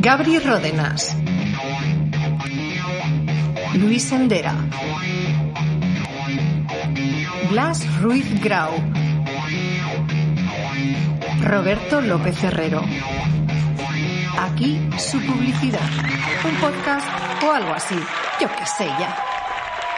Gabri 0.00 0.38
Ródenas. 0.38 1.16
Luis 3.74 4.12
Endera. 4.12 4.54
Blas 7.50 8.00
Ruiz 8.00 8.40
Grau. 8.40 8.70
Roberto 11.42 12.00
López 12.00 12.42
Herrero. 12.44 12.82
Aquí 14.38 14.80
su 14.98 15.20
publicidad. 15.20 15.80
Un 16.44 16.54
podcast 16.56 17.08
o 17.42 17.52
algo 17.52 17.72
así. 17.74 17.98
Yo 18.40 18.48
qué 18.48 18.66
sé 18.66 18.86
ya. 18.86 19.16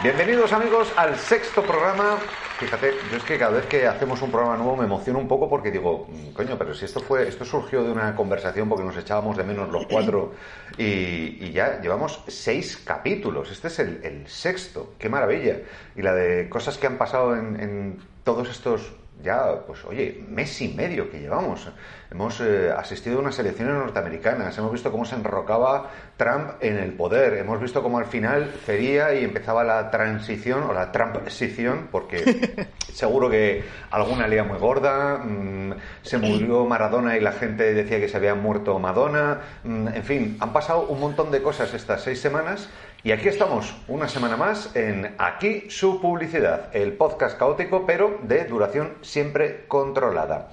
Bienvenidos 0.01 0.51
amigos 0.51 0.91
al 0.97 1.15
sexto 1.15 1.61
programa. 1.61 2.17
Fíjate, 2.61 2.93
yo 3.09 3.17
es 3.17 3.23
que 3.23 3.39
cada 3.39 3.53
vez 3.53 3.65
que 3.65 3.87
hacemos 3.87 4.21
un 4.21 4.29
programa 4.29 4.55
nuevo 4.55 4.77
me 4.77 4.85
emociono 4.85 5.17
un 5.17 5.27
poco 5.27 5.49
porque 5.49 5.71
digo, 5.71 6.05
"Mm, 6.07 6.33
coño, 6.33 6.59
pero 6.59 6.75
si 6.75 6.85
esto 6.85 6.99
fue, 6.99 7.27
esto 7.27 7.43
surgió 7.43 7.83
de 7.83 7.91
una 7.91 8.15
conversación 8.15 8.69
porque 8.69 8.83
nos 8.83 8.95
echábamos 8.95 9.35
de 9.35 9.43
menos 9.43 9.69
los 9.69 9.87
cuatro 9.87 10.33
y, 10.77 11.51
ya 11.51 11.81
llevamos 11.81 12.23
seis 12.27 12.77
capítulos. 12.85 13.49
Este 13.49 13.67
es 13.67 13.79
el, 13.79 14.23
sexto, 14.27 14.93
qué 14.99 15.09
maravilla. 15.09 15.57
Y 15.95 16.03
la 16.03 16.13
de 16.13 16.49
cosas 16.49 16.77
que 16.77 16.85
han 16.85 16.99
pasado 16.99 17.35
en 17.35 17.97
todos 18.23 18.47
estos 18.47 18.93
ya, 19.23 19.63
pues 19.67 19.85
oye, 19.85 20.23
mes 20.29 20.61
y 20.61 20.69
medio 20.69 21.09
que 21.09 21.19
llevamos. 21.19 21.69
Hemos 22.09 22.41
eh, 22.41 22.71
asistido 22.75 23.17
a 23.17 23.21
unas 23.21 23.37
elecciones 23.39 23.75
norteamericanas, 23.75 24.57
hemos 24.57 24.71
visto 24.71 24.91
cómo 24.91 25.05
se 25.05 25.15
enrocaba 25.15 25.91
Trump 26.17 26.51
en 26.59 26.77
el 26.77 26.93
poder, 26.93 27.37
hemos 27.37 27.61
visto 27.61 27.83
cómo 27.83 27.99
al 27.99 28.05
final 28.05 28.51
cedía 28.65 29.13
y 29.13 29.23
empezaba 29.23 29.63
la 29.63 29.91
transición 29.91 30.63
o 30.63 30.73
la 30.73 30.91
transición, 30.91 31.87
porque 31.91 32.67
seguro 32.93 33.29
que 33.29 33.63
alguna 33.91 34.27
lía 34.27 34.43
muy 34.43 34.57
gorda, 34.57 35.17
mm, 35.17 35.73
se 36.01 36.17
murió 36.17 36.65
Maradona 36.65 37.15
y 37.15 37.21
la 37.21 37.31
gente 37.31 37.73
decía 37.73 37.99
que 37.99 38.09
se 38.09 38.17
había 38.17 38.35
muerto 38.35 38.77
Madonna, 38.79 39.39
mm, 39.63 39.87
en 39.89 40.03
fin, 40.03 40.37
han 40.39 40.51
pasado 40.51 40.87
un 40.87 40.99
montón 40.99 41.31
de 41.31 41.41
cosas 41.41 41.73
estas 41.73 42.01
seis 42.01 42.19
semanas 42.19 42.69
y 43.03 43.11
aquí 43.11 43.27
estamos, 43.27 43.73
una 43.87 44.07
semana 44.07 44.37
más, 44.37 44.75
en 44.75 45.15
Aquí 45.17 45.69
su 45.71 45.99
publicidad, 45.99 46.69
el 46.75 46.93
podcast 46.93 47.35
caótico, 47.37 47.85
pero 47.85 48.19
de 48.21 48.45
duración 48.45 48.93
siempre 49.01 49.65
controlada. 49.67 50.49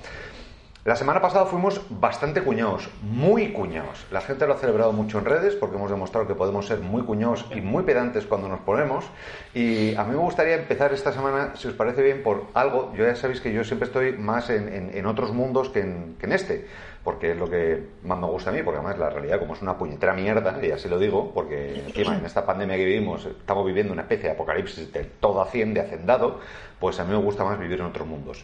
La 0.89 0.97
semana 0.97 1.21
pasada 1.21 1.45
fuimos 1.45 1.83
bastante 1.91 2.41
cuñados, 2.41 2.89
muy 3.03 3.53
cuñados. 3.53 4.07
La 4.11 4.23
gente 4.23 4.47
lo 4.47 4.55
ha 4.55 4.57
celebrado 4.57 4.91
mucho 4.91 5.19
en 5.19 5.27
redes 5.27 5.55
porque 5.55 5.77
hemos 5.77 5.91
demostrado 5.91 6.27
que 6.27 6.35
podemos 6.35 6.65
ser 6.65 6.81
muy 6.81 7.03
cuñados 7.03 7.45
y 7.55 7.61
muy 7.61 7.83
pedantes 7.83 8.25
cuando 8.25 8.49
nos 8.49 8.61
ponemos. 8.61 9.05
Y 9.53 9.95
a 9.97 10.05
mí 10.05 10.13
me 10.13 10.23
gustaría 10.23 10.55
empezar 10.55 10.95
esta 10.95 11.13
semana, 11.13 11.53
si 11.57 11.69
os 11.69 11.75
parece 11.75 12.03
bien, 12.03 12.23
por 12.23 12.47
algo. 12.55 12.91
Ya 12.97 13.15
sabéis 13.17 13.43
que 13.43 13.53
yo 13.53 13.65
siempre 13.65 13.87
estoy 13.87 14.13
más 14.13 14.49
en, 14.49 15.05
otros 15.05 15.35
mundos 15.35 15.69
que 15.69 15.81
en, 15.81 16.33
este, 16.33 16.67
porque 17.05 17.33
es 17.33 17.37
lo 17.37 17.51
que 17.51 17.87
más 18.05 18.19
me 18.19 18.27
gusta 18.27 18.49
a 18.49 18.55
mí, 18.55 18.63
porque 18.63 18.79
además 18.79 18.99
la 18.99 19.11
realidad, 19.11 19.41
como 19.41 19.53
es 19.53 19.61
una 19.61 19.77
puñetera 19.77 20.15
mierda, 20.15 20.59
y 20.65 20.71
así 20.71 20.89
lo 20.89 20.99
digo, 20.99 21.35
porque 21.35 21.83
encima 21.87 22.17
en 22.17 22.25
esta 22.25 22.47
pandemia 22.47 22.79
que 22.79 22.87
vivimos 22.87 23.27
estamos 23.27 23.67
viviendo 23.67 23.93
una 23.93 24.03
especie 24.05 24.31
de 24.31 24.37
apocalipsis 24.37 24.91
del 24.91 25.07
todo 25.21 25.43
a 25.43 25.49
100 25.49 25.75
de 25.75 25.81
hacendado, 25.83 26.41
pues 26.81 26.99
a 26.99 27.05
mí 27.05 27.11
me 27.11 27.23
gusta 27.23 27.45
más 27.45 27.59
vivir 27.59 27.79
en 27.79 27.85
otros 27.85 28.09
mundos. 28.09 28.43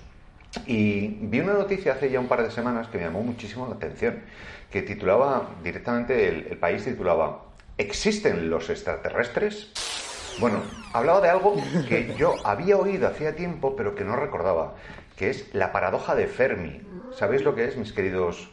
Y 0.67 1.09
vi 1.21 1.41
una 1.41 1.55
noticia 1.55 1.93
hace 1.93 2.11
ya 2.11 2.21
un 2.21 2.29
par 2.29 2.43
de 2.43 2.51
semanas 2.51 2.89
que 2.89 2.99
me 2.99 3.05
llamó 3.05 3.23
muchísimo 3.23 3.67
la 3.67 3.75
atención, 3.75 4.21
que 4.71 4.83
titulaba 4.83 5.51
directamente, 5.63 6.29
el, 6.29 6.47
el 6.51 6.57
país 6.59 6.85
titulaba, 6.85 7.45
¿existen 7.79 8.51
los 8.51 8.71
extraterrestres? 8.71 9.73
Bueno, 10.39 10.63
hablaba 10.93 11.21
de 11.21 11.29
algo 11.29 11.57
que 11.89 12.15
yo 12.19 12.35
había 12.45 12.77
oído 12.77 13.09
hacía 13.09 13.37
tiempo, 13.37 13.77
pero 13.77 13.95
que 13.95 14.05
no 14.05 14.17
recordaba, 14.17 14.75
que 15.17 15.31
es 15.31 15.55
la 15.55 15.73
paradoja 15.73 16.15
de 16.15 16.27
Fermi. 16.27 16.81
¿Sabéis 17.17 17.43
lo 17.43 17.55
que 17.55 17.67
es, 17.67 17.77
mis 17.77 17.93
queridos 17.93 18.51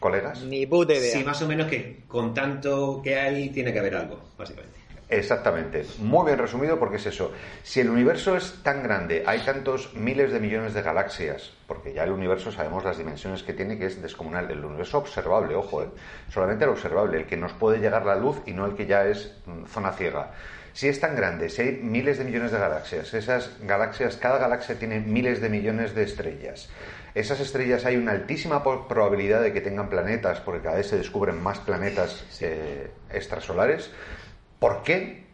colegas? 0.00 0.42
Ni 0.42 0.66
puta 0.66 0.92
idea. 0.92 1.12
Sí, 1.12 1.24
más 1.24 1.40
o 1.40 1.48
menos 1.48 1.68
que 1.68 2.02
con 2.06 2.34
tanto 2.34 3.00
que 3.02 3.18
hay 3.18 3.48
tiene 3.50 3.72
que 3.72 3.78
haber 3.78 3.94
algo, 3.94 4.20
básicamente. 4.36 4.83
Exactamente, 5.08 5.84
muy 5.98 6.26
bien 6.26 6.38
resumido 6.38 6.78
porque 6.78 6.96
es 6.96 7.06
eso. 7.06 7.32
Si 7.62 7.80
el 7.80 7.90
universo 7.90 8.36
es 8.36 8.62
tan 8.62 8.82
grande, 8.82 9.22
hay 9.26 9.40
tantos 9.40 9.92
miles 9.94 10.32
de 10.32 10.40
millones 10.40 10.72
de 10.72 10.80
galaxias, 10.80 11.52
porque 11.66 11.92
ya 11.92 12.04
el 12.04 12.12
universo 12.12 12.50
sabemos 12.50 12.84
las 12.84 12.96
dimensiones 12.96 13.42
que 13.42 13.52
tiene, 13.52 13.78
que 13.78 13.86
es 13.86 14.00
descomunal. 14.00 14.50
El 14.50 14.64
universo 14.64 14.98
observable, 14.98 15.54
ojo, 15.54 15.82
¿eh? 15.82 15.88
solamente 16.30 16.64
el 16.64 16.70
observable, 16.70 17.18
el 17.18 17.26
que 17.26 17.36
nos 17.36 17.52
puede 17.52 17.80
llegar 17.80 18.06
la 18.06 18.16
luz 18.16 18.38
y 18.46 18.52
no 18.52 18.64
el 18.64 18.74
que 18.74 18.86
ya 18.86 19.06
es 19.06 19.36
mm, 19.44 19.66
zona 19.66 19.92
ciega. 19.92 20.32
Si 20.72 20.88
es 20.88 20.98
tan 20.98 21.14
grande, 21.14 21.50
si 21.50 21.62
hay 21.62 21.72
miles 21.82 22.18
de 22.18 22.24
millones 22.24 22.50
de 22.50 22.58
galaxias, 22.58 23.14
esas 23.14 23.58
galaxias, 23.60 24.16
cada 24.16 24.38
galaxia 24.38 24.76
tiene 24.76 24.98
miles 24.98 25.40
de 25.40 25.48
millones 25.48 25.94
de 25.94 26.02
estrellas. 26.02 26.68
Esas 27.14 27.38
estrellas 27.38 27.84
hay 27.84 27.96
una 27.96 28.10
altísima 28.10 28.64
probabilidad 28.64 29.40
de 29.40 29.52
que 29.52 29.60
tengan 29.60 29.88
planetas, 29.88 30.40
porque 30.40 30.62
cada 30.62 30.78
vez 30.78 30.88
se 30.88 30.96
descubren 30.96 31.40
más 31.40 31.60
planetas 31.60 32.24
eh, 32.40 32.90
extrasolares. 33.12 33.92
¿Por 34.58 34.82
qué 34.82 35.24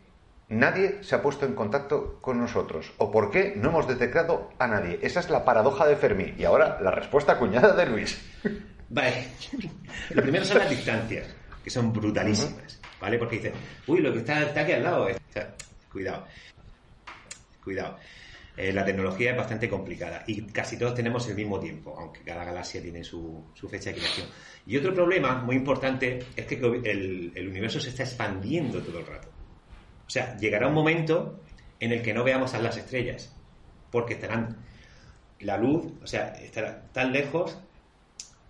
nadie 0.49 0.99
se 1.03 1.15
ha 1.15 1.23
puesto 1.23 1.47
en 1.47 1.55
contacto 1.55 2.19
con 2.21 2.39
nosotros? 2.41 2.93
¿O 2.99 3.11
por 3.11 3.31
qué 3.31 3.55
no 3.57 3.69
hemos 3.71 3.87
detectado 3.89 4.51
a 4.59 4.67
nadie? 4.67 4.99
Esa 5.03 5.21
es 5.21 5.31
la 5.31 5.45
paradoja 5.45 5.87
de 5.87 5.97
Fermi. 5.97 6.35
Y 6.37 6.45
ahora 6.45 6.79
la 6.81 6.91
respuesta 6.91 7.39
cuñada 7.39 7.73
de 7.75 7.87
Luis. 7.87 8.21
Vale. 8.89 9.29
Lo 10.11 10.23
primero 10.23 10.45
son 10.45 10.59
las 10.59 10.71
distancias, 10.71 11.29
que 11.63 11.71
son 11.71 11.93
brutalísimas, 11.93 12.81
¿vale? 13.01 13.19
Porque 13.19 13.37
dicen, 13.37 13.53
uy, 13.87 14.01
lo 14.01 14.13
que 14.13 14.19
está, 14.21 14.39
aquí 14.39 14.73
al 14.73 14.83
lado. 14.83 15.09
es- 15.09 15.19
cuidado. 15.93 16.27
Cuidado. 17.63 17.97
Eh, 18.57 18.73
la 18.73 18.85
tecnología 18.85 19.31
es 19.31 19.37
bastante 19.37 19.69
complicada 19.69 20.25
y 20.27 20.43
casi 20.43 20.77
todos 20.77 20.95
tenemos 20.95 21.27
el 21.29 21.37
mismo 21.37 21.59
tiempo, 21.61 21.97
aunque 21.99 22.23
cada 22.23 22.45
galaxia 22.45 22.83
tiene 22.83 23.05
su, 23.05 23.45
su 23.55 23.69
fecha 23.69 23.91
de 23.91 23.97
creación. 23.97 24.27
Y 24.67 24.77
otro 24.77 24.93
problema 24.93 25.41
muy 25.43 25.57
importante 25.57 26.19
es 26.37 26.47
que 26.47 26.57
el, 26.57 27.49
universo 27.49 27.81
se 27.81 27.91
está 27.91 28.03
expandiendo 28.03 28.81
todo 28.83 28.99
el 28.99 29.07
rato. 29.07 29.29
O 30.07 30.11
sea, 30.11 30.37
llegará 30.37 30.69
un 30.69 30.75
momento 30.75 31.41
en 31.79 31.93
el 31.93 32.03
que 32.03 32.13
no 32.13 32.25
veamos 32.25 32.53
a 32.55 32.59
las 32.59 32.77
estrellas, 32.77 33.35
porque 33.91 34.15
estarán 34.15 34.59
la 35.39 35.57
luz, 35.57 35.93
o 36.03 36.07
sea, 36.07 36.29
estará 36.35 36.91
tan 36.93 37.13
lejos 37.13 37.59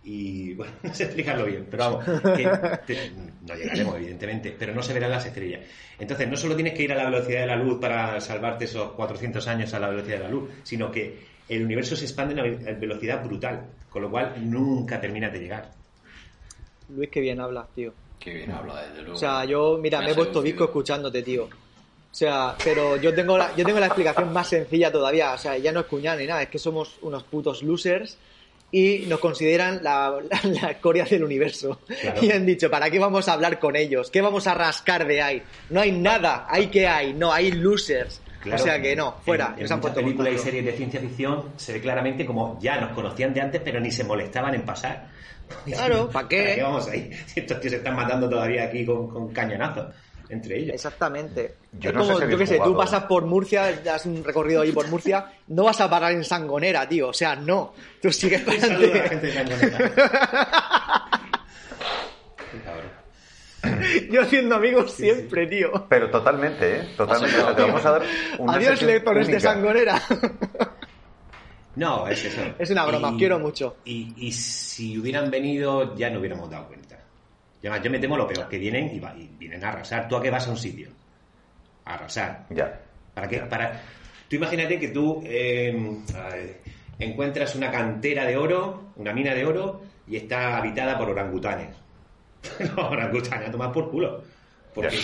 y 0.02 0.54
bueno, 0.54 0.72
no 0.82 0.94
sé 0.94 1.04
explicarlo 1.04 1.44
bien, 1.44 1.66
pero 1.70 1.84
vamos, 1.84 2.04
que 2.36 2.48
te- 2.86 3.10
no 3.42 3.54
llegaremos 3.54 3.96
evidentemente, 3.96 4.56
pero 4.58 4.74
no 4.74 4.82
se 4.82 4.92
verán 4.94 5.10
las 5.10 5.26
estrellas. 5.26 5.60
Entonces, 5.98 6.28
no 6.28 6.36
solo 6.36 6.54
tienes 6.54 6.74
que 6.74 6.82
ir 6.84 6.92
a 6.92 6.96
la 6.96 7.04
velocidad 7.10 7.40
de 7.40 7.46
la 7.46 7.56
luz 7.56 7.78
para 7.80 8.20
salvarte 8.20 8.64
esos 8.64 8.92
400 8.92 9.46
años 9.48 9.72
a 9.74 9.78
la 9.80 9.88
velocidad 9.88 10.18
de 10.18 10.24
la 10.24 10.30
luz, 10.30 10.50
sino 10.62 10.90
que 10.90 11.18
el 11.48 11.64
universo 11.64 11.96
se 11.96 12.04
expande 12.04 12.32
a 12.38 12.42
una 12.42 12.56
ve- 12.56 12.74
velocidad 12.74 13.24
brutal, 13.24 13.66
con 13.90 14.02
lo 14.02 14.10
cual 14.10 14.34
nunca 14.50 15.00
terminas 15.00 15.32
de 15.32 15.40
llegar. 15.40 15.70
Luis, 16.88 17.08
qué 17.10 17.20
bien 17.20 17.40
hablas, 17.40 17.66
tío. 17.74 17.92
Qué 18.18 18.34
bien 18.34 18.50
habla, 18.50 18.82
desde 18.82 19.02
luego. 19.02 19.16
O 19.16 19.18
sea, 19.18 19.44
yo, 19.44 19.78
mira, 19.80 19.98
Me 20.00 20.06
me 20.06 20.12
he 20.12 20.14
puesto 20.14 20.42
visco 20.42 20.64
escuchándote, 20.64 21.22
tío. 21.22 21.44
O 21.44 22.14
sea, 22.14 22.56
pero 22.62 22.96
yo 22.96 23.14
tengo 23.14 23.38
la, 23.38 23.54
yo 23.56 23.64
tengo 23.64 23.78
la 23.78 23.86
explicación 23.86 24.32
más 24.32 24.48
sencilla 24.48 24.90
todavía. 24.90 25.32
O 25.32 25.38
sea, 25.38 25.56
ya 25.56 25.70
no 25.72 25.80
es 25.80 25.86
cuñado 25.86 26.18
ni 26.18 26.26
nada, 26.26 26.42
es 26.42 26.48
que 26.48 26.58
somos 26.58 26.98
unos 27.02 27.22
putos 27.24 27.62
losers 27.62 28.18
y 28.72 29.04
nos 29.06 29.18
consideran 29.18 29.82
la, 29.82 30.18
la, 30.28 30.50
la 30.50 30.70
escoria 30.70 31.04
del 31.04 31.24
universo. 31.24 31.80
Claro. 32.00 32.24
Y 32.24 32.30
han 32.30 32.46
dicho, 32.46 32.70
¿para 32.70 32.90
qué 32.90 32.98
vamos 32.98 33.28
a 33.28 33.32
hablar 33.32 33.58
con 33.58 33.76
ellos? 33.76 34.10
¿Qué 34.10 34.20
vamos 34.20 34.46
a 34.46 34.54
rascar 34.54 35.06
de 35.06 35.22
ahí? 35.22 35.42
No 35.70 35.80
hay 35.80 35.92
nada, 35.92 36.46
hay 36.48 36.68
que 36.68 36.86
hay, 36.86 37.14
no, 37.14 37.32
hay 37.32 37.52
losers. 37.52 38.20
Claro, 38.40 38.62
o 38.62 38.64
sea 38.64 38.80
que 38.80 38.96
no, 38.96 39.16
fuera. 39.22 39.54
En, 39.58 39.70
en 39.70 39.78
muchas 39.78 39.94
películas 39.94 40.34
y 40.34 40.38
series 40.38 40.64
de 40.64 40.72
ciencia 40.72 41.00
ficción 41.00 41.52
se 41.56 41.74
ve 41.74 41.80
claramente 41.80 42.24
como 42.24 42.58
ya 42.60 42.80
nos 42.80 42.92
conocían 42.92 43.34
de 43.34 43.42
antes, 43.42 43.60
pero 43.62 43.80
ni 43.80 43.90
se 43.90 44.04
molestaban 44.04 44.54
en 44.54 44.62
pasar. 44.62 45.08
Claro, 45.66 46.08
¿pa' 46.12 46.26
qué? 46.26 46.42
¿Para 46.42 46.54
qué 46.54 46.62
vamos 46.62 46.88
ahí? 46.88 47.10
Estos 47.36 47.60
tíos 47.60 47.72
se 47.72 47.76
están 47.78 47.96
matando 47.96 48.30
todavía 48.30 48.64
aquí 48.64 48.86
con, 48.86 49.08
con 49.08 49.32
cañonazos 49.32 49.94
entre 50.30 50.58
ellos. 50.58 50.74
Exactamente. 50.74 51.56
Yo 51.72 51.90
es 51.90 51.96
no 51.96 52.04
sé 52.04 52.12
como, 52.12 52.24
si 52.24 52.32
yo 52.32 52.38
qué 52.38 52.46
sé, 52.46 52.60
tú 52.62 52.76
pasas 52.76 53.04
por 53.04 53.26
Murcia, 53.26 53.80
das 53.82 54.06
un 54.06 54.24
recorrido 54.24 54.62
ahí 54.62 54.72
por 54.72 54.88
Murcia, 54.88 55.26
no 55.48 55.64
vas 55.64 55.80
a 55.80 55.90
parar 55.90 56.12
en 56.12 56.24
Sangonera, 56.24 56.88
tío. 56.88 57.08
O 57.08 57.12
sea, 57.12 57.36
no. 57.36 57.74
Tú 58.00 58.10
sigues 58.12 58.46
a 58.46 58.54
la 58.54 58.60
gente 59.08 59.26
de 59.26 59.34
cabrón. 62.64 62.90
Yo 64.10 64.22
haciendo 64.22 64.54
amigos 64.56 64.92
siempre, 64.92 65.46
tío. 65.46 65.86
Pero 65.88 66.10
totalmente, 66.10 66.76
¿eh? 66.76 66.88
Totalmente. 66.96 67.36
Pásalo, 67.36 67.56
Te 67.56 67.62
vamos 67.62 67.84
a 67.84 67.90
dar 67.90 68.02
una 68.38 68.52
Adiós, 68.54 68.82
lectores 68.82 69.26
de. 69.26 69.40
Sangonera. 69.40 70.02
No, 71.76 72.06
es 72.08 72.24
eso. 72.24 72.40
Es 72.58 72.70
una 72.70 72.84
broma, 72.84 73.14
quiero 73.16 73.38
mucho. 73.38 73.76
Y, 73.84 74.12
y 74.16 74.32
si 74.32 74.98
hubieran 74.98 75.30
venido, 75.30 75.94
ya 75.94 76.10
no 76.10 76.18
hubiéramos 76.18 76.50
dado 76.50 76.66
cuenta. 76.66 76.99
Y 77.62 77.66
además, 77.66 77.84
yo 77.84 77.90
me 77.90 77.98
temo 77.98 78.16
lo 78.16 78.26
peor, 78.26 78.48
que 78.48 78.58
vienen 78.58 78.90
y, 78.94 79.00
va- 79.00 79.14
y 79.16 79.28
vienen 79.38 79.62
a 79.64 79.68
arrasar. 79.68 80.08
Tú 80.08 80.16
a 80.16 80.22
qué 80.22 80.30
vas 80.30 80.46
a 80.46 80.50
un 80.50 80.56
sitio. 80.56 80.88
A 81.84 81.94
arrasar. 81.94 82.46
Ya. 82.50 82.80
¿Para 83.14 83.28
qué? 83.28 83.38
Para... 83.40 83.82
Tú 84.28 84.36
imagínate 84.36 84.78
que 84.78 84.88
tú 84.88 85.22
eh, 85.26 85.76
encuentras 86.98 87.54
una 87.56 87.70
cantera 87.70 88.24
de 88.26 88.36
oro, 88.36 88.92
una 88.96 89.12
mina 89.12 89.34
de 89.34 89.44
oro, 89.44 89.82
y 90.06 90.16
está 90.16 90.56
habitada 90.56 90.96
por 90.98 91.10
orangutanes. 91.10 91.76
no, 92.76 92.88
orangutanes, 92.88 93.48
a 93.48 93.52
tomar 93.52 93.72
por 93.72 93.90
culo. 93.90 94.22
Porque, 94.74 94.96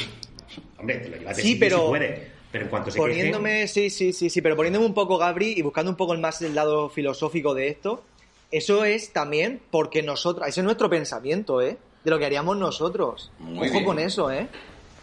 hombre, 0.79 0.99
te 0.99 1.09
lo 1.09 1.17
llevas 1.17 1.37
de 1.37 1.43
Sí, 1.43 1.57
pero- 1.57 1.83
si 1.83 1.89
puedes. 1.89 2.21
Pero 2.53 2.65
en 2.65 2.71
cuanto 2.71 2.91
se 2.91 2.99
Poniéndome, 2.99 3.67
sí, 3.67 3.91
sí, 3.91 4.13
sí, 4.13 4.31
sí, 4.31 4.41
pero 4.41 4.57
poniéndome 4.57 4.87
un 4.87 4.95
poco 4.95 5.19
Gabri 5.19 5.53
y 5.59 5.63
buscando 5.63 5.91
un 5.91 5.97
poco 5.97 6.15
el 6.15 6.21
más 6.21 6.41
el 6.43 6.55
lado 6.55 6.89
filosófico 6.89 7.53
de 7.55 7.69
esto, 7.69 8.05
eso 8.53 8.85
es 8.85 9.13
también 9.13 9.61
porque 9.71 10.03
nosotros, 10.03 10.47
ese 10.49 10.61
es 10.61 10.65
nuestro 10.65 10.89
pensamiento, 10.89 11.61
¿eh? 11.61 11.77
De 12.07 12.13
lo 12.13 12.21
que 12.21 12.25
haríamos 12.27 12.57
nosotros. 12.57 13.33
Muy 13.41 13.67
Ojo 13.67 13.73
bien. 13.73 13.85
con 13.85 13.99
eso, 13.99 14.31
¿eh? 14.31 14.47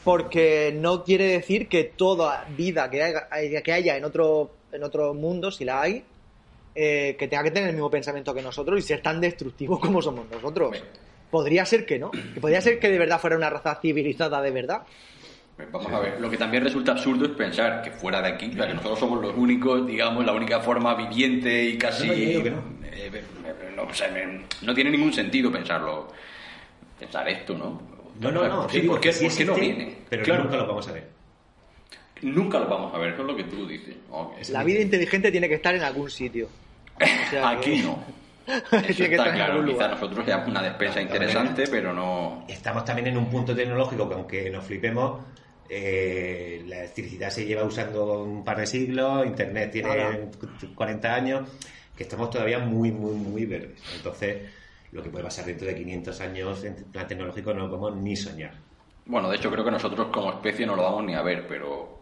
Porque 0.06 0.74
no 0.74 1.04
quiere 1.04 1.26
decir 1.26 1.68
que 1.68 1.84
toda 1.84 2.46
vida 2.58 2.90
que 2.90 3.04
haya, 3.04 3.62
que 3.62 3.74
haya 3.74 3.98
en 3.98 4.06
otro, 4.06 4.52
en 4.72 4.84
otro 4.84 5.14
mundo, 5.14 5.52
si 5.52 5.66
la 5.66 5.82
hay, 5.82 6.06
eh, 6.74 7.18
que 7.20 7.28
tenga 7.28 7.44
que 7.44 7.52
tener 7.52 7.68
el 7.72 7.76
mismo 7.76 7.90
pensamiento 7.92 8.34
que 8.34 8.42
nosotros 8.42 8.80
y 8.80 8.84
ser 8.84 9.02
tan 9.02 9.20
destructivo 9.20 9.78
como 9.82 10.02
somos 10.02 10.28
nosotros. 10.32 10.82
Podría 11.30 11.66
ser 11.66 11.86
que 11.86 12.00
no. 12.00 12.10
Que 12.12 12.40
podría 12.40 12.62
ser 12.62 12.80
que 12.80 12.88
de 12.90 12.98
verdad 12.98 13.20
fuera 13.20 13.36
una 13.36 13.50
raza 13.50 13.78
civilizada 13.82 14.42
de 14.42 14.52
verdad. 14.52 14.84
Vamos 15.74 15.92
a 15.92 16.00
ver, 16.00 16.22
lo 16.22 16.30
que 16.30 16.38
también 16.38 16.64
resulta 16.64 16.94
absurdo 16.94 17.26
es 17.26 17.32
pensar 17.32 17.82
que 17.82 17.92
fuera 17.92 18.22
de 18.22 18.30
aquí, 18.30 18.50
o 18.50 18.54
sea, 18.54 18.66
que 18.68 18.76
nosotros 18.76 18.98
somos 19.00 19.22
los 19.22 19.36
únicos, 19.36 19.86
digamos, 19.86 20.26
la 20.26 20.32
única 20.32 20.62
forma 20.62 20.96
viviente 20.96 21.66
y 21.66 21.78
casi... 21.78 22.08
No. 22.08 22.14
Eh, 22.14 23.12
eh, 23.12 23.24
no, 23.76 23.84
o 23.84 23.94
sea, 23.94 24.08
me- 24.10 24.46
no 24.62 24.74
tiene 24.74 24.90
ningún 24.90 25.12
sentido 25.12 25.52
pensarlo, 25.52 26.08
pensar 27.04 27.28
esto, 27.30 27.54
¿no? 27.58 27.82
No, 28.20 28.32
no, 28.32 28.48
no. 28.48 28.70
Sí, 28.70 28.82
¿por 28.82 29.00
qué, 29.00 29.10
que 29.10 29.14
sí 29.14 29.26
por 29.28 29.36
qué 29.38 29.46
no 29.46 29.54
existe, 29.54 29.76
viene? 29.76 29.96
Pero 30.10 30.24
Claro, 30.24 30.44
nunca 30.44 30.58
lo 30.58 30.68
vamos 30.68 30.88
a 30.88 30.92
ver. 30.94 31.08
nunca 32.22 32.60
lo 32.60 32.68
vamos 32.68 32.94
a 32.94 32.98
ver, 32.98 33.10
eso 33.14 33.22
es 33.22 33.28
lo 33.28 33.36
que 33.36 33.44
tú 33.46 33.68
dices. 33.68 33.96
La 34.50 34.64
vida 34.64 34.80
inteligente 34.82 35.32
tiene 35.32 35.50
que 35.50 35.56
estar 35.56 35.76
en 35.76 35.82
algún 35.84 36.10
sitio. 36.10 36.48
O 36.96 37.30
sea 37.30 37.50
Aquí 37.58 37.78
que- 37.78 37.84
no. 37.84 38.24
Eso 38.88 39.06
está 39.06 39.32
claro, 39.34 39.66
quizá 39.66 39.88
nosotros 39.88 40.26
seamos 40.26 40.50
una 40.50 40.62
despensa 40.62 41.02
interesante, 41.02 41.64
pero 41.72 41.94
no... 41.94 42.44
Estamos 42.50 42.84
también 42.84 43.08
en 43.08 43.18
un 43.18 43.30
punto 43.30 43.56
tecnológico 43.56 44.10
que 44.10 44.16
aunque 44.16 44.50
nos 44.50 44.66
flipemos, 44.66 45.22
eh, 45.70 46.62
la 46.68 46.80
electricidad 46.80 47.30
se 47.30 47.46
lleva 47.46 47.64
usando 47.64 48.22
un 48.22 48.44
par 48.44 48.58
de 48.58 48.68
siglos, 48.68 49.26
Internet 49.26 49.72
tiene 49.72 49.90
Ahora. 49.90 50.20
40 50.76 51.16
años, 51.16 51.50
que 51.96 52.04
estamos 52.04 52.30
todavía 52.30 52.60
muy, 52.60 52.92
muy, 52.92 53.14
muy 53.16 53.46
verdes. 53.46 53.82
Entonces, 53.96 54.42
lo 54.94 55.02
que 55.04 55.10
puede 55.10 55.24
pasar 55.26 55.46
dentro 55.46 55.68
de 55.68 55.76
500 55.76 56.22
años 56.22 56.64
en 56.64 56.76
plan 56.92 57.08
tecnológico 57.08 57.54
no 57.54 57.68
lo 57.68 57.78
podemos 57.78 58.02
ni 58.02 58.16
soñar. 58.16 58.54
Bueno, 59.06 59.30
de 59.30 59.36
hecho 59.38 59.52
creo 59.52 59.66
que 59.66 59.72
nosotros 59.72 60.08
como 60.14 60.32
especie 60.32 60.66
no 60.66 60.76
lo 60.76 60.84
vamos 60.84 61.04
ni 61.04 61.14
a 61.16 61.22
ver, 61.22 61.46
pero, 61.48 62.00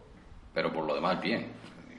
pero 0.54 0.72
por 0.72 0.86
lo 0.86 0.94
demás 0.96 1.20
bien. 1.22 1.48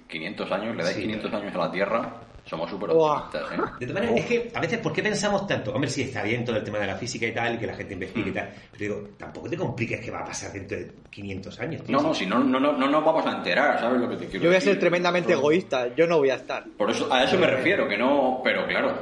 500 0.08 0.52
años, 0.52 0.76
le 0.76 0.82
dais 0.84 0.94
Sí. 0.94 1.02
500 1.02 1.32
años 1.32 1.54
a 1.54 1.58
la 1.58 1.70
Tierra, 1.72 2.14
somos 2.44 2.68
súper 2.68 2.90
optimistas, 2.90 3.50
¿eh? 3.52 3.62
De 3.80 3.86
todas 3.86 4.02
maneras, 4.02 4.20
es 4.20 4.26
que 4.26 4.50
a 4.54 4.60
veces, 4.60 4.78
¿por 4.80 4.92
qué 4.92 5.02
pensamos 5.02 5.46
tanto? 5.46 5.72
Hombre, 5.72 5.88
sí, 5.88 6.02
está 6.02 6.22
bien 6.22 6.44
todo 6.44 6.56
el 6.56 6.62
tema 6.64 6.78
de 6.78 6.86
la 6.88 6.96
física 6.96 7.26
y 7.26 7.32
tal, 7.32 7.58
que 7.58 7.66
la 7.66 7.74
gente 7.74 7.94
investigue 7.94 8.28
y 8.28 8.32
tal, 8.32 8.50
pero 8.72 8.94
digo, 8.96 9.08
tampoco 9.16 9.48
te 9.48 9.56
compliques 9.56 10.00
qué 10.04 10.10
va 10.10 10.20
a 10.20 10.24
pasar 10.26 10.52
dentro 10.52 10.76
de 10.76 10.92
500 11.08 11.60
años. 11.60 11.82
tío. 11.84 11.96
No, 11.96 12.02
no, 12.02 12.12
si 12.12 12.26
no, 12.26 12.38
no, 12.40 12.60
no, 12.60 12.72
no 12.76 12.88
nos 12.90 13.02
vamos 13.04 13.24
a 13.24 13.38
enterar, 13.38 13.80
¿sabes 13.80 13.98
lo 14.00 14.08
que 14.10 14.16
te 14.16 14.26
quiero 14.26 14.42
Yo 14.42 14.48
voy 14.50 14.56
a 14.56 14.58
decir? 14.58 14.72
ser 14.72 14.80
tremendamente 14.80 15.30
Nosotros- 15.30 15.50
egoísta, 15.52 15.94
yo 15.96 16.06
no 16.06 16.18
voy 16.18 16.28
a 16.30 16.34
estar. 16.34 16.64
Por 16.76 16.90
eso, 16.90 17.10
a 17.10 17.24
eso 17.24 17.38
me 17.38 17.46
refiero, 17.46 17.88
que 17.88 17.96
no, 17.96 18.40
pero 18.44 18.66
claro, 18.66 18.92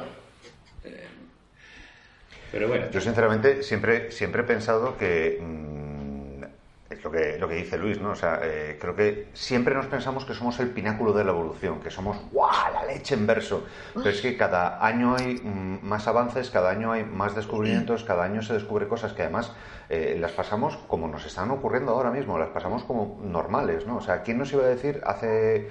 Pero 2.51 2.67
bueno, 2.67 2.89
Yo 2.91 2.99
sinceramente 2.99 3.63
siempre, 3.63 4.11
siempre 4.11 4.41
he 4.41 4.45
pensado 4.45 4.97
que 4.97 5.39
mm, 5.41 6.91
es 6.91 7.03
lo 7.03 7.11
que, 7.11 7.37
lo 7.39 7.47
que 7.47 7.55
dice 7.55 7.77
Luis, 7.77 8.01
¿no? 8.01 8.11
O 8.11 8.15
sea, 8.15 8.39
eh, 8.43 8.77
creo 8.79 8.95
que 8.95 9.29
siempre 9.33 9.73
nos 9.73 9.85
pensamos 9.85 10.25
que 10.25 10.33
somos 10.33 10.59
el 10.59 10.69
pináculo 10.69 11.13
de 11.13 11.23
la 11.23 11.31
evolución, 11.31 11.79
que 11.79 11.89
somos 11.89 12.17
¡guau! 12.31 12.73
la 12.73 12.85
leche 12.85 13.15
en 13.15 13.25
verso. 13.25 13.65
Pero 13.93 14.09
es 14.09 14.21
que 14.21 14.35
cada 14.35 14.85
año 14.85 15.15
hay 15.15 15.35
mm, 15.35 15.79
más 15.81 16.07
avances, 16.07 16.49
cada 16.49 16.69
año 16.69 16.91
hay 16.91 17.05
más 17.05 17.35
descubrimientos, 17.35 18.03
cada 18.03 18.23
año 18.23 18.41
se 18.41 18.53
descubre 18.53 18.87
cosas 18.87 19.13
que 19.13 19.21
además 19.21 19.53
eh, 19.89 20.17
las 20.19 20.31
pasamos 20.33 20.77
como 20.87 21.07
nos 21.07 21.25
están 21.25 21.51
ocurriendo 21.51 21.91
ahora 21.93 22.11
mismo, 22.11 22.37
las 22.37 22.49
pasamos 22.49 22.83
como 22.83 23.19
normales, 23.23 23.87
¿no? 23.87 23.97
O 23.97 24.01
sea, 24.01 24.23
¿quién 24.23 24.37
nos 24.37 24.51
iba 24.51 24.63
a 24.63 24.67
decir 24.67 25.01
hace 25.05 25.69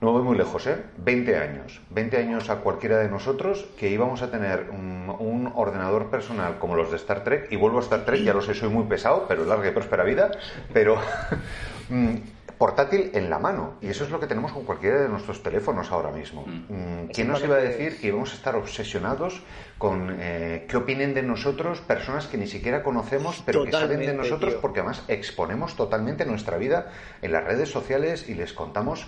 no 0.00 0.12
voy 0.12 0.22
muy 0.22 0.36
lejos, 0.36 0.66
¿eh? 0.66 0.82
20 0.98 1.36
años. 1.36 1.80
20 1.90 2.16
años 2.16 2.48
a 2.48 2.56
cualquiera 2.56 2.98
de 2.98 3.08
nosotros 3.08 3.66
que 3.78 3.90
íbamos 3.90 4.22
a 4.22 4.30
tener 4.30 4.70
un, 4.70 5.14
un 5.18 5.52
ordenador 5.54 6.08
personal 6.10 6.58
como 6.58 6.74
los 6.74 6.90
de 6.90 6.96
Star 6.96 7.22
Trek. 7.22 7.48
Y 7.50 7.56
vuelvo 7.56 7.78
a 7.78 7.82
Star 7.82 8.04
Trek, 8.04 8.22
ya 8.22 8.32
lo 8.32 8.40
sé, 8.40 8.54
soy 8.54 8.70
muy 8.70 8.84
pesado, 8.84 9.26
pero 9.28 9.44
larga 9.44 9.68
y 9.68 9.72
próspera 9.72 10.02
vida. 10.04 10.30
Pero 10.72 10.96
mm, 11.90 12.14
portátil 12.60 13.10
en 13.14 13.30
la 13.30 13.38
mano. 13.38 13.74
Y 13.80 13.88
eso 13.88 14.04
es 14.04 14.10
lo 14.10 14.20
que 14.20 14.26
tenemos 14.26 14.52
con 14.52 14.64
cualquiera 14.64 15.00
de 15.00 15.08
nuestros 15.08 15.42
teléfonos 15.42 15.90
ahora 15.92 16.10
mismo. 16.10 16.44
Mm, 16.46 17.06
¿Quién 17.12 17.28
nos 17.28 17.42
iba 17.42 17.56
a 17.56 17.60
decir 17.60 17.98
que 17.98 18.08
íbamos 18.08 18.32
a 18.32 18.36
estar 18.36 18.54
obsesionados 18.54 19.42
con 19.78 20.14
eh, 20.18 20.66
qué 20.68 20.76
opinen 20.76 21.14
de 21.14 21.22
nosotros 21.22 21.80
personas 21.80 22.26
que 22.26 22.36
ni 22.36 22.46
siquiera 22.46 22.82
conocemos, 22.82 23.42
pero 23.46 23.64
que 23.64 23.72
saben 23.72 24.00
de 24.00 24.12
nosotros 24.12 24.52
tío. 24.52 24.60
porque 24.60 24.80
además 24.80 25.04
exponemos 25.08 25.74
totalmente 25.74 26.26
nuestra 26.26 26.58
vida 26.58 26.92
en 27.22 27.32
las 27.32 27.44
redes 27.44 27.70
sociales 27.70 28.28
y 28.28 28.34
les 28.34 28.52
contamos 28.52 29.06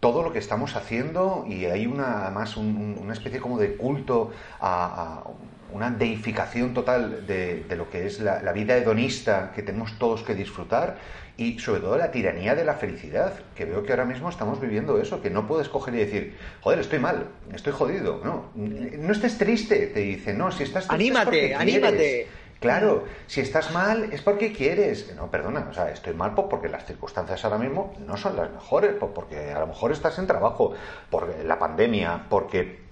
todo 0.00 0.22
lo 0.22 0.32
que 0.32 0.38
estamos 0.38 0.76
haciendo 0.76 1.44
y 1.48 1.64
hay 1.66 1.86
una 1.86 2.22
además 2.26 2.56
un- 2.56 2.76
un- 2.76 2.98
una 3.00 3.12
especie 3.12 3.40
como 3.40 3.58
de 3.58 3.76
culto 3.76 4.30
a, 4.60 5.22
a 5.22 5.24
una 5.72 5.90
deificación 5.90 6.74
total 6.74 7.26
de, 7.26 7.64
de 7.64 7.76
lo 7.76 7.90
que 7.90 8.06
es 8.06 8.20
la, 8.20 8.40
la 8.42 8.52
vida 8.52 8.76
hedonista 8.76 9.52
que 9.54 9.62
tenemos 9.62 9.98
todos 9.98 10.22
que 10.22 10.34
disfrutar 10.34 10.96
y 11.36 11.58
sobre 11.58 11.80
todo 11.80 11.98
la 11.98 12.10
tiranía 12.12 12.54
de 12.54 12.64
la 12.64 12.74
felicidad, 12.74 13.34
que 13.54 13.64
veo 13.66 13.82
que 13.82 13.92
ahora 13.92 14.04
mismo 14.06 14.30
estamos 14.30 14.58
viviendo 14.60 14.98
eso, 15.00 15.20
que 15.20 15.28
no 15.28 15.46
puedes 15.46 15.68
coger 15.68 15.94
y 15.94 15.98
decir, 15.98 16.36
joder, 16.62 16.78
estoy 16.78 16.98
mal, 16.98 17.26
estoy 17.52 17.72
jodido, 17.74 18.20
no, 18.24 18.50
no 18.54 19.12
estés 19.12 19.36
triste, 19.36 19.88
te 19.88 20.00
dice, 20.00 20.32
no, 20.32 20.50
si 20.50 20.62
estás 20.62 20.88
triste 20.88 21.12
Anímate, 21.18 21.54
anímate. 21.54 21.96
quieres". 21.96 22.26
Claro, 22.66 23.04
si 23.26 23.40
estás 23.40 23.72
mal 23.72 24.08
es 24.12 24.22
porque 24.22 24.52
quieres. 24.52 25.14
No, 25.16 25.30
perdona, 25.30 25.66
o 25.70 25.74
sea, 25.74 25.90
estoy 25.90 26.14
mal 26.14 26.34
porque 26.34 26.68
las 26.68 26.84
circunstancias 26.84 27.44
ahora 27.44 27.58
mismo 27.58 27.94
no 28.06 28.16
son 28.16 28.36
las 28.36 28.50
mejores, 28.50 28.92
porque 29.14 29.52
a 29.52 29.60
lo 29.60 29.66
mejor 29.68 29.92
estás 29.92 30.18
en 30.18 30.26
trabajo, 30.26 30.74
por 31.10 31.28
la 31.44 31.58
pandemia, 31.58 32.26
porque 32.28 32.84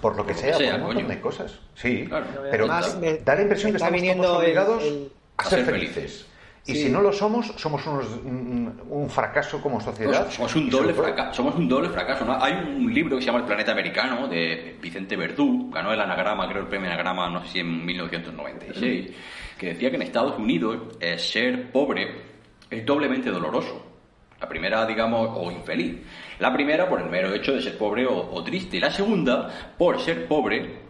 por 0.00 0.16
lo 0.16 0.24
que 0.24 0.34
sea, 0.34 0.52
que 0.52 0.58
sea, 0.58 0.70
por 0.72 0.80
un 0.80 0.86
montón 0.86 1.02
coño. 1.04 1.14
de 1.16 1.20
cosas. 1.20 1.58
Sí, 1.74 2.06
Claro. 2.08 2.26
pero 2.50 2.66
me- 3.00 3.18
da 3.18 3.34
la 3.34 3.42
impresión 3.42 3.72
que 3.72 3.76
está 3.76 3.86
estamos 3.86 3.92
viniendo 4.00 4.22
todos 4.24 4.38
obligados 4.38 4.82
el- 4.82 5.12
a 5.36 5.44
ser 5.44 5.64
felices. 5.64 6.26
Y 6.64 6.74
Sí. 6.74 6.82
si 6.84 6.90
no 6.90 7.00
lo 7.00 7.12
somos, 7.12 7.46
somos 7.56 7.84
unos, 7.88 8.06
un, 8.24 8.80
un 8.88 9.10
fracaso 9.10 9.60
como 9.60 9.80
sociedad. 9.80 10.22
Pues 10.24 10.34
somos 10.34 10.54
un 10.54 10.70
doble 10.70 10.94
fracaso. 10.94 11.34
Somos 11.34 11.56
un 11.56 11.68
doble 11.68 11.88
fracaso. 11.88 12.24
¿no? 12.24 12.40
Hay 12.40 12.52
un 12.52 12.92
libro 12.94 13.16
que 13.16 13.22
se 13.22 13.26
llama 13.26 13.40
El 13.40 13.46
planeta 13.46 13.72
americano 13.72 14.28
de 14.28 14.76
Vicente 14.80 15.16
Verdú, 15.16 15.70
ganó 15.72 15.92
el 15.92 16.00
anagrama, 16.00 16.48
creo 16.48 16.62
el 16.62 16.68
premio 16.68 16.86
anagrama, 16.88 17.28
no 17.30 17.42
sé 17.42 17.48
si 17.48 17.58
en 17.60 17.84
1996, 17.84 19.10
que 19.58 19.66
decía 19.66 19.90
que 19.90 19.96
en 19.96 20.02
Estados 20.02 20.38
Unidos 20.38 20.96
eh, 21.00 21.18
ser 21.18 21.72
pobre 21.72 22.22
es 22.70 22.86
doblemente 22.86 23.30
doloroso. 23.30 23.86
La 24.40 24.48
primera, 24.48 24.86
digamos, 24.86 25.30
o 25.34 25.50
infeliz. 25.50 25.96
La 26.40 26.52
primera 26.52 26.88
por 26.88 27.00
el 27.00 27.08
mero 27.08 27.32
hecho 27.34 27.52
de 27.54 27.62
ser 27.62 27.76
pobre 27.78 28.06
o, 28.06 28.30
o 28.32 28.42
triste. 28.44 28.76
Y 28.76 28.80
la 28.80 28.90
segunda 28.90 29.74
por 29.78 30.00
ser 30.00 30.26
pobre 30.26 30.80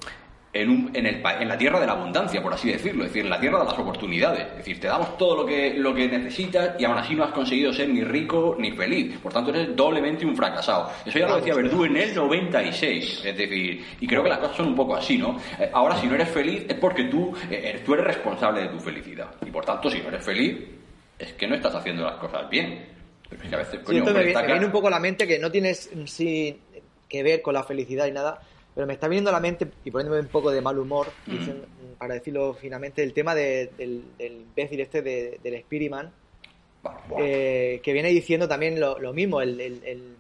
en, 0.54 0.68
un- 0.68 0.90
en, 0.94 1.06
el, 1.06 1.22
en 1.40 1.48
la 1.48 1.56
tierra 1.56 1.80
de 1.80 1.86
la 1.86 1.92
abundancia, 1.92 2.42
por 2.42 2.52
así 2.52 2.70
decirlo, 2.70 3.04
es 3.04 3.10
decir, 3.10 3.24
en 3.24 3.30
la 3.30 3.40
tierra 3.40 3.60
de 3.60 3.64
las 3.64 3.78
oportunidades. 3.78 4.46
Es 4.50 4.56
decir, 4.58 4.78
te 4.80 4.86
damos 4.86 5.16
todo 5.16 5.36
lo 5.36 5.46
que, 5.46 5.74
lo 5.74 5.94
que 5.94 6.06
necesitas 6.08 6.78
y 6.78 6.84
aún 6.84 6.98
así 6.98 7.14
no 7.14 7.24
has 7.24 7.32
conseguido 7.32 7.72
ser 7.72 7.88
ni 7.88 8.02
rico 8.04 8.54
ni 8.58 8.70
feliz. 8.72 9.16
Por 9.18 9.32
tanto, 9.32 9.50
eres 9.50 9.74
doblemente 9.74 10.26
un 10.26 10.36
fracasado. 10.36 10.90
Eso 11.06 11.18
ya 11.18 11.26
lo 11.26 11.36
decía 11.36 11.54
Verdú 11.54 11.84
en 11.86 11.96
el 11.96 12.14
96. 12.14 13.22
Es 13.24 13.36
decir, 13.36 13.84
y 14.00 14.06
creo 14.06 14.22
que 14.22 14.28
las 14.28 14.38
cosas 14.38 14.56
son 14.56 14.68
un 14.68 14.74
poco 14.76 14.94
así, 14.96 15.16
¿no? 15.16 15.38
Eh, 15.58 15.70
Ahora, 15.72 15.96
si 15.96 16.06
no 16.06 16.14
eres 16.16 16.28
feliz 16.28 16.64
es 16.68 16.74
porque 16.76 17.04
tú, 17.04 17.34
eh, 17.50 17.60
eres- 17.70 17.84
tú 17.84 17.94
eres 17.94 18.06
responsable 18.06 18.60
de 18.62 18.68
tu 18.68 18.78
felicidad. 18.78 19.28
Y 19.46 19.50
por 19.50 19.64
tanto, 19.64 19.90
si 19.90 20.00
no 20.00 20.08
eres 20.08 20.24
feliz, 20.24 20.56
es 21.18 21.32
que 21.32 21.46
no 21.46 21.54
estás 21.54 21.74
haciendo 21.74 22.04
las 22.04 22.16
cosas 22.16 22.48
bien. 22.50 22.86
Pero 23.28 23.42
es 23.42 23.48
que 23.48 23.54
a 23.54 23.58
veces, 23.58 23.74
Sí, 23.80 23.84
coño, 23.86 23.98
esto 24.00 24.12
me, 24.12 24.24
viene 24.46 24.66
un 24.66 24.72
poco 24.72 24.88
a 24.88 24.90
la 24.90 25.00
mente 25.00 25.26
que 25.26 25.38
no 25.38 25.50
tienes 25.50 25.90
en 25.92 26.06
sí 26.06 26.58
que 27.08 27.22
ver 27.22 27.40
con 27.40 27.54
la 27.54 27.62
felicidad 27.62 28.06
y 28.06 28.12
nada, 28.12 28.40
pero 28.74 28.86
me 28.86 28.94
está 28.94 29.08
viniendo 29.08 29.30
a 29.30 29.34
la 29.34 29.40
mente 29.40 29.68
y 29.84 29.90
poniéndome 29.90 30.20
un 30.20 30.28
poco 30.28 30.50
de 30.50 30.60
mal 30.60 30.78
humor, 30.78 31.08
Mm. 31.26 31.30
dicen- 31.30 31.64
para 31.98 32.14
decirlo 32.14 32.54
finamente, 32.54 33.02
el 33.02 33.12
tema 33.12 33.34
de- 33.34 33.70
del, 33.78 34.02
del 34.18 34.32
imbécil 34.42 34.80
este 34.80 35.02
de- 35.02 35.38
del 35.42 35.54
Buah. 37.08 37.20
eh, 37.22 37.80
que 37.82 37.92
viene 37.92 38.08
diciendo 38.08 38.48
también 38.48 38.80
lo, 38.80 38.98
lo 38.98 39.12
mismo, 39.12 39.40
el, 39.40 39.60
el- 39.60 39.82
el- 39.84 40.16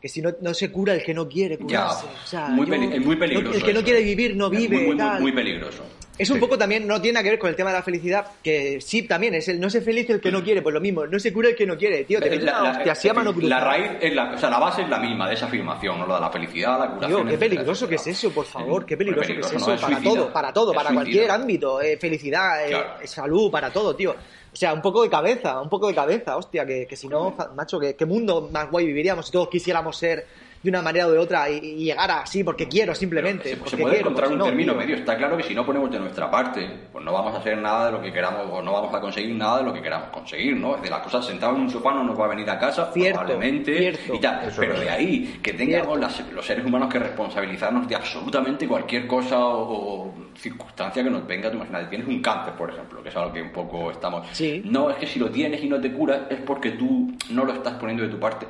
que 0.00 0.08
si 0.08 0.22
no, 0.22 0.32
no 0.40 0.54
se 0.54 0.70
cura 0.72 0.94
el 0.94 1.02
que 1.02 1.12
no 1.14 1.28
quiere 1.28 1.56
Ya, 1.56 1.62
curarse. 1.64 2.06
o 2.06 2.26
sea, 2.26 2.48
muy 2.48 2.66
yo- 2.66 2.72
peli- 2.72 2.94
es 2.96 3.04
muy 3.04 3.14
no- 3.16 3.20
peligroso 3.20 3.56
el 3.58 3.62
que 3.64 3.74
no 3.74 3.82
quiere 3.82 4.00
eh. 4.00 4.04
vivir 4.04 4.36
no 4.36 4.48
vive. 4.48 4.68
muy, 4.68 4.76
muy, 4.78 4.86
muy, 4.86 4.96
tal. 4.96 5.20
muy 5.20 5.32
peligroso. 5.32 5.84
Es 6.18 6.28
un 6.28 6.38
poco 6.38 6.58
también, 6.58 6.86
no 6.86 7.00
tiene 7.00 7.14
nada 7.14 7.24
que 7.24 7.30
ver 7.30 7.38
con 7.38 7.48
el 7.48 7.56
tema 7.56 7.70
de 7.70 7.76
la 7.78 7.82
felicidad, 7.82 8.26
que 8.44 8.78
sí, 8.82 9.04
también 9.04 9.34
es 9.34 9.48
el 9.48 9.58
no 9.58 9.70
ser 9.70 9.82
feliz 9.82 10.10
el 10.10 10.20
que 10.20 10.30
no 10.30 10.44
quiere, 10.44 10.60
pues 10.60 10.74
lo 10.74 10.80
mismo, 10.80 11.06
no 11.06 11.18
se 11.18 11.32
cura 11.32 11.48
el 11.48 11.54
que 11.56 11.64
no 11.64 11.78
quiere, 11.78 12.04
tío. 12.04 12.20
Te 12.20 12.28
La, 12.36 12.60
la- 12.84 12.92
hostia 12.92 13.14
mano 13.14 13.32
la 13.40 13.58
raíz 13.60 13.92
es 14.02 14.14
la, 14.14 14.32
o 14.34 14.36
sea, 14.38 14.50
la 14.50 14.58
base 14.58 14.82
es 14.82 14.88
la 14.90 14.98
misma 14.98 15.26
de 15.28 15.34
esa 15.34 15.46
afirmación, 15.46 15.98
¿no? 15.98 16.06
Lo 16.06 16.14
de 16.16 16.20
la 16.20 16.28
felicidad, 16.30 16.78
la 16.78 16.90
curación. 16.90 17.08
Tío, 17.08 17.16
qué 17.26 17.34
etcétera, 17.36 17.50
peligroso 17.56 17.88
que 17.88 17.94
es 17.94 18.06
eso, 18.06 18.30
por 18.32 18.44
favor, 18.44 18.84
qué 18.84 18.96
Muy 18.96 19.04
peligroso 19.06 19.26
que 19.28 19.32
es 19.32 19.46
peligroso, 19.46 19.56
eso, 19.56 19.66
¿no? 19.70 19.74
Es 19.76 19.80
para 19.80 19.96
suicida. 19.96 20.14
todo, 20.14 20.32
para 20.32 20.52
todo, 20.52 20.72
para 20.74 20.88
suicida. 20.90 20.94
cualquier 21.04 21.30
ámbito, 21.30 21.80
eh, 21.80 21.96
felicidad, 21.96 22.66
eh, 22.66 22.70
Claro. 22.70 22.90
salud, 23.04 23.50
para 23.50 23.70
todo, 23.72 23.96
tío. 23.96 24.14
Sea, 24.60 24.74
un 24.74 24.82
poco 24.82 25.02
de 25.02 25.08
cabeza, 25.08 25.58
un 25.58 25.70
poco 25.70 25.88
de 25.88 25.94
cabeza, 25.94 26.36
hostia, 26.36 26.66
que, 26.66 26.86
que 26.86 26.94
si 26.94 27.08
no, 27.08 27.34
macho, 27.56 27.80
que 27.80 27.96
qué 27.96 28.04
mundo 28.04 28.50
más 28.52 28.70
guay 28.70 28.84
viviríamos 28.84 29.24
si 29.24 29.32
todos 29.32 29.48
quisiéramos 29.48 29.96
ser 29.96 30.26
de 30.62 30.68
una 30.68 30.82
manera 30.82 31.06
o 31.06 31.10
de 31.12 31.18
otra 31.18 31.48
y, 31.48 31.56
y 31.58 31.84
llegar 31.84 32.10
así 32.10 32.44
porque 32.44 32.68
quiero 32.68 32.94
simplemente. 32.94 33.50
Se, 33.50 33.56
puede 33.56 33.76
quiero, 33.94 33.96
encontrar 34.10 34.30
un 34.32 34.38
no, 34.38 34.44
término 34.44 34.72
tío. 34.72 34.80
medio. 34.82 34.96
Está 34.96 35.16
claro 35.16 35.36
que 35.36 35.42
si 35.42 35.54
no 35.54 35.64
ponemos 35.64 35.90
de 35.90 35.98
nuestra 35.98 36.30
parte, 36.30 36.68
pues 36.92 37.04
no 37.04 37.12
vamos 37.12 37.34
a 37.34 37.38
hacer 37.38 37.56
nada 37.58 37.86
de 37.86 37.92
lo 37.92 38.02
que 38.02 38.12
queramos 38.12 38.46
o 38.50 38.60
no 38.62 38.72
vamos 38.72 38.94
a 38.94 39.00
conseguir 39.00 39.34
nada 39.36 39.58
de 39.58 39.64
lo 39.64 39.72
que 39.72 39.80
queramos 39.80 40.10
conseguir, 40.10 40.56
¿no? 40.56 40.76
Es 40.76 40.82
de 40.82 40.90
las 40.90 41.00
cosas 41.00 41.24
sentadas 41.26 41.56
en 41.56 41.62
un 41.62 41.70
sofá 41.70 41.92
no 41.94 42.04
nos 42.04 42.18
va 42.20 42.26
a 42.26 42.28
venir 42.28 42.48
a 42.50 42.58
casa, 42.58 42.90
Cierto, 42.92 43.20
probablemente, 43.20 43.78
cierto. 43.78 44.14
y 44.14 44.18
tal. 44.20 44.48
Eso 44.48 44.60
Pero 44.60 44.74
es. 44.74 44.80
de 44.80 44.90
ahí 44.90 45.40
que 45.42 45.52
tengamos 45.54 45.98
las- 45.98 46.30
los 46.32 46.44
seres 46.44 46.64
humanos 46.64 46.92
que 46.92 46.98
responsabilizarnos 46.98 47.88
de 47.88 47.94
absolutamente 47.94 48.68
cualquier 48.68 49.06
cosa 49.06 49.38
o, 49.38 50.04
o 50.08 50.14
circunstancia 50.36 51.02
que 51.02 51.10
nos 51.10 51.26
venga. 51.26 51.50
Tú 51.50 51.56
imagínate, 51.56 51.86
tienes 51.86 52.06
un 52.08 52.20
cáncer, 52.20 52.52
por 52.54 52.70
ejemplo, 52.70 53.02
que 53.02 53.08
es 53.08 53.16
algo 53.16 53.32
que 53.32 53.42
un 53.42 53.50
poco 53.52 53.90
estamos... 53.90 54.26
Sí. 54.32 54.62
No, 54.64 54.90
es 54.90 54.96
que 54.96 55.06
si 55.06 55.18
lo 55.18 55.30
tienes 55.30 55.62
y 55.62 55.68
no 55.68 55.80
te 55.80 55.92
curas 55.92 56.20
es 56.30 56.38
porque 56.40 56.72
tú 56.72 57.12
no 57.30 57.44
lo 57.44 57.52
estás 57.54 57.74
poniendo 57.74 58.02
de 58.04 58.10
tu 58.10 58.18
parte. 58.18 58.46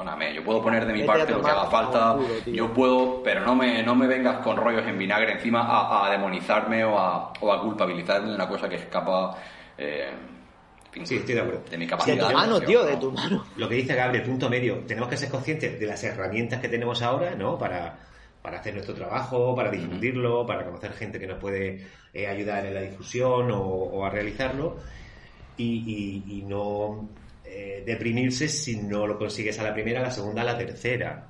Perdóname, 0.00 0.34
yo 0.34 0.42
puedo 0.42 0.62
poner 0.62 0.86
de 0.86 0.92
mi 0.94 1.00
Vete 1.00 1.12
parte 1.12 1.32
lo 1.32 1.42
que 1.42 1.50
haga 1.50 1.66
falta, 1.66 2.14
culo, 2.14 2.28
yo 2.54 2.72
puedo, 2.72 3.22
pero 3.22 3.42
no 3.44 3.54
me, 3.54 3.82
no 3.82 3.94
me 3.94 4.06
vengas 4.06 4.38
con 4.38 4.56
rollos 4.56 4.86
en 4.86 4.96
vinagre 4.98 5.32
encima 5.32 5.60
a, 5.60 6.06
a 6.06 6.10
demonizarme 6.10 6.82
o 6.84 6.98
a, 6.98 7.32
o 7.38 7.52
a 7.52 7.60
culpabilizarme 7.60 8.30
de 8.30 8.34
una 8.34 8.48
cosa 8.48 8.66
que 8.66 8.76
escapa 8.76 9.36
eh, 9.76 10.08
fin, 10.90 11.06
Sí, 11.06 11.16
estoy 11.16 11.34
de 11.34 11.40
acuerdo. 11.42 11.62
de 11.70 11.76
mi 11.76 11.84
De 11.84 11.90
capacidad. 11.90 12.28
tu 12.28 12.34
mano, 12.34 12.60
tío, 12.62 12.82
de 12.84 12.96
tu 12.96 13.12
mano. 13.12 13.44
Lo 13.56 13.68
que 13.68 13.74
dice 13.74 13.94
Gabriel, 13.94 14.24
punto 14.24 14.48
medio. 14.48 14.78
Tenemos 14.86 15.08
que 15.10 15.18
ser 15.18 15.28
conscientes 15.28 15.78
de 15.78 15.86
las 15.86 16.02
herramientas 16.02 16.60
que 16.60 16.68
tenemos 16.70 17.02
ahora, 17.02 17.34
¿no? 17.34 17.58
Para, 17.58 17.98
para 18.40 18.60
hacer 18.60 18.72
nuestro 18.72 18.94
trabajo, 18.94 19.54
para 19.54 19.70
difundirlo, 19.70 20.46
para 20.46 20.64
conocer 20.64 20.94
gente 20.94 21.18
que 21.20 21.26
nos 21.26 21.38
puede 21.38 21.86
eh, 22.14 22.26
ayudar 22.26 22.64
en 22.64 22.72
la 22.72 22.80
difusión 22.80 23.50
o, 23.50 23.58
o 23.60 24.04
a 24.06 24.08
realizarlo. 24.08 24.78
Y, 25.58 26.24
y- 26.26 26.38
y 26.38 26.42
no 26.46 27.10
eh, 27.50 27.82
deprimirse 27.84 28.48
si 28.48 28.76
no 28.76 29.06
lo 29.06 29.18
consigues 29.18 29.58
a 29.58 29.64
la 29.64 29.74
primera, 29.74 30.00
a 30.00 30.04
la 30.04 30.10
segunda, 30.10 30.42
a 30.42 30.44
la 30.44 30.56
tercera. 30.56 31.26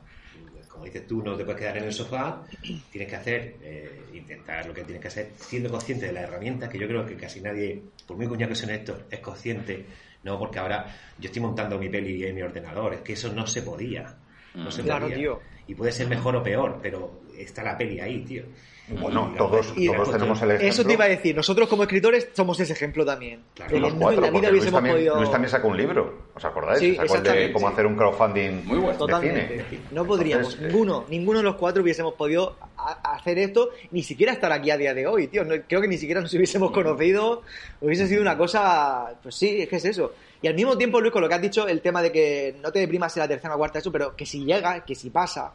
Como 0.68 0.84
dices 0.84 1.06
tú, 1.06 1.22
no 1.22 1.36
te 1.36 1.44
puedes 1.44 1.60
quedar 1.60 1.76
en 1.78 1.84
el 1.84 1.92
sofá, 1.92 2.42
tienes 2.90 3.08
que 3.08 3.16
hacer, 3.16 3.56
eh, 3.62 3.90
intentar 4.14 4.66
lo 4.66 4.72
que 4.72 4.82
tienes 4.82 5.02
que 5.02 5.08
hacer, 5.08 5.30
siendo 5.36 5.68
consciente 5.70 6.06
de 6.06 6.12
las 6.12 6.24
herramientas, 6.24 6.68
que 6.68 6.78
yo 6.78 6.86
creo 6.86 7.04
que 7.04 7.16
casi 7.16 7.40
nadie, 7.40 7.82
por 8.06 8.16
muy 8.16 8.26
cuñado 8.26 8.50
que 8.50 8.54
son 8.54 8.70
estos, 8.70 8.98
es 9.10 9.18
consciente, 9.20 9.84
no, 10.22 10.38
porque 10.38 10.58
ahora 10.58 10.86
yo 11.18 11.26
estoy 11.26 11.42
montando 11.42 11.78
mi 11.78 11.88
peli 11.88 12.24
en 12.24 12.34
mi 12.34 12.42
ordenador, 12.42 12.94
es 12.94 13.00
que 13.00 13.14
eso 13.14 13.32
no 13.32 13.46
se 13.46 13.62
podía. 13.62 14.14
No 14.54 14.70
se 14.70 14.82
Claro, 14.82 15.06
podía. 15.06 15.16
tío. 15.16 15.40
Y 15.70 15.74
puede 15.76 15.92
ser 15.92 16.08
mejor 16.08 16.34
o 16.34 16.42
peor, 16.42 16.80
pero 16.82 17.20
está 17.38 17.62
la 17.62 17.78
peli 17.78 18.00
ahí, 18.00 18.22
tío. 18.24 18.42
Bueno, 18.88 19.30
Y- 19.32 19.38
todos, 19.38 19.72
y- 19.76 19.86
todos 19.86 20.08
y- 20.08 20.10
tenemos 20.10 20.42
el 20.42 20.50
ejemplo. 20.50 20.68
Eso 20.68 20.84
te 20.84 20.92
iba 20.94 21.04
a 21.04 21.08
decir, 21.08 21.36
nosotros 21.36 21.68
como 21.68 21.84
escritores 21.84 22.28
somos 22.32 22.58
ese 22.58 22.72
ejemplo 22.72 23.06
también. 23.06 23.44
Claro, 23.54 23.78
Los 23.78 23.94
no 23.94 24.00
cuatro, 24.00 24.16
en 24.18 24.22
la 24.24 24.30
vida 24.40 24.50
Luis 24.50 24.62
hubiésemos 24.62 24.78
también, 24.78 24.96
podido... 24.96 25.16
Luis 25.18 25.30
también 25.30 25.48
sacó 25.48 25.68
un 25.68 25.76
libro, 25.76 26.14
¿os 26.34 26.44
acordáis? 26.44 26.80
Sí, 26.80 26.96
sacó 26.96 27.14
el 27.14 27.22
de 27.22 27.52
cómo 27.52 27.68
hacer 27.68 27.86
un 27.86 27.94
crowdfunding 27.94 28.50
Muy 28.64 28.78
bueno. 28.78 28.90
de 28.90 28.98
Totalmente. 28.98 29.64
cine. 29.70 29.82
No 29.92 30.04
podríamos, 30.04 30.46
Entonces, 30.54 30.60
eh, 30.64 30.72
ninguno, 30.72 31.04
ninguno 31.08 31.38
de 31.38 31.44
los 31.44 31.54
cuatro 31.54 31.84
hubiésemos 31.84 32.14
podido 32.14 32.56
a- 32.88 33.14
hacer 33.14 33.38
esto, 33.38 33.70
ni 33.90 34.02
siquiera 34.02 34.32
estar 34.32 34.50
aquí 34.52 34.70
a 34.70 34.76
día 34.76 34.94
de 34.94 35.06
hoy, 35.06 35.26
tío. 35.28 35.44
No- 35.44 35.54
creo 35.68 35.80
que 35.80 35.88
ni 35.88 35.98
siquiera 35.98 36.20
nos 36.20 36.32
hubiésemos 36.34 36.70
conocido. 36.70 37.42
Hubiese 37.80 38.06
sido 38.06 38.22
una 38.22 38.36
cosa, 38.36 39.14
pues 39.22 39.34
sí, 39.34 39.62
es 39.62 39.68
que 39.68 39.76
es 39.76 39.84
eso. 39.84 40.12
Y 40.42 40.48
al 40.48 40.54
mismo 40.54 40.76
tiempo, 40.78 41.00
Luis, 41.00 41.12
con 41.12 41.22
lo 41.22 41.28
que 41.28 41.34
has 41.34 41.42
dicho, 41.42 41.68
el 41.68 41.80
tema 41.80 42.00
de 42.02 42.10
que 42.12 42.56
no 42.62 42.72
te 42.72 42.78
deprimas 42.78 43.16
en 43.16 43.20
la 43.20 43.28
tercera 43.28 43.54
o 43.54 43.58
cuarta, 43.58 43.78
eso, 43.78 43.92
pero 43.92 44.16
que 44.16 44.24
si 44.26 44.44
llega, 44.44 44.84
que 44.84 44.94
si 44.94 45.10
pasa, 45.10 45.52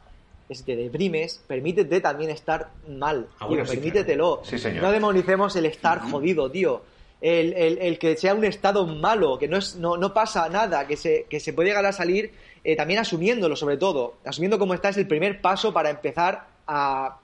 que 0.48 0.53
si 0.53 0.63
te 0.63 0.75
deprimes, 0.75 1.41
permítete 1.48 2.01
también 2.01 2.29
estar 2.29 2.70
mal. 2.88 3.27
Ah, 3.34 3.38
tío, 3.39 3.48
bueno, 3.48 3.65
sí, 3.65 3.75
permítetelo. 3.77 4.41
Sí, 4.44 4.60
señor. 4.60 4.84
No 4.84 4.91
demonicemos 4.91 5.55
el 5.55 5.65
estar 5.65 6.00
jodido, 6.01 6.51
tío. 6.51 6.84
El, 7.22 7.53
el- 7.53 7.77
el 7.79 7.98
que 7.98 8.15
sea 8.17 8.36
un 8.36 8.44
estado 8.44 8.86
malo, 8.86 9.39
que 9.39 9.48
no, 9.48 9.58
es, 9.58 9.75
no, 9.77 9.98
no 9.98 10.13
pasa 10.13 10.48
nada, 10.50 10.86
que 10.86 10.98
se, 10.98 11.25
que 11.29 11.39
se 11.39 11.53
puede 11.53 11.70
llegar 11.70 11.86
a 11.88 11.91
salir 11.94 12.32
eh, 12.63 12.75
también 12.75 13.00
asumiéndolo, 13.00 13.55
sobre 13.55 13.77
todo. 13.77 14.17
Asumiendo 14.25 14.60
cómo 14.60 14.75
está 14.75 14.89
es 14.89 14.98
el 14.98 15.08
primer 15.08 15.41
paso 15.41 15.74
para 15.74 15.89
empezar 15.89 16.46
a, 16.67 17.17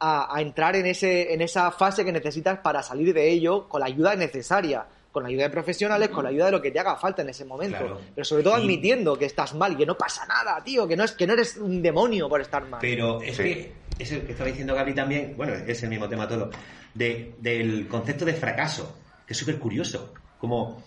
a- 0.00 0.36
a 0.36 0.40
entrar 0.42 0.76
en, 0.76 0.86
ese, 0.86 1.32
en 1.32 1.40
esa 1.42 1.70
fase 1.70 2.04
que 2.04 2.12
necesitas 2.12 2.58
para 2.58 2.82
salir 2.82 3.12
de 3.14 3.30
ello 3.30 3.68
con 3.68 3.80
la 3.80 3.86
ayuda 3.86 4.14
necesaria, 4.14 4.84
con 5.12 5.22
la 5.22 5.30
ayuda 5.30 5.44
de 5.44 5.50
profesionales, 5.50 6.08
con 6.10 6.24
la 6.24 6.30
ayuda 6.30 6.46
de 6.46 6.52
lo 6.52 6.60
que 6.62 6.70
te 6.70 6.78
haga 6.78 6.96
falta 6.96 7.22
en 7.22 7.30
ese 7.30 7.44
momento. 7.46 7.78
Claro. 7.78 8.00
Pero 8.14 8.24
sobre 8.24 8.42
todo 8.42 8.58
Y- 8.58 8.62
admitiendo 8.62 9.16
que 9.18 9.24
estás 9.24 9.54
mal 9.54 9.72
y 9.72 9.76
que 9.76 9.86
no 9.86 9.96
pasa 9.96 10.26
nada, 10.26 10.62
tío, 10.62 10.86
que 10.86 10.96
no, 10.96 11.04
es, 11.04 11.12
que 11.12 11.26
no 11.26 11.32
eres 11.32 11.56
un 11.56 11.80
demonio 11.80 12.28
por 12.28 12.40
estar 12.40 12.64
mal. 12.66 12.80
Pero 12.82 13.22
es 13.22 13.36
Sí. 13.36 13.42
que 13.42 13.72
es 13.98 14.12
el 14.12 14.22
que 14.26 14.32
estaba 14.32 14.48
diciendo 14.50 14.74
Gaby 14.74 14.94
también, 14.94 15.34
bueno, 15.36 15.54
es 15.54 15.82
el 15.82 15.88
mismo 15.88 16.06
tema 16.08 16.28
todo, 16.28 16.50
de, 16.92 17.34
del 17.38 17.88
concepto 17.88 18.24
de 18.26 18.34
fracaso, 18.34 18.98
que 19.26 19.32
es 19.32 19.38
súper 19.38 19.58
curioso. 19.58 20.12
Como 20.38 20.84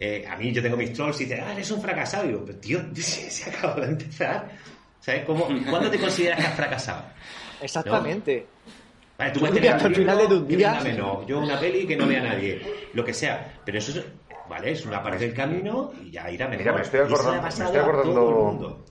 eh, 0.00 0.26
a 0.28 0.36
mí 0.36 0.52
yo 0.52 0.60
tengo 0.60 0.76
mis 0.76 0.92
trolls 0.92 1.20
y 1.20 1.24
dicen, 1.24 1.44
ah, 1.46 1.52
eres 1.52 1.70
un 1.70 1.80
fracasado. 1.80 2.24
Y 2.24 2.28
digo, 2.28 2.42
pero 2.44 2.58
tío, 2.58 2.80
si 2.96 3.02
se 3.30 3.50
acaba 3.50 3.76
de 3.76 3.86
empezar. 3.92 4.48
¿Sabes? 5.00 5.24
¿Cómo, 5.24 5.46
¿Cuándo 5.70 5.88
te 5.88 5.98
consideras 6.00 6.40
que 6.40 6.46
has 6.46 6.54
fracasado? 6.56 7.04
Exactamente. 7.60 8.46
Vale, 9.18 9.30
tú 9.32 9.40
Yo 9.40 9.46
puedes 9.46 9.54
tener 9.56 9.72
hasta 9.74 9.88
el 9.88 9.94
final 9.96 10.18
de 10.18 10.26
tus 10.28 10.48
días- 10.48 10.84
no, 10.96 11.26
yo 11.26 11.38
una 11.40 11.58
peli 11.58 11.86
que 11.86 11.96
no 11.96 12.06
vea 12.06 12.22
nadie, 12.22 12.62
lo 12.94 13.04
que 13.04 13.12
sea. 13.12 13.54
Pero 13.64 13.78
eso 13.78 13.98
es, 13.98 14.04
vale, 14.48 14.70
es 14.70 14.86
una 14.86 15.02
parte 15.02 15.18
del 15.26 15.34
camino 15.34 15.90
y 16.04 16.10
ya 16.12 16.30
irá 16.30 16.46
mejor. 16.46 16.62
Mira, 16.64 16.72
me 16.74 16.82
estoy 16.82 17.00
acordando- 17.00 17.42
me 17.42 17.48
estoy 17.48 17.76
acordando-. 17.80 18.84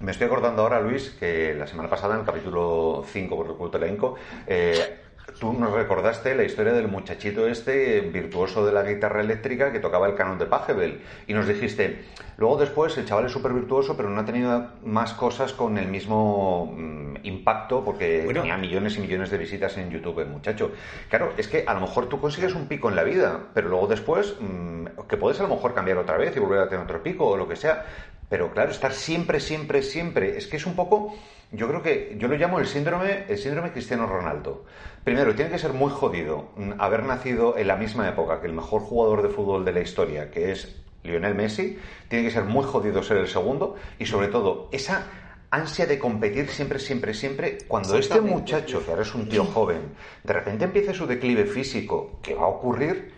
Me 0.00 0.10
estoy 0.10 0.26
acordando 0.26 0.62
ahora, 0.62 0.80
Luis, 0.80 1.10
que 1.18 1.54
la 1.54 1.66
semana 1.66 1.88
pasada, 1.88 2.14
en 2.14 2.20
el 2.20 2.26
capítulo 2.26 3.04
5, 3.06 3.36
por 3.36 3.46
el 3.46 3.54
culto 3.54 3.78
elenco, 3.78 4.16
eh, 4.46 4.98
tú 5.40 5.52
nos 5.52 5.72
recordaste 5.72 6.34
la 6.34 6.44
historia 6.44 6.72
del 6.72 6.88
muchachito 6.88 7.48
este 7.48 8.00
virtuoso 8.00 8.64
de 8.64 8.72
la 8.72 8.82
guitarra 8.82 9.20
eléctrica 9.20 9.72
que 9.72 9.80
tocaba 9.80 10.06
el 10.06 10.14
canon 10.14 10.38
de 10.38 10.46
Pachelbel. 10.46 11.00
Y 11.26 11.34
nos 11.34 11.46
dijiste, 11.48 12.04
luego 12.36 12.56
después 12.58 12.96
el 12.98 13.06
chaval 13.06 13.26
es 13.26 13.32
súper 13.32 13.52
virtuoso, 13.52 13.96
pero 13.96 14.08
no 14.10 14.20
ha 14.20 14.24
tenido 14.24 14.68
más 14.84 15.14
cosas 15.14 15.52
con 15.52 15.78
el 15.78 15.88
mismo 15.88 16.74
mm, 16.76 17.16
impacto 17.24 17.84
porque 17.84 18.22
Bueno. 18.24 18.40
tenía 18.40 18.56
millones 18.56 18.96
y 18.96 19.00
millones 19.00 19.30
de 19.30 19.38
visitas 19.38 19.76
en 19.78 19.90
YouTube 19.90 20.20
el 20.20 20.28
muchacho. 20.28 20.72
Claro, 21.08 21.32
es 21.36 21.48
que 21.48 21.64
a 21.66 21.74
lo 21.74 21.80
mejor 21.80 22.08
tú 22.08 22.20
consigues 22.20 22.54
un 22.54 22.66
pico 22.66 22.88
en 22.88 22.96
la 22.96 23.04
vida, 23.04 23.40
pero 23.54 23.68
luego 23.68 23.86
después, 23.86 24.36
mm, 24.40 24.86
que 25.08 25.16
puedes 25.16 25.40
a 25.40 25.44
lo 25.44 25.48
mejor 25.48 25.74
cambiar 25.74 25.98
otra 25.98 26.16
vez 26.16 26.36
y 26.36 26.40
volver 26.40 26.60
a 26.60 26.68
tener 26.68 26.84
otro 26.84 27.02
pico 27.02 27.26
o 27.26 27.36
lo 27.36 27.48
que 27.48 27.56
sea. 27.56 27.84
Pero 28.32 28.50
claro, 28.50 28.70
estar 28.70 28.94
siempre, 28.94 29.40
siempre, 29.40 29.82
siempre, 29.82 30.38
es 30.38 30.46
que 30.46 30.56
es 30.56 30.64
un 30.64 30.74
poco, 30.74 31.14
yo 31.50 31.68
creo 31.68 31.82
que 31.82 32.16
yo 32.18 32.28
lo 32.28 32.36
llamo 32.36 32.60
el 32.60 32.66
síndrome, 32.66 33.26
el 33.28 33.36
síndrome 33.36 33.72
Cristiano 33.72 34.06
Ronaldo. 34.06 34.64
Primero, 35.04 35.34
tiene 35.34 35.50
que 35.50 35.58
ser 35.58 35.74
muy 35.74 35.90
jodido 35.90 36.48
mm, 36.56 36.80
haber 36.80 37.02
nacido 37.02 37.58
en 37.58 37.66
la 37.66 37.76
misma 37.76 38.08
época 38.08 38.40
que 38.40 38.46
el 38.46 38.54
mejor 38.54 38.80
jugador 38.80 39.20
de 39.20 39.28
fútbol 39.28 39.66
de 39.66 39.72
la 39.74 39.80
historia, 39.80 40.30
que 40.30 40.50
es 40.50 40.80
Lionel 41.02 41.34
Messi. 41.34 41.78
Tiene 42.08 42.24
que 42.24 42.30
ser 42.30 42.44
muy 42.44 42.64
jodido 42.64 43.02
ser 43.02 43.18
el 43.18 43.28
segundo 43.28 43.76
y 43.98 44.06
sobre 44.06 44.28
todo 44.28 44.70
esa 44.72 45.04
ansia 45.50 45.84
de 45.84 45.98
competir 45.98 46.48
siempre, 46.48 46.78
siempre, 46.78 47.12
siempre. 47.12 47.58
Cuando 47.68 47.98
este 47.98 48.22
muchacho, 48.22 48.82
que 48.82 48.92
ahora 48.92 49.02
es 49.02 49.14
un 49.14 49.28
tío 49.28 49.44
joven, 49.44 49.92
de 50.24 50.32
repente 50.32 50.64
empiece 50.64 50.94
su 50.94 51.06
declive 51.06 51.44
físico, 51.44 52.18
¿qué 52.22 52.34
va 52.34 52.44
a 52.44 52.48
ocurrir? 52.48 53.12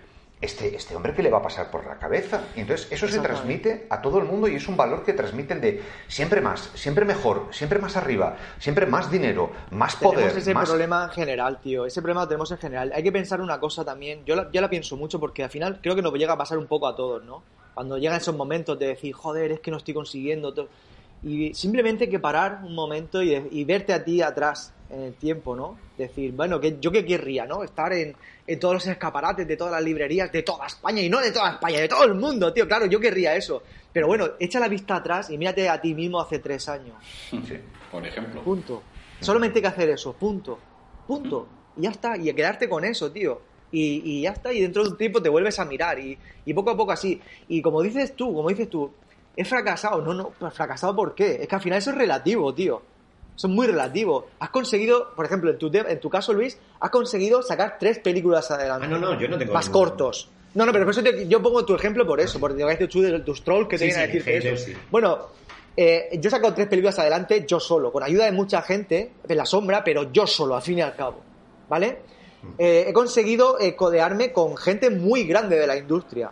Este, 0.45 0.77
este 0.77 0.95
hombre, 0.95 1.15
¿qué 1.15 1.23
le 1.23 1.31
va 1.31 1.39
a 1.39 1.43
pasar 1.43 1.71
por 1.71 1.87
la 1.87 1.99
cabeza? 1.99 2.43
Y 2.55 2.61
entonces 2.61 2.87
eso 2.91 3.09
se 3.09 3.19
transmite 3.19 3.87
a 3.89 4.03
todo 4.03 4.19
el 4.19 4.27
mundo 4.27 4.47
y 4.47 4.57
es 4.57 4.69
un 4.69 4.77
valor 4.77 5.03
que 5.03 5.15
transmiten 5.15 5.59
de 5.59 5.83
siempre 6.07 6.43
más, 6.43 6.71
siempre 6.75 7.07
mejor, 7.07 7.49
siempre 7.51 7.79
más 7.79 7.97
arriba, 7.97 8.37
siempre 8.59 8.85
más 8.85 9.11
dinero, 9.11 9.51
más 9.71 9.97
poder. 9.97 10.19
Tenemos 10.19 10.37
ese 10.37 10.53
más... 10.53 10.69
problema 10.69 11.05
en 11.05 11.11
general, 11.13 11.61
tío. 11.63 11.87
Ese 11.87 12.03
problema 12.03 12.21
lo 12.21 12.29
tenemos 12.29 12.51
en 12.53 12.59
general. 12.59 12.93
Hay 12.95 13.03
que 13.03 13.11
pensar 13.11 13.41
una 13.41 13.59
cosa 13.59 13.87
también. 13.87 14.23
Yo 14.27 14.37
la, 14.37 14.51
yo 14.53 14.61
la 14.61 14.69
pienso 14.69 14.99
mucho 14.99 15.19
porque 15.19 15.43
al 15.43 15.49
final 15.49 15.81
creo 15.81 15.95
que 15.97 16.03
nos 16.03 16.13
llega 16.13 16.35
a 16.35 16.37
pasar 16.37 16.59
un 16.59 16.67
poco 16.67 16.89
a 16.89 16.95
todos, 16.95 17.25
¿no? 17.25 17.43
Cuando 17.73 17.97
llegan 17.97 18.19
esos 18.19 18.37
momentos 18.37 18.79
de 18.79 18.89
decir, 18.89 19.15
joder, 19.15 19.51
es 19.51 19.61
que 19.61 19.71
no 19.71 19.79
estoy 19.79 19.95
consiguiendo. 19.95 20.53
todo. 20.53 20.69
Y 21.23 21.55
simplemente 21.55 22.05
hay 22.05 22.11
que 22.11 22.21
parar 22.21 22.61
un 22.65 22.75
momento 22.75 23.23
y, 23.23 23.33
y 23.51 23.65
verte 23.65 23.95
a 23.95 24.05
ti 24.05 24.21
atrás 24.21 24.75
en 24.95 25.03
el 25.03 25.15
tiempo, 25.15 25.55
¿no? 25.57 25.77
Decir, 25.99 26.33
bueno, 26.33 26.61
que 26.61 26.79
yo 26.81 26.91
qué 26.91 27.05
querría, 27.05 27.47
¿no? 27.47 27.63
Estar 27.63 27.93
en, 27.93 28.15
en 28.47 28.61
todos 28.61 28.75
los 28.75 28.87
escaparates 28.87 29.47
de 29.47 29.57
todas 29.57 29.73
las 29.73 29.83
librerías 29.83 30.31
de 30.31 30.43
toda 30.43 30.67
España 30.67 31.03
y 31.03 31.09
no 31.09 31.21
de 31.21 31.33
toda 31.33 31.53
España, 31.53 31.81
de 31.81 31.89
todo 31.89 32.05
el 32.05 32.15
mundo, 32.15 32.53
tío. 32.53 32.67
Claro, 32.67 32.87
yo 32.87 33.01
querría 33.01 33.35
eso. 33.35 33.63
Pero 33.93 34.07
bueno, 34.07 34.31
echa 34.41 34.59
la 34.61 34.69
vista 34.69 34.97
atrás 34.97 35.31
y 35.31 35.39
mírate 35.39 35.69
a 35.69 35.81
ti 35.81 35.95
mismo 35.95 36.21
hace 36.21 36.39
tres 36.39 36.69
años. 36.69 36.97
Sí. 37.31 37.59
Por 37.91 38.07
ejemplo. 38.07 38.43
Punto. 38.43 38.83
Solamente 39.21 39.59
hay 39.59 39.63
que 39.63 39.69
hacer 39.69 39.91
eso, 39.91 40.13
punto. 40.15 40.59
Punto. 41.07 41.47
Y 41.77 41.83
ya 41.83 41.91
está, 41.91 42.17
y 42.17 42.33
quedarte 42.33 42.69
con 42.69 42.85
eso, 42.85 43.11
tío. 43.13 43.41
Y, 43.71 44.03
y 44.05 44.23
ya 44.23 44.31
está, 44.31 44.53
y 44.53 44.61
dentro 44.61 44.85
de 44.85 44.91
un 44.91 44.97
tiempo 44.97 45.23
te 45.23 45.29
vuelves 45.29 45.59
a 45.59 45.65
mirar, 45.65 45.99
y, 45.99 46.17
y 46.45 46.55
poco 46.55 46.71
a 46.71 46.77
poco 46.77 46.93
así. 46.93 47.21
Y 47.49 47.61
como 47.63 47.83
dices 47.83 48.15
tú, 48.15 48.35
como 48.35 48.49
dices 48.49 48.69
tú, 48.69 48.91
he 49.37 49.45
fracasado. 49.45 50.01
No, 50.03 50.15
no, 50.15 50.31
pues 50.39 50.55
fracasado 50.55 50.95
¿por 50.95 51.15
qué? 51.15 51.39
Es 51.43 51.49
que 51.49 51.55
al 51.55 51.61
final 51.61 51.79
eso 51.79 51.91
es 51.91 51.97
relativo, 51.97 52.53
tío. 52.55 52.83
Son 53.37 53.53
muy 53.53 53.67
relativos. 53.67 54.25
Has 54.39 54.51
conseguido, 54.51 55.13
por 55.17 55.25
ejemplo, 55.27 55.51
en 55.51 55.59
tu, 55.59 55.71
te- 55.71 55.79
en 55.91 55.99
tu 56.01 56.09
caso, 56.09 56.33
Luis, 56.33 56.57
has 56.81 56.91
conseguido 56.91 57.43
sacar 57.43 57.77
tres 57.81 57.99
películas 57.99 58.51
adelante. 58.51 58.87
Ah, 58.87 58.91
no, 58.91 58.99
no, 58.99 59.19
yo 59.21 59.29
no 59.29 59.37
tengo 59.39 59.53
Más 59.53 59.67
ningún- 59.67 59.81
cortos. 59.83 60.29
No, 60.55 60.65
no, 60.65 60.71
pero 60.73 60.85
por 60.85 60.93
eso 60.93 61.03
te- 61.03 61.27
yo 61.27 61.43
pongo 61.43 61.65
tu 61.65 61.75
ejemplo 61.75 62.07
por 62.07 62.21
eso, 62.21 62.39
porque 62.39 62.57
te 62.57 62.63
has 62.65 62.79
dicho 62.79 62.89
tú 62.89 63.03
de 63.03 63.19
tus 63.21 63.43
trolls 63.43 63.67
que 63.69 63.77
te 63.77 63.79
Sí, 63.79 63.85
vienen 63.87 64.03
a 64.03 64.07
sí, 64.07 64.13
decir 64.19 64.25
que 64.25 64.33
haters, 64.39 64.61
eso. 64.63 64.71
sí. 64.71 64.77
Bueno, 64.91 65.19
eh, 65.77 66.11
yo 66.21 66.29
he 66.29 66.31
sacado 66.31 66.55
tres 66.55 66.69
películas 66.69 66.97
adelante 67.01 67.45
yo 67.49 67.59
solo, 67.59 67.91
con 67.91 68.05
ayuda 68.05 68.27
de 68.27 68.31
mucha 68.33 68.63
gente, 68.63 69.11
en 69.29 69.37
la 69.37 69.47
sombra, 69.47 69.83
pero 69.83 70.13
yo 70.13 70.29
solo, 70.29 70.55
al 70.55 70.63
fin 70.63 70.79
y 70.79 70.83
al 70.83 70.95
cabo. 70.95 71.21
¿Vale? 71.69 71.99
Mm. 72.43 72.47
Eh, 72.59 72.85
he 72.87 72.93
conseguido 72.93 73.59
eh, 73.59 73.75
codearme 73.75 74.31
con 74.33 74.57
gente 74.57 74.91
muy 74.91 75.25
grande 75.25 75.59
de 75.59 75.67
la 75.67 75.77
industria. 75.77 76.31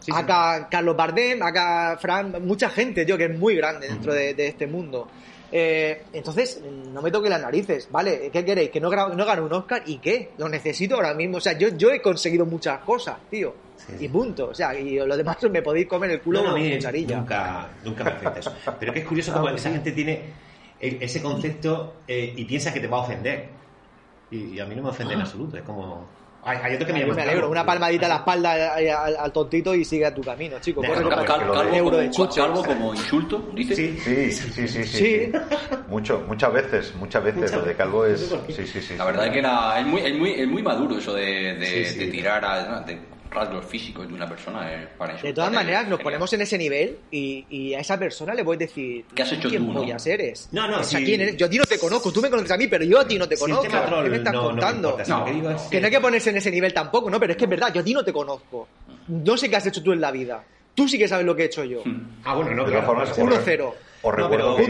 Sí, 0.00 0.10
sí. 0.10 0.12
Acá 0.14 0.68
Carlos 0.70 0.96
Bardem, 0.96 1.40
acá 1.42 1.96
Fran, 2.00 2.34
mucha 2.44 2.68
gente, 2.68 3.06
tío, 3.06 3.16
que 3.16 3.26
es 3.26 3.38
muy 3.38 3.54
grande 3.56 3.86
dentro 3.88 4.12
de, 4.12 4.34
de 4.34 4.48
este 4.48 4.66
mundo. 4.66 5.08
Eh, 5.54 6.04
entonces, 6.14 6.62
no 6.92 7.02
me 7.02 7.10
toque 7.10 7.28
las 7.28 7.40
narices, 7.42 7.86
¿vale? 7.90 8.30
¿Qué 8.32 8.42
queréis? 8.44 8.70
¿Que 8.70 8.80
no, 8.80 8.88
no 8.90 9.26
gane 9.26 9.42
un 9.42 9.52
Oscar? 9.52 9.82
¿Y 9.84 9.98
qué? 9.98 10.30
Lo 10.38 10.48
necesito 10.48 10.94
ahora 10.94 11.12
mismo. 11.12 11.36
O 11.36 11.40
sea, 11.40 11.58
yo, 11.58 11.68
yo 11.76 11.90
he 11.90 12.00
conseguido 12.00 12.46
muchas 12.46 12.78
cosas, 12.80 13.16
tío. 13.30 13.54
Sí. 13.76 13.92
Y 14.06 14.08
punto. 14.08 14.48
O 14.48 14.54
sea, 14.54 14.74
y 14.74 14.96
lo 14.96 15.14
demás 15.16 15.36
me 15.50 15.60
podéis 15.60 15.86
comer 15.86 16.10
el 16.12 16.20
culo 16.22 16.42
No, 16.42 16.48
no, 16.50 16.56
con 16.56 16.70
cucharilla. 16.70 17.18
nunca, 17.18 17.68
nunca 17.84 18.04
me 18.04 18.10
afecta 18.10 18.38
eso. 18.40 18.54
Pero 18.80 18.92
que 18.94 19.00
es 19.00 19.06
curioso 19.06 19.32
como 19.32 19.48
Ah, 19.48 19.52
esa 19.54 19.70
gente 19.70 19.92
tiene 19.92 20.22
ese 20.80 21.20
concepto 21.22 21.96
eh, 22.08 22.32
y 22.34 22.44
piensa 22.46 22.72
que 22.72 22.80
te 22.80 22.86
va 22.88 22.98
a 22.98 23.00
ofender. 23.02 23.48
Y, 24.30 24.54
y 24.54 24.60
a 24.60 24.64
mí 24.64 24.74
no 24.74 24.82
me 24.84 24.88
ofende 24.88 25.12
en 25.14 25.20
absoluto. 25.20 25.56
Es 25.58 25.62
como... 25.64 26.06
Hay, 26.44 26.58
hay 26.60 26.74
otro 26.74 26.86
que 26.88 26.92
me 26.92 26.98
Yo 27.00 27.06
llama 27.06 27.16
me 27.16 27.22
alegro, 27.22 27.48
una 27.48 27.64
palmadita 27.64 28.06
a 28.06 28.08
la 28.08 28.14
espalda 28.16 28.74
al, 28.74 28.88
al- 28.88 29.16
al 29.16 29.32
tontito 29.32 29.74
y 29.76 29.84
sigue 29.84 30.06
a 30.06 30.12
tu 30.12 30.22
camino, 30.22 30.58
chico. 30.60 30.80
Deja, 30.82 30.94
Corre 30.94 31.08
cal- 31.08 31.20
el 31.20 31.24
Cal- 31.26 31.36
calvo, 31.54 31.54
euro 31.76 31.90
como, 31.90 32.02
de 32.02 32.10
calvo 32.34 32.64
como 32.64 32.94
insulto, 32.94 33.50
dice. 33.54 33.76
Sí. 33.76 33.96
Sí, 34.02 34.32
sí, 34.32 34.50
sí, 34.50 34.68
sí. 34.68 34.84
Sí. 34.84 34.98
sí. 34.98 35.32
Mucho, 35.88 36.24
muchas 36.26 36.52
veces, 36.52 36.94
muchas 36.96 37.22
veces 37.22 37.42
Muchas 37.42 37.56
lo 37.60 37.62
de 37.64 37.76
calvo 37.76 38.04
es. 38.06 38.20
Sí, 38.48 38.66
sí, 38.66 38.80
sí. 38.82 38.94
La 38.96 39.04
sí. 39.04 39.10
verdad 39.12 39.26
es 39.26 39.32
que 39.32 39.38
era, 39.38 39.78
es, 39.78 39.86
muy, 39.86 40.00
es, 40.00 40.18
muy, 40.18 40.30
es 40.32 40.48
muy 40.48 40.62
maduro 40.64 40.98
eso 40.98 41.14
de, 41.14 41.54
de, 41.54 41.66
Sí, 41.66 41.84
sí. 41.84 41.98
de 42.00 42.06
tirar 42.08 42.44
a, 42.44 42.80
de 42.80 42.98
rasgos 43.32 43.64
físicos 43.66 44.06
de 44.08 44.14
una 44.14 44.28
persona 44.28 44.72
eh, 44.72 44.88
para 44.96 45.14
De 45.16 45.32
todas 45.32 45.52
maneras, 45.52 45.82
nos 45.82 45.98
genial. 45.98 46.02
ponemos 46.04 46.32
en 46.32 46.40
ese 46.42 46.58
nivel 46.58 46.98
y, 47.10 47.46
y 47.48 47.74
a 47.74 47.80
esa 47.80 47.98
persona 47.98 48.34
le 48.34 48.44
puedes 48.44 48.60
decir 48.68 49.06
¿Qué 49.14 49.22
has 49.22 49.32
hecho 49.32 49.48
¿quién 49.48 49.66
tú, 49.66 49.72
no? 49.72 49.82
eres? 50.06 50.48
No, 50.52 50.68
no, 50.68 50.80
O 50.80 50.84
sea. 50.84 51.00
¿quién 51.00 51.20
eres? 51.20 51.36
Yo 51.36 51.46
a 51.46 51.50
ti 51.50 51.58
no 51.58 51.64
te 51.64 51.78
conozco, 51.78 52.12
tú 52.12 52.20
me 52.20 52.30
conoces 52.30 52.50
a 52.52 52.56
mí, 52.56 52.66
pero 52.68 52.84
yo 52.84 53.00
a 53.00 53.06
ti 53.06 53.18
no 53.18 53.28
te 53.28 53.36
Si 53.36 53.40
conozco. 53.40 53.66
troll 53.68 54.04
¿Qué 54.04 54.10
me 54.10 54.16
estás 54.18 54.32
no- 54.32 54.42
no 54.42 54.48
me 54.48 54.60
contando? 54.60 54.88
importa, 54.90 55.04
que 55.04 55.70
Que 55.70 55.80
no 55.80 55.86
hay 55.86 55.92
que 55.92 56.00
ponerse 56.00 56.30
en 56.30 56.36
ese 56.36 56.50
nivel 56.50 56.72
tampoco, 56.74 57.10
¿no? 57.10 57.18
Pero 57.20 57.32
es 57.32 57.36
que 57.38 57.44
es 57.44 57.50
verdad, 57.50 57.72
yo 57.72 57.80
a 57.80 57.84
ti 57.84 57.94
no 57.94 58.04
te 58.04 58.12
conozco. 58.12 58.68
No 59.08 59.36
sé 59.36 59.48
qué 59.48 59.56
has 59.56 59.66
hecho 59.66 59.82
tú 59.82 59.92
en 59.92 60.00
la 60.00 60.10
vida. 60.10 60.44
Tú 60.74 60.88
sí 60.88 60.98
que 60.98 61.06
sabes 61.08 61.26
lo 61.26 61.34
que 61.36 61.42
he 61.42 61.46
hecho 61.46 61.64
yo. 61.64 61.82
Ah, 62.24 62.34
bueno, 62.36 62.52
no, 62.52 62.64
De 62.64 62.70
todas 62.70 62.86
formas, 62.86 63.10
claro. 63.10 63.74
Os 64.02 64.12
No, 64.16 64.28
recuerdo 64.28 64.56
que 64.56 64.62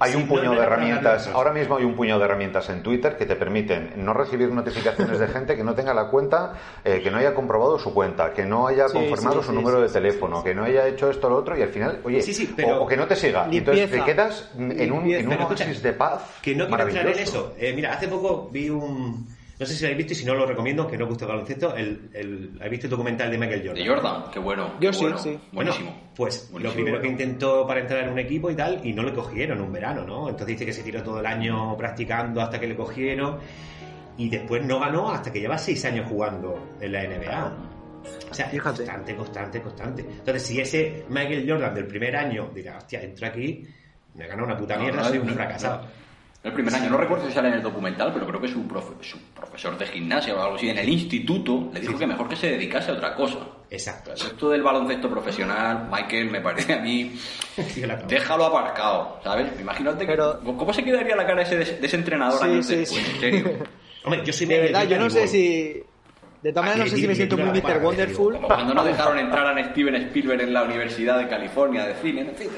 hay 0.00 0.14
un, 0.16 0.22
un 0.22 0.28
puño 0.28 0.44
no, 0.44 0.54
de 0.54 0.62
herramientas. 0.66 1.28
Ahora 1.28 1.52
mismo 1.52 1.76
hay 1.76 1.84
un 1.84 1.94
puño 1.94 2.18
de 2.18 2.24
herramientas 2.24 2.68
en 2.70 2.82
Twitter 2.82 3.16
que 3.16 3.24
te 3.26 3.36
permiten 3.36 3.92
no 3.96 4.12
recibir 4.14 4.50
notificaciones 4.52 5.18
de 5.18 5.28
gente 5.28 5.56
que 5.56 5.62
no 5.62 5.74
tenga 5.74 5.94
la 5.94 6.08
cuenta, 6.08 6.54
eh, 6.84 7.00
que 7.02 7.10
no 7.10 7.18
haya 7.18 7.34
comprobado 7.34 7.78
su 7.78 7.94
cuenta, 7.94 8.32
que 8.32 8.44
no 8.44 8.66
haya 8.66 8.88
Sí, 8.88 8.94
confirmado 8.94 9.40
sí, 9.42 9.46
su 9.46 9.52
número 9.52 9.80
de 9.80 9.88
teléfono, 9.88 10.42
que 10.42 10.54
no 10.54 10.64
haya 10.64 10.86
hecho 10.88 11.08
esto 11.10 11.28
o 11.28 11.30
lo 11.30 11.36
otro 11.36 11.56
y 11.56 11.62
al 11.62 11.68
final, 11.68 12.00
oye, 12.04 12.22
pero- 12.56 12.80
o, 12.80 12.84
o 12.84 12.86
que 12.86 12.96
no 12.96 13.06
te 13.06 13.16
siga. 13.16 13.46
Y 13.50 13.58
Entonces 13.58 13.90
te 13.90 13.96
Limpieza. 13.96 14.04
quedas 14.06 14.50
en 14.56 14.62
un, 14.64 14.70
en 14.72 14.92
un 14.92 14.98
Limpieza. 15.04 15.28
Pero 15.28 15.42
escucha, 15.42 15.64
oasis 15.64 15.82
de 15.82 15.92
paz. 15.92 16.22
Que 16.42 16.54
no 16.54 16.66
quiero 16.66 16.82
entrar 16.88 17.06
en 17.08 17.18
eso. 17.18 17.54
Eh, 17.58 17.72
mira, 17.74 17.92
hace 17.92 18.08
poco 18.08 18.48
vi 18.50 18.70
un... 18.70 19.26
No 19.60 19.66
sé 19.66 19.74
si 19.74 19.82
lo 19.82 19.88
habéis 19.88 19.98
visto 19.98 20.12
y 20.14 20.16
si 20.16 20.24
no 20.24 20.34
lo 20.34 20.46
recomiendo, 20.46 20.86
que 20.86 20.96
no 20.96 21.06
gusta 21.06 21.26
el 21.26 21.32
baloncesto. 21.32 21.76
El, 21.76 22.08
el, 22.14 22.50
¿Habéis 22.56 22.70
visto 22.70 22.86
el 22.86 22.90
documental 22.92 23.30
de 23.30 23.36
Michael 23.36 23.60
Jordan? 23.60 23.84
De 23.84 23.90
Jordan, 23.90 24.24
qué 24.32 24.38
bueno. 24.38 24.72
Yo 24.80 24.90
qué 24.90 24.96
sí, 24.96 25.02
bueno. 25.02 25.18
sí. 25.18 25.38
Buenísimo. 25.52 25.90
Bueno, 25.90 26.10
pues 26.16 26.50
lo 26.58 26.72
primero 26.72 26.98
que 26.98 27.08
intentó 27.08 27.66
para 27.66 27.80
entrar 27.80 28.04
en 28.04 28.08
un 28.10 28.18
equipo 28.18 28.50
y 28.50 28.54
tal, 28.56 28.80
y 28.82 28.94
no 28.94 29.02
le 29.02 29.12
cogieron 29.12 29.60
un 29.60 29.70
verano, 29.70 30.06
¿no? 30.06 30.30
Entonces 30.30 30.46
dice 30.46 30.64
que 30.64 30.72
se 30.72 30.82
tiró 30.82 31.02
todo 31.02 31.20
el 31.20 31.26
año 31.26 31.76
practicando 31.76 32.40
hasta 32.40 32.58
que 32.58 32.68
le 32.68 32.74
cogieron, 32.74 33.38
y 34.16 34.30
después 34.30 34.64
no 34.64 34.80
ganó 34.80 35.10
hasta 35.10 35.30
que 35.30 35.40
lleva 35.40 35.58
seis 35.58 35.84
años 35.84 36.06
jugando 36.08 36.76
en 36.80 36.92
la 36.92 37.04
NBA. 37.04 37.56
O 38.30 38.34
sea, 38.34 38.46
es 38.46 38.52
Fíjate. 38.52 38.78
constante, 38.78 39.14
constante, 39.14 39.60
constante. 39.60 40.02
Entonces, 40.08 40.42
si 40.42 40.58
ese 40.58 41.04
Michael 41.10 41.44
Jordan 41.46 41.74
del 41.74 41.86
primer 41.86 42.16
año 42.16 42.50
dirá, 42.54 42.78
hostia, 42.78 43.02
entro 43.02 43.26
aquí, 43.26 43.66
me 44.14 44.26
ganó 44.26 44.44
una 44.44 44.56
puta 44.56 44.78
mierda, 44.78 45.02
no, 45.02 45.08
soy 45.08 45.18
un 45.18 45.26
no. 45.26 45.34
fracasado. 45.34 45.86
El 46.42 46.52
primer 46.54 46.74
año, 46.74 46.88
no 46.88 46.96
recuerdo 46.96 47.26
si 47.26 47.32
sale 47.34 47.48
en 47.48 47.54
el 47.54 47.62
documental, 47.62 48.12
pero 48.14 48.26
creo 48.26 48.40
que 48.40 48.48
su, 48.48 48.66
profe- 48.66 48.94
su 49.02 49.18
profesor 49.34 49.76
de 49.76 49.86
gimnasia 49.86 50.34
o 50.34 50.40
algo 50.42 50.56
así 50.56 50.70
en 50.70 50.78
el 50.78 50.88
instituto 50.88 51.68
le 51.74 51.80
dijo 51.80 51.98
que 51.98 52.06
mejor 52.06 52.28
que 52.30 52.36
se 52.36 52.52
dedicase 52.52 52.90
a 52.90 52.94
otra 52.94 53.14
cosa. 53.14 53.40
Exacto. 53.68 54.14
Esto 54.14 54.48
del 54.48 54.62
baloncesto 54.62 55.10
profesional, 55.10 55.88
Michael, 55.92 56.30
me 56.30 56.40
parece 56.40 56.72
a 56.72 56.78
mí. 56.80 57.12
Déjalo 58.08 58.46
aparcado, 58.46 59.20
¿sabes? 59.22 59.48
Imagínate 59.60 60.06
que- 60.06 60.12
Pero- 60.12 60.40
cómo 60.42 60.72
se 60.72 60.82
quedaría 60.82 61.14
la 61.14 61.26
cara 61.26 61.42
ese 61.42 61.58
de, 61.58 61.64
de 61.64 61.86
ese 61.86 61.96
entrenador 61.96 62.38
Sí, 62.40 62.44
años 62.46 62.66
sí, 62.66 62.76
después, 62.76 63.08
en 63.14 63.20
serio. 63.20 63.50
Hombre, 64.04 64.22
yo 64.24 64.32
soy 64.32 64.46
De 64.46 64.54
Michael 64.54 64.72
verdad, 64.72 64.88
yo 64.96 64.98
no 65.04 65.10
sé 65.10 65.28
si. 65.28 65.82
De 66.42 66.52
todas 66.54 66.70
maneras, 66.70 66.86
no 66.86 66.96
sé 66.96 67.02
si 67.02 67.06
me 67.06 67.14
siento 67.14 67.36
muy 67.36 67.60
Mr. 67.60 67.82
Wonderful. 67.82 68.34
Como 68.36 68.46
cuando 68.48 68.72
no 68.72 68.82
dejaron 68.82 69.18
entrar 69.18 69.46
a 69.58 69.64
Steven 69.72 69.94
Spielberg 69.96 70.40
en 70.40 70.54
la 70.54 70.62
Universidad 70.62 71.18
de 71.18 71.28
California 71.28 71.84
de 71.84 71.94
cine. 71.96 72.22
En 72.22 72.34
fin, 72.34 72.48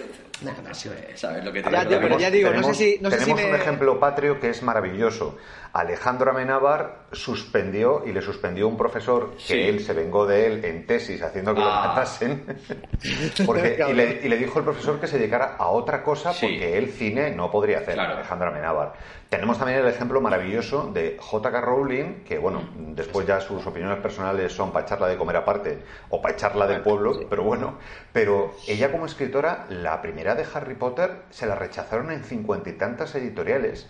Es. 0.41 1.21
¿sabes 1.21 1.45
lo 1.45 1.53
que 1.53 1.63
te 1.63 1.71
Ya, 1.71 1.81
digo? 1.81 1.91
tío, 1.91 2.01
pero 2.01 2.19
ya 2.19 2.31
digo, 2.31 2.49
no 2.49 2.55
tenemos, 2.57 2.77
sé 2.77 2.85
si- 2.97 2.99
no 3.01 3.11
sé 3.11 3.19
si 3.19 3.25
tenemos 3.27 3.43
me- 3.45 3.51
un 3.51 3.55
ejemplo 3.61 4.01
patrio 4.01 4.41
que 4.41 4.51
es 4.51 4.63
maravilloso. 4.63 5.37
Alejandro 5.73 6.31
Amenábar 6.33 7.05
suspendió 7.13 8.03
y 8.07 8.13
le 8.13 8.21
suspendió 8.23 8.67
un 8.69 8.77
profesor 8.77 9.33
que 9.37 9.41
Sí. 9.41 9.61
él 9.61 9.81
se 9.81 9.93
vengó 9.93 10.27
de 10.27 10.47
él 10.47 10.65
en 10.65 10.87
tesis 10.87 11.23
haciendo 11.23 11.55
que 11.55 11.61
lo 11.61 11.67
Ah. 11.71 11.89
matasen. 11.89 12.45
Porque, 13.47 13.79
y, 13.89 13.93
le, 13.93 14.21
y 14.23 14.29
le 14.29 14.37
dijo 14.37 14.59
el 14.59 14.65
profesor 14.65 15.01
que 15.01 15.07
se 15.07 15.19
dedicara 15.19 15.57
a 15.59 15.69
otra 15.69 16.03
cosa 16.03 16.33
Sí. 16.33 16.47
porque 16.47 16.77
él 16.79 16.89
cine 16.89 17.31
no 17.31 17.51
podría 17.51 17.79
hacer, 17.79 17.95
Claro. 17.95 18.15
Alejandro 18.17 18.49
Amenábar. 18.49 18.93
Tenemos 19.29 19.57
también 19.59 19.79
el 19.79 19.87
ejemplo 19.87 20.21
maravilloso 20.21 20.91
de 20.93 21.17
J.K. 21.19 21.61
Rowling, 21.63 22.23
que 22.25 22.37
bueno, 22.39 22.69
después 22.77 23.27
ya 23.27 23.41
sus 23.41 23.67
opiniones 23.67 23.99
personales 24.01 24.53
son 24.53 24.73
para 24.73 24.85
echarla 24.85 25.09
de 25.09 25.17
comer 25.17 25.37
aparte 25.37 25.83
o 26.11 26.21
para 26.21 26.35
echarla 26.35 26.67
del 26.67 26.83
pueblo, 26.83 27.19
pero 27.31 27.43
bueno, 27.43 27.79
pero 28.13 28.55
ella 28.69 28.91
como 28.93 29.07
escritora, 29.07 29.65
la 29.71 30.03
primera 30.03 30.32
de 30.35 30.45
Harry 30.55 30.75
Potter 30.75 31.23
se 31.31 31.47
la 31.47 31.55
rechazaron 31.55 32.11
en 32.11 32.23
cincuenta 32.25 32.71
y 32.71 32.75
tantas 32.75 33.15
editoriales. 33.15 33.89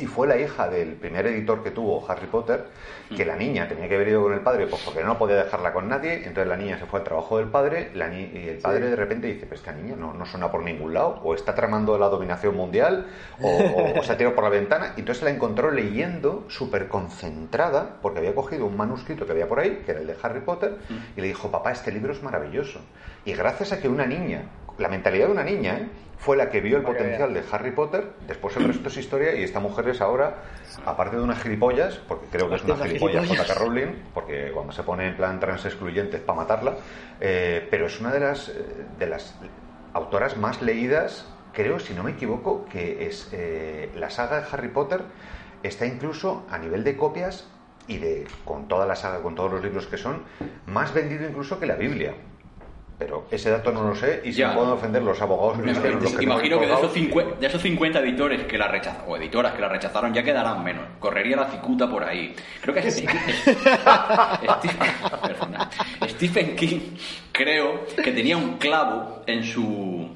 Y 0.00 0.06
fue 0.06 0.26
la 0.26 0.36
hija 0.36 0.68
del 0.68 0.94
primer 0.94 1.24
editor 1.28 1.62
que 1.62 1.70
tuvo 1.70 2.04
Harry 2.10 2.26
Potter, 2.26 2.64
que 3.16 3.24
la 3.24 3.36
niña 3.36 3.68
tenía 3.68 3.88
que 3.88 3.94
haber 3.94 4.08
ido 4.08 4.20
con 4.24 4.32
el 4.32 4.40
padre, 4.40 4.66
pues 4.66 4.82
porque 4.84 5.04
no 5.04 5.16
podía 5.18 5.36
dejarla 5.36 5.72
con 5.72 5.88
nadie, 5.88 6.14
entonces 6.14 6.48
la 6.48 6.56
niña 6.56 6.80
se 6.80 6.86
fue 6.86 6.98
al 6.98 7.04
trabajo 7.04 7.38
del 7.38 7.46
padre, 7.46 7.92
la 7.94 8.08
ni- 8.08 8.24
y 8.24 8.48
el 8.48 8.58
padre 8.58 8.90
de 8.90 8.96
repente 8.96 9.28
dice, 9.28 9.42
pero 9.46 9.54
esta 9.54 9.70
niña 9.70 9.94
no, 9.94 10.12
no 10.14 10.26
suena 10.26 10.50
por 10.50 10.64
ningún 10.64 10.94
lado, 10.94 11.20
o 11.22 11.32
está 11.32 11.54
tramando 11.54 11.96
la 11.96 12.08
dominación 12.08 12.56
mundial, 12.56 13.06
o, 13.40 13.46
o- 13.48 14.00
o 14.00 14.02
se 14.02 14.10
ha 14.12 14.16
tirado 14.16 14.34
por 14.34 14.42
la 14.42 14.50
ventana, 14.50 14.94
y 14.96 15.00
entonces 15.00 15.22
la 15.22 15.30
encontró 15.30 15.70
leyendo, 15.70 16.44
súper 16.48 16.88
concentrada, 16.88 17.98
porque 18.02 18.18
había 18.18 18.34
cogido 18.34 18.66
un 18.66 18.76
manuscrito 18.76 19.26
que 19.26 19.30
había 19.32 19.46
por 19.48 19.60
ahí, 19.60 19.82
que 19.86 19.92
era 19.92 20.00
el 20.00 20.08
de 20.08 20.16
Harry 20.20 20.40
Potter, 20.40 20.76
y 21.16 21.20
le 21.20 21.28
dijo, 21.28 21.52
papá, 21.52 21.70
este 21.70 21.92
libro 21.92 22.12
es 22.12 22.20
maravilloso. 22.20 22.80
Y 23.24 23.32
gracias 23.34 23.70
a 23.70 23.80
que 23.80 23.88
una 23.88 24.06
niña, 24.06 24.42
la 24.78 24.88
mentalidad 24.88 25.26
de 25.26 25.32
una 25.32 25.44
niña, 25.44 25.78
¿eh? 25.78 25.88
fue 26.18 26.36
la 26.36 26.50
que 26.50 26.60
vio 26.60 26.76
el 26.76 26.82
potencial 26.82 27.32
de 27.32 27.42
Harry 27.50 27.70
Potter, 27.70 28.10
después 28.26 28.56
el 28.56 28.64
resto 28.64 28.88
es 28.88 28.96
historia, 28.96 29.34
y 29.34 29.42
esta 29.44 29.60
mujer 29.60 29.88
es 29.88 30.00
ahora, 30.00 30.42
aparte 30.84 31.16
de 31.16 31.22
una 31.22 31.36
gilipollas, 31.36 31.96
porque 32.08 32.26
creo 32.30 32.48
que 32.48 32.56
es 32.56 32.64
una 32.64 32.76
gilipollas. 32.76 33.28
J.K. 33.28 33.54
Rowling, 33.54 33.94
porque 34.12 34.50
cuando 34.52 34.72
se 34.72 34.82
pone 34.82 35.06
en 35.06 35.16
plan 35.16 35.38
trans 35.38 35.64
excluyentes 35.64 36.20
para 36.20 36.38
matarla, 36.38 36.76
eh, 37.20 37.66
pero 37.70 37.86
es 37.86 38.00
una 38.00 38.12
de 38.12 38.20
las, 38.20 38.48
eh, 38.48 38.54
de 38.98 39.06
las 39.06 39.38
autoras 39.92 40.36
más 40.36 40.60
leídas, 40.60 41.26
creo, 41.52 41.78
si 41.78 41.94
no 41.94 42.02
me 42.02 42.12
equivoco, 42.12 42.64
que 42.66 43.06
es 43.06 43.28
eh, 43.32 43.90
la 43.94 44.10
saga 44.10 44.40
de 44.40 44.46
Harry 44.50 44.68
Potter, 44.68 45.02
está 45.62 45.86
incluso 45.86 46.46
a 46.50 46.58
nivel 46.58 46.82
de 46.84 46.96
copias 46.96 47.48
y 47.86 47.98
de 47.98 48.26
con 48.44 48.68
toda 48.68 48.86
la 48.86 48.96
saga, 48.96 49.22
con 49.22 49.34
todos 49.34 49.52
los 49.52 49.62
libros 49.62 49.86
que 49.86 49.96
son, 49.96 50.24
más 50.66 50.92
vendido 50.92 51.28
incluso 51.28 51.58
que 51.58 51.66
la 51.66 51.76
Biblia. 51.76 52.14
Pero 52.98 53.26
ese 53.30 53.50
dato 53.50 53.70
no 53.70 53.84
lo 53.84 53.94
sé 53.94 54.22
y 54.24 54.32
si 54.32 54.40
Ya. 54.40 54.48
me 54.48 54.54
pueden 54.54 54.70
ofender 54.72 55.02
los 55.02 55.20
abogados. 55.22 55.58
Me 55.58 55.66
los 55.72 55.78
que- 55.78 55.90
los 55.90 56.12
que 56.14 56.24
imagino 56.24 56.58
que 56.58 56.66
de 56.66 56.72
esos, 56.72 56.80
colgados, 56.88 56.92
50, 56.94 57.36
de 57.40 57.46
esos 57.46 57.62
50 57.62 58.00
editores 58.00 58.42
que 58.44 58.58
la 58.58 58.66
rechazaron, 58.66 59.04
o 59.08 59.16
editoras 59.16 59.52
que 59.54 59.60
la 59.60 59.68
rechazaron, 59.68 60.12
ya 60.12 60.24
quedarán 60.24 60.64
menos. 60.64 60.82
Correría 60.98 61.36
la 61.36 61.46
cicuta 61.46 61.88
por 61.88 62.02
ahí. 62.02 62.34
Creo 62.60 62.74
que 62.74 62.80
es 62.80 62.96
Stephen. 62.96 63.18
Stephen 66.08 66.56
King, 66.56 66.80
creo 67.32 67.84
que 68.02 68.12
tenía 68.12 68.36
un 68.36 68.56
clavo 68.58 69.22
en 69.26 69.44
su. 69.44 70.08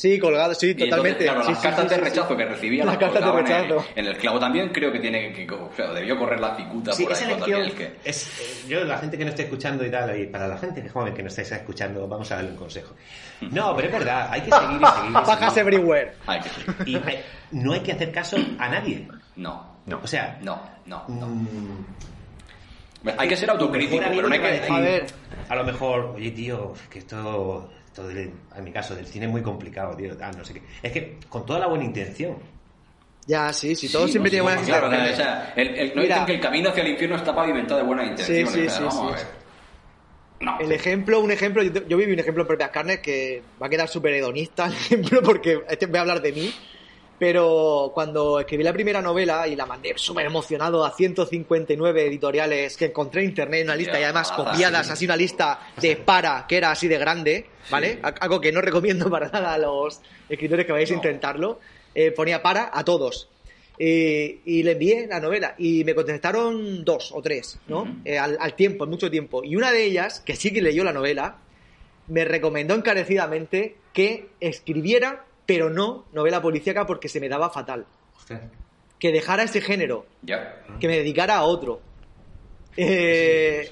Sí, 0.00 0.18
colgado, 0.18 0.54
sí, 0.54 0.68
y 0.68 0.70
entonces, 0.70 0.88
totalmente. 0.90 1.24
claro, 1.24 1.42
Sí, 1.42 1.48
las 1.50 1.58
sí, 1.58 1.62
cartas 1.66 1.84
sí, 1.84 1.90
de 1.90 2.00
rechazo 2.00 2.28
sí. 2.30 2.36
que 2.36 2.44
recibía 2.46 2.84
Las 2.86 2.96
cartas 2.96 3.22
de 3.22 3.30
en, 3.30 3.36
rechazo. 3.36 3.84
en 3.96 4.06
el 4.06 4.16
clavo 4.16 4.38
también 4.40 4.68
creo 4.70 4.90
que 4.92 4.98
tiene 4.98 5.32
que, 5.32 5.46
o 5.52 5.70
sea, 5.76 5.92
debió 5.92 6.18
correr 6.18 6.40
la 6.40 6.56
cicuta 6.56 6.92
Sí, 6.92 7.02
por 7.04 7.12
ahí 7.12 7.24
cuando 7.28 7.44
aquel 7.44 7.74
que 7.74 7.96
es, 8.04 8.40
eh, 8.40 8.68
yo 8.68 8.84
la 8.84 8.96
gente 8.98 9.18
que 9.18 9.24
no 9.24 9.30
esté 9.30 9.42
escuchando 9.42 9.84
y 9.84 9.90
tal, 9.90 10.18
y 10.18 10.26
para 10.28 10.48
la 10.48 10.56
gente 10.56 10.88
joven 10.88 11.12
que 11.12 11.22
no 11.22 11.28
estáis 11.28 11.52
escuchando, 11.52 12.08
vamos 12.08 12.32
a 12.32 12.36
darle 12.36 12.50
un 12.52 12.56
consejo. 12.56 12.94
No, 13.50 13.76
pero 13.76 13.88
es 13.88 13.92
verdad, 13.92 14.28
hay 14.30 14.40
que 14.40 14.50
seguir 14.50 14.80
y 14.80 14.86
seguir. 14.86 15.26
seguir. 15.50 15.58
everywhere. 15.58 16.12
Ay, 16.26 16.40
que 16.40 16.48
sí. 16.48 16.62
Y 16.86 16.96
hay- 16.96 17.22
no 17.50 17.72
hay 17.74 17.80
que 17.80 17.92
hacer 17.92 18.10
caso 18.10 18.36
a 18.58 18.68
nadie. 18.68 19.06
No, 19.36 19.76
No. 19.84 20.00
O 20.02 20.06
sea, 20.06 20.38
no, 20.42 20.62
no, 20.86 21.04
no. 21.08 21.26
mm, 21.26 21.84
Hay 23.18 23.28
que 23.28 23.36
ser 23.36 23.50
autocrítico, 23.50 24.02
pero 24.08 24.28
no 24.28 24.34
hay 24.34 24.40
que. 24.40 24.62
A 24.72 24.80
ver. 24.80 25.06
A 25.48 25.56
lo 25.56 25.64
mejor, 25.64 26.12
oye, 26.16 26.30
tío, 26.30 26.74
que 26.90 26.98
esto, 27.00 27.70
esto 27.90 28.06
del- 28.06 28.30
en 28.56 28.64
mi 28.64 28.72
caso, 28.72 28.94
del 28.94 29.06
cine 29.06 29.26
es 29.26 29.30
muy 29.32 29.42
complicado, 29.42 29.96
tío. 29.96 30.16
Ah, 30.20 30.30
no 30.36 30.44
sé 30.44 30.54
qué. 30.54 30.62
Es 30.82 30.92
que 30.92 31.18
con 31.28 31.44
toda 31.44 31.58
la 31.60 31.66
buena 31.66 31.84
intención. 31.84 32.36
Ya, 33.26 33.52
sí, 33.52 33.74
sí, 33.76 33.90
todo 33.92 34.06
Sí, 34.06 34.12
siempre 34.12 34.30
no, 34.30 34.32
tiene 34.32 34.42
sí, 34.42 34.54
buenas 34.54 34.66
claro, 34.66 34.86
o 35.12 35.16
sea, 35.16 35.52
el, 35.56 35.68
el- 35.78 35.88
no 35.94 36.02
Mira. 36.02 36.14
dicen 36.14 36.26
que 36.26 36.34
el 36.34 36.40
camino 36.40 36.70
hacia 36.70 36.82
el 36.82 36.90
infierno 36.90 37.16
está 37.16 37.34
pavimentado 37.34 37.80
de 37.80 37.86
buenas 37.86 38.06
intenciones. 38.08 38.50
sí, 38.52 38.60
o 38.60 38.62
sea, 38.64 38.70
sí, 38.78 38.84
vamos 38.84 38.94
sí. 38.94 39.00
a 39.12 39.16
ver. 39.16 39.40
No. 40.40 40.58
El 40.58 40.72
ejemplo, 40.72 41.20
un 41.20 41.30
ejemplo, 41.30 41.62
yo, 41.62 41.86
yo 41.86 41.96
viví 41.98 42.12
un 42.14 42.18
ejemplo 42.18 42.42
en 42.44 42.46
propias 42.48 42.70
carnes 42.70 43.00
que 43.00 43.42
va 43.62 43.66
a 43.66 43.70
quedar 43.70 43.88
súper 43.88 44.14
hedonista 44.14 44.66
el 44.66 44.72
ejemplo 44.72 45.22
porque 45.22 45.60
este 45.68 45.84
voy 45.86 45.98
a 45.98 46.00
hablar 46.00 46.22
de 46.22 46.32
mí. 46.32 46.54
Pero 47.20 47.90
cuando 47.92 48.40
escribí 48.40 48.64
la 48.64 48.72
primera 48.72 49.02
novela 49.02 49.46
y 49.46 49.54
la 49.54 49.66
mandé 49.66 49.92
súper 49.96 50.24
emocionado 50.24 50.86
a 50.86 50.90
159 50.90 52.06
editoriales 52.06 52.78
que 52.78 52.86
encontré 52.86 53.20
en 53.22 53.28
internet, 53.28 53.64
una 53.64 53.76
lista 53.76 53.92
Ya, 53.92 54.00
y 54.00 54.04
además 54.04 54.32
copiadas, 54.32 54.86
sí. 54.86 54.92
así 54.94 55.04
una 55.04 55.16
lista 55.16 55.60
de 55.78 55.96
para, 55.96 56.46
que 56.48 56.56
era 56.56 56.70
así 56.70 56.88
de 56.88 56.96
grande, 56.96 57.44
¿vale? 57.70 57.92
Sí. 57.92 57.98
Algo 58.20 58.40
que 58.40 58.50
no 58.52 58.62
recomiendo 58.62 59.10
para 59.10 59.28
nada 59.28 59.52
a 59.52 59.58
los 59.58 60.00
escritores 60.30 60.64
que 60.64 60.72
vayáis 60.72 60.92
a 60.92 60.94
intentarlo. 60.94 61.60
Eh, 61.94 62.10
ponía 62.10 62.40
para 62.42 62.70
a 62.72 62.84
todos. 62.84 63.28
Eh, 63.78 64.40
y 64.46 64.62
le 64.62 64.72
envié 64.72 65.06
la 65.06 65.20
novela 65.20 65.54
y 65.58 65.84
me 65.84 65.94
contestaron 65.94 66.84
dos 66.86 67.12
o 67.12 67.20
tres, 67.20 67.58
¿no? 67.68 67.98
Eh, 68.04 68.18
al, 68.18 68.38
al 68.40 68.54
tiempo, 68.54 68.84
en 68.84 68.90
mucho 68.90 69.10
tiempo. 69.10 69.44
Y 69.44 69.56
una 69.56 69.72
de 69.72 69.84
ellas, 69.84 70.20
que 70.20 70.36
sí 70.36 70.52
que 70.54 70.62
leyó 70.62 70.84
la 70.84 70.92
novela, 70.94 71.36
me 72.08 72.24
recomendó 72.24 72.74
encarecidamente 72.74 73.76
que 73.92 74.28
escribiera, 74.40 75.26
pero 75.50 75.68
no 75.68 76.04
novela 76.12 76.40
policíaca 76.40 76.86
porque 76.86 77.08
se 77.08 77.18
me 77.18 77.28
daba 77.28 77.50
fatal. 77.50 77.84
Que 79.00 79.10
dejara 79.10 79.42
ese 79.42 79.60
género, 79.60 80.06
Ya. 80.22 80.62
que 80.78 80.86
me 80.86 80.96
dedicara 80.98 81.38
a 81.38 81.42
otro. 81.42 81.80
Eh, 82.76 83.68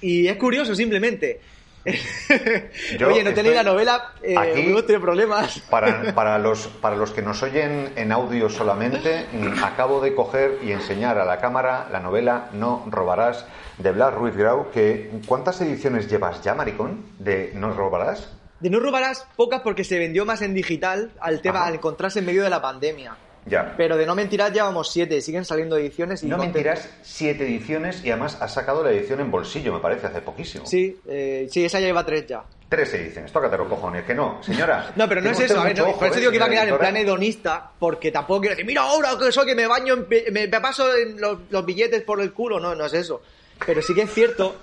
y 0.00 0.28
es 0.28 0.36
curioso, 0.36 0.76
simplemente. 0.76 1.40
Yo 3.00 3.08
Oye, 3.08 3.24
no 3.24 3.34
tenéis 3.34 3.56
la 3.56 3.64
novela, 3.64 4.12
eh, 4.22 4.36
aquí- 4.38 4.62
tenido 4.62 5.00
problemas. 5.00 5.58
Para, 5.68 6.12
para 6.14 6.38
los, 6.38 6.68
para 6.68 6.94
los 6.94 7.10
que 7.10 7.20
nos 7.20 7.42
oyen 7.42 7.92
en 7.96 8.12
audio 8.12 8.48
solamente, 8.48 9.26
acabo 9.64 10.00
de 10.00 10.14
coger 10.14 10.58
y 10.62 10.70
enseñar 10.70 11.18
a 11.18 11.24
la 11.24 11.38
cámara 11.38 11.88
la 11.90 11.98
novela 11.98 12.48
No 12.52 12.86
robarás 12.88 13.44
de 13.78 13.90
Blas 13.90 14.14
Ruiz 14.14 14.36
Grau, 14.36 14.70
que 14.70 15.10
¿cuántas 15.26 15.60
ediciones 15.62 16.08
llevas 16.08 16.40
ya, 16.44 16.54
maricón? 16.54 17.04
De 17.18 17.50
No 17.56 17.72
robarás. 17.72 18.30
De 18.62 18.70
no 18.70 18.78
robarás 18.78 19.26
pocas 19.34 19.60
porque 19.62 19.82
se 19.82 19.98
vendió 19.98 20.24
más 20.24 20.40
en 20.40 20.54
digital 20.54 21.10
al 21.18 21.40
tema, 21.42 21.58
Ajá. 21.58 21.66
al 21.66 21.74
encontrarse 21.74 22.20
en 22.20 22.26
medio 22.26 22.44
de 22.44 22.50
la 22.50 22.62
pandemia. 22.62 23.16
Ya. 23.44 23.74
Pero 23.76 23.96
de 23.96 24.06
no 24.06 24.14
mentirás 24.14 24.52
llevamos 24.52 24.92
siete, 24.92 25.20
siguen 25.20 25.44
saliendo 25.44 25.76
ediciones 25.76 26.22
y 26.22 26.26
no 26.26 26.38
mentirás, 26.38 26.88
siete 27.02 27.42
ediciones 27.42 28.04
y 28.04 28.10
además 28.10 28.38
has 28.40 28.54
sacado 28.54 28.84
la 28.84 28.92
edición 28.92 29.18
en 29.18 29.32
bolsillo, 29.32 29.72
me 29.72 29.80
parece, 29.80 30.06
hace 30.06 30.20
poquísimo. 30.20 30.64
Sí, 30.64 30.96
eh, 31.08 31.48
sí, 31.50 31.64
esa 31.64 31.80
ya 31.80 31.86
lleva 31.86 32.06
tres 32.06 32.24
ya. 32.28 32.44
Tres 32.68 32.94
ediciones, 32.94 33.32
tócate 33.32 33.58
los 33.58 33.66
cojones, 33.66 34.04
que 34.04 34.14
no, 34.14 34.40
señora. 34.44 34.92
No, 34.96 35.08
pero 35.08 35.20
no 35.20 35.30
es 35.30 35.40
eso, 35.40 35.60
a 35.60 35.64
ver, 35.64 35.76
no, 35.76 35.88
ojo, 35.88 35.98
por 35.98 36.06
eso 36.06 36.18
¿eh, 36.18 36.20
digo 36.20 36.30
que 36.30 36.36
iba 36.36 36.46
a 36.46 36.50
quedar 36.50 36.68
en 36.68 36.78
plan 36.78 36.96
hedonista, 36.96 37.72
porque 37.80 38.12
tampoco 38.12 38.42
quiero 38.42 38.54
decir, 38.54 38.64
mira 38.64 38.82
ahora 38.82 39.18
que 39.18 39.32
soy 39.32 39.44
que 39.44 39.56
me 39.56 39.66
baño, 39.66 39.94
en 39.94 40.06
me, 40.32 40.46
me 40.46 40.60
paso 40.60 40.96
en 40.96 41.20
los, 41.20 41.40
los 41.50 41.66
billetes 41.66 42.02
por 42.02 42.20
el 42.20 42.32
culo, 42.32 42.60
no, 42.60 42.76
no 42.76 42.86
es 42.86 42.92
eso. 42.94 43.22
Pero 43.66 43.80
sí 43.82 43.94
que 43.94 44.02
es 44.02 44.12
cierto 44.12 44.56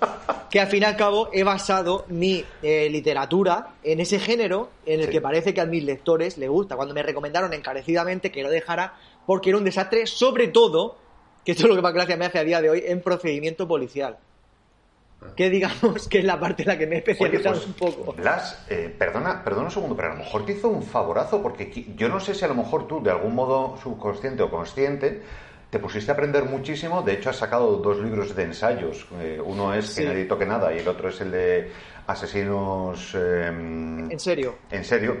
que 0.50 0.60
al 0.60 0.66
fin 0.68 0.82
y 0.82 0.84
al 0.84 0.96
cabo 0.96 1.30
he 1.32 1.42
basado 1.44 2.04
mi 2.08 2.44
eh, 2.62 2.88
literatura 2.90 3.68
en 3.82 4.00
ese 4.00 4.18
género 4.18 4.70
en 4.84 5.00
el 5.00 5.06
Sí. 5.06 5.12
que 5.12 5.20
parece 5.20 5.54
que 5.54 5.60
a 5.60 5.66
mis 5.66 5.82
lectores 5.84 6.36
les 6.38 6.48
gusta. 6.50 6.76
Cuando 6.76 6.92
me 6.94 7.02
recomendaron 7.02 7.52
encarecidamente 7.54 8.30
que 8.30 8.42
lo 8.42 8.50
dejara 8.50 8.94
porque 9.26 9.50
era 9.50 9.58
un 9.58 9.64
desastre, 9.64 10.06
sobre 10.06 10.48
todo, 10.48 10.98
que 11.44 11.52
esto 11.52 11.64
es 11.64 11.68
lo 11.70 11.76
que 11.76 11.82
más 11.82 11.94
gracia 11.94 12.16
me 12.16 12.26
hace 12.26 12.38
a 12.38 12.44
día 12.44 12.60
de 12.60 12.68
hoy, 12.70 12.82
en 12.86 13.00
procedimiento 13.00 13.66
policial. 13.66 14.18
Que 15.36 15.50
digamos 15.50 16.08
que 16.08 16.18
es 16.20 16.24
la 16.24 16.40
parte 16.40 16.62
en 16.62 16.68
la 16.68 16.78
que 16.78 16.86
me 16.86 16.96
he 16.96 16.98
Oye, 17.00 17.12
especializado 17.12 17.54
pues, 17.56 17.66
un 17.66 17.72
poco. 17.74 18.12
Blas, 18.14 18.64
eh, 18.70 18.94
perdona, 18.98 19.44
perdona 19.44 19.66
un 19.66 19.70
segundo, 19.70 19.94
pero 19.94 20.08
a 20.08 20.14
lo 20.14 20.18
mejor 20.20 20.46
te 20.46 20.52
hizo 20.52 20.68
un 20.68 20.82
favorazo, 20.82 21.42
porque 21.42 21.70
yo 21.94 22.08
no 22.08 22.20
sé 22.20 22.34
si 22.34 22.44
a 22.44 22.48
lo 22.48 22.54
mejor 22.54 22.88
tú, 22.88 23.02
de 23.02 23.10
algún 23.10 23.34
modo 23.34 23.76
subconsciente 23.82 24.42
o 24.42 24.50
consciente, 24.50 25.22
te 25.70 25.78
pusiste 25.78 26.10
a 26.10 26.14
aprender 26.14 26.44
muchísimo. 26.44 27.02
De 27.02 27.12
hecho, 27.14 27.30
has 27.30 27.36
sacado 27.36 27.76
dos 27.76 27.98
libros 28.00 28.34
de 28.34 28.42
ensayos. 28.42 29.06
Eh, 29.20 29.40
uno 29.44 29.72
es 29.72 29.86
Sí. 29.86 30.02
Que 30.02 30.08
nadie 30.08 30.24
toque 30.24 30.44
nada 30.46 30.74
y 30.74 30.78
el 30.78 30.88
otro 30.88 31.08
es 31.08 31.20
el 31.20 31.30
de 31.30 31.70
Asesinos 32.06 33.12
eh, 33.16 33.46
En 34.10 34.18
serio. 34.20 34.56
en 34.70 34.84
serio. 34.84 35.16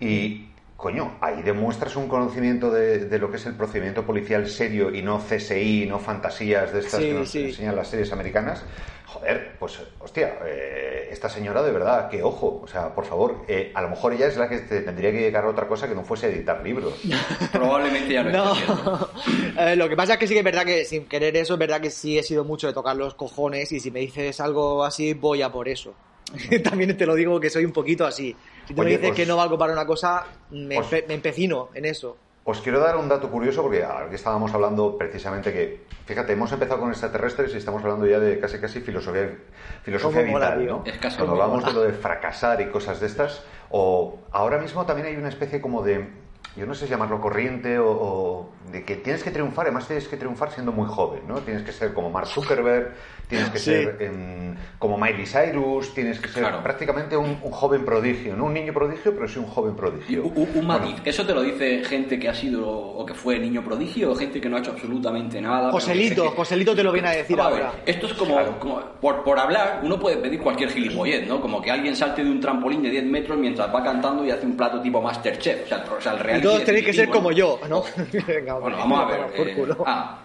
Y, 0.00 0.48
coño, 0.76 1.16
ahí 1.20 1.42
demuestras 1.42 1.94
un 1.96 2.08
conocimiento 2.08 2.70
de, 2.70 3.04
de 3.06 3.18
lo 3.18 3.30
que 3.30 3.36
es 3.36 3.46
el 3.46 3.54
procedimiento 3.54 4.04
policial 4.04 4.48
serio 4.48 4.94
y 4.94 5.02
no 5.02 5.18
CSI, 5.18 5.86
no 5.86 5.98
fantasías 5.98 6.72
de 6.72 6.80
estas 6.80 7.00
Sí, 7.00 7.06
que 7.08 7.14
nos 7.14 7.30
sí. 7.30 7.44
enseñan 7.44 7.76
las 7.76 7.88
series 7.88 8.10
americanas. 8.12 8.64
Joder, 9.12 9.56
pues, 9.58 9.76
hostia, 9.98 10.38
eh, 10.46 11.08
esta 11.10 11.28
señora 11.28 11.62
de 11.64 11.72
verdad, 11.72 12.08
que 12.08 12.22
ojo, 12.22 12.60
o 12.62 12.68
sea, 12.68 12.94
por 12.94 13.04
favor, 13.04 13.44
eh, 13.48 13.72
a 13.74 13.82
lo 13.82 13.88
mejor 13.88 14.12
ella 14.12 14.28
es 14.28 14.36
la 14.36 14.48
que 14.48 14.58
te 14.58 14.82
tendría 14.82 15.10
que 15.10 15.18
dedicar 15.18 15.44
a 15.44 15.48
otra 15.48 15.66
cosa 15.66 15.88
que 15.88 15.96
no 15.96 16.04
fuese 16.04 16.28
editar 16.28 16.62
libros. 16.62 16.94
Probablemente 17.52 18.12
ya 18.12 18.22
lo 18.22 18.30
No. 18.30 19.08
Eh, 19.58 19.74
lo 19.76 19.88
que 19.88 19.96
pasa 19.96 20.12
es 20.14 20.18
que 20.20 20.26
sí 20.28 20.34
que 20.34 20.38
es 20.40 20.44
verdad 20.44 20.64
que 20.64 20.84
sin 20.84 21.06
querer 21.06 21.36
eso, 21.36 21.54
es 21.54 21.58
verdad 21.58 21.80
que 21.80 21.90
sí 21.90 22.16
he 22.18 22.22
sido 22.22 22.44
mucho 22.44 22.68
de 22.68 22.72
tocar 22.72 22.94
los 22.96 23.14
cojones 23.14 23.72
y 23.72 23.80
si 23.80 23.90
me 23.90 23.98
dices 24.00 24.40
algo 24.40 24.84
así, 24.84 25.12
voy 25.14 25.42
a 25.42 25.50
por 25.50 25.68
eso. 25.68 25.92
También 26.62 26.96
te 26.96 27.04
lo 27.04 27.14
digo 27.16 27.40
que 27.40 27.50
soy 27.50 27.64
un 27.64 27.72
poquito 27.72 28.06
así. 28.06 28.34
Si 28.68 28.74
tú 28.74 28.82
Oye, 28.82 28.90
me 28.92 28.96
dices 28.96 29.08
pues- 29.08 29.16
que 29.16 29.26
no 29.26 29.36
valgo 29.36 29.58
para 29.58 29.72
una 29.72 29.84
cosa, 29.86 30.24
me, 30.50 30.76
pues- 30.76 30.86
empe- 30.92 31.08
me 31.08 31.14
empecino 31.14 31.70
en 31.74 31.84
eso. 31.84 32.16
Os 32.50 32.60
quiero 32.60 32.80
dar 32.80 32.96
un 32.96 33.06
dato 33.06 33.30
curioso 33.30 33.62
porque 33.62 33.86
que 34.08 34.16
estábamos 34.16 34.52
hablando 34.52 34.98
precisamente 34.98 35.52
que, 35.52 35.86
fíjate, 36.04 36.32
hemos 36.32 36.50
empezado 36.50 36.80
con 36.80 36.90
extraterrestres 36.90 37.54
y 37.54 37.58
estamos 37.58 37.80
hablando 37.84 38.06
ya 38.06 38.18
de 38.18 38.40
casi 38.40 38.58
casi 38.58 38.80
filosofía, 38.80 39.38
filosofía 39.84 40.26
mola, 40.26 40.56
vital, 40.56 40.58
tío. 40.58 40.72
¿no? 40.78 40.82
Es 40.84 40.98
casi 40.98 41.16
Cuando 41.18 41.34
hablamos 41.40 41.64
de 41.64 41.72
lo 41.72 41.82
de 41.82 41.92
fracasar 41.92 42.60
y 42.60 42.66
cosas 42.66 42.98
de 42.98 43.06
estas, 43.06 43.44
o 43.70 44.18
ahora 44.32 44.58
mismo 44.58 44.84
también 44.84 45.06
hay 45.06 45.14
una 45.14 45.28
especie 45.28 45.60
como 45.60 45.82
de, 45.82 46.08
yo 46.56 46.66
no 46.66 46.74
sé 46.74 46.86
si 46.86 46.90
llamarlo 46.90 47.20
corriente 47.20 47.78
o, 47.78 47.88
o 47.88 48.50
de 48.72 48.84
que 48.84 48.96
tienes 48.96 49.22
que 49.22 49.30
triunfar, 49.30 49.66
además 49.66 49.86
tienes 49.86 50.08
que 50.08 50.16
triunfar 50.16 50.50
siendo 50.50 50.72
muy 50.72 50.88
joven, 50.88 51.20
¿no? 51.28 51.36
Tienes 51.42 51.62
que 51.62 51.70
ser 51.70 51.94
como 51.94 52.10
Mark 52.10 52.26
Zuckerberg, 52.26 52.94
tienes 53.30 53.48
que 53.50 53.58
Sí. 53.58 53.70
ser 53.70 53.96
em, 54.00 54.54
como 54.78 54.98
Miley 54.98 55.24
Cyrus, 55.26 55.94
tienes 55.94 56.20
que 56.20 56.28
ser 56.28 56.42
Claro. 56.42 56.62
prácticamente 56.62 57.16
un, 57.16 57.38
un 57.42 57.50
joven 57.50 57.84
prodigio, 57.84 58.36
no 58.36 58.44
un 58.46 58.54
niño 58.54 58.72
prodigio, 58.74 59.14
pero 59.14 59.26
sí 59.28 59.38
un 59.38 59.46
joven 59.46 59.72
Y 59.74 59.76
prodigio. 59.78 60.22
un, 60.24 60.36
un 60.36 60.52
Bueno, 60.52 60.68
matiz. 60.68 60.96
¿Eso 61.04 61.24
te 61.24 61.32
lo 61.34 61.42
dice 61.42 61.82
gente 61.84 62.18
que 62.18 62.28
ha 62.28 62.34
sido 62.34 62.68
o 62.68 63.06
que 63.06 63.14
fue 63.14 63.38
niño 63.38 63.62
prodigio 63.64 64.10
o 64.12 64.14
gente 64.14 64.40
que 64.40 64.48
no 64.48 64.56
ha 64.56 64.60
hecho 64.60 64.72
absolutamente 64.72 65.40
nada? 65.40 65.70
Joselito, 65.70 66.24
que- 66.24 66.36
Joselito 66.36 66.74
te 66.74 66.82
lo 66.82 66.92
viene 66.92 67.08
a 67.08 67.12
decir 67.12 67.36
Vamos 67.36 67.52
a 67.52 67.56
ver, 67.56 67.66
ahora. 67.66 67.78
Esto 67.86 68.06
es 68.06 68.12
como, 68.14 68.58
como- 68.58 68.80
por, 69.00 69.22
por 69.22 69.38
hablar, 69.38 69.80
uno 69.82 69.98
puede 69.98 70.16
pedir 70.18 70.40
cualquier 70.40 70.70
gilipollez, 70.70 71.26
¿no? 71.26 71.40
Como 71.40 71.62
que 71.62 71.70
alguien 71.70 71.94
salte 71.96 72.24
de 72.24 72.30
un 72.30 72.40
trampolín 72.40 72.82
de 72.82 72.90
10 72.90 73.04
metros 73.04 73.38
mientras 73.38 73.72
va 73.74 73.82
cantando 73.84 74.24
y 74.24 74.30
hace 74.30 74.46
un 74.46 74.56
plato 74.56 74.80
tipo 74.80 75.00
Masterchef. 75.00 75.64
O 75.64 75.68
sea, 75.68 75.84
o 75.96 76.00
sea 76.00 76.12
el 76.14 76.18
Y 76.18 76.22
reality 76.22 76.46
todos 76.46 76.64
tenéis 76.64 76.84
que 76.86 76.92
ser 76.92 77.08
como 77.08 77.30
yo, 77.32 77.58
¿no? 77.68 77.82
Venga, 78.26 78.54
Bueno, 78.58 78.76
vamos 78.78 79.00
a 79.00 79.04
ver. 79.06 79.26
por 79.36 79.48
eh, 79.48 79.54
culo. 79.54 79.76
ah, 79.86 80.18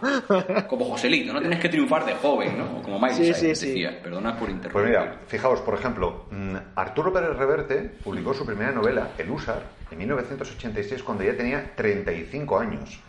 como 0.68 0.86
Joselito, 0.86 1.34
no 1.34 1.40
tienes 1.40 1.60
que 1.60 1.70
triunfar 1.70 2.06
de 2.06 2.14
joven, 2.16 2.58
¿no? 2.58 2.82
Como 2.96 3.08
Miley 3.08 3.18
Sí, 3.18 3.24
Cyrus 3.34 3.38
sí, 3.40 3.56
sí. 3.56 3.68
decía. 3.70 4.02
Perdona 4.02 4.38
por 4.38 4.50
interrumpir. 4.50 4.72
Pues 4.72 4.86
mira, 4.86 5.20
fijaos, 5.28 5.62
por 5.62 5.74
ejemplo, 5.76 6.26
mm, 6.32 6.56
Arturo 6.76 7.12
Pérez 7.14 7.36
Reverte 7.38 7.92
publicó 8.04 8.34
su 8.34 8.46
primera 8.46 8.72
novela, 8.72 9.10
El 9.18 9.30
Húsar, 9.32 9.64
en 9.92 9.98
1986 9.98 11.04
cuando 11.04 11.24
ya 11.24 11.36
tenía 11.36 11.76
35 11.76 12.60
años. 12.60 13.00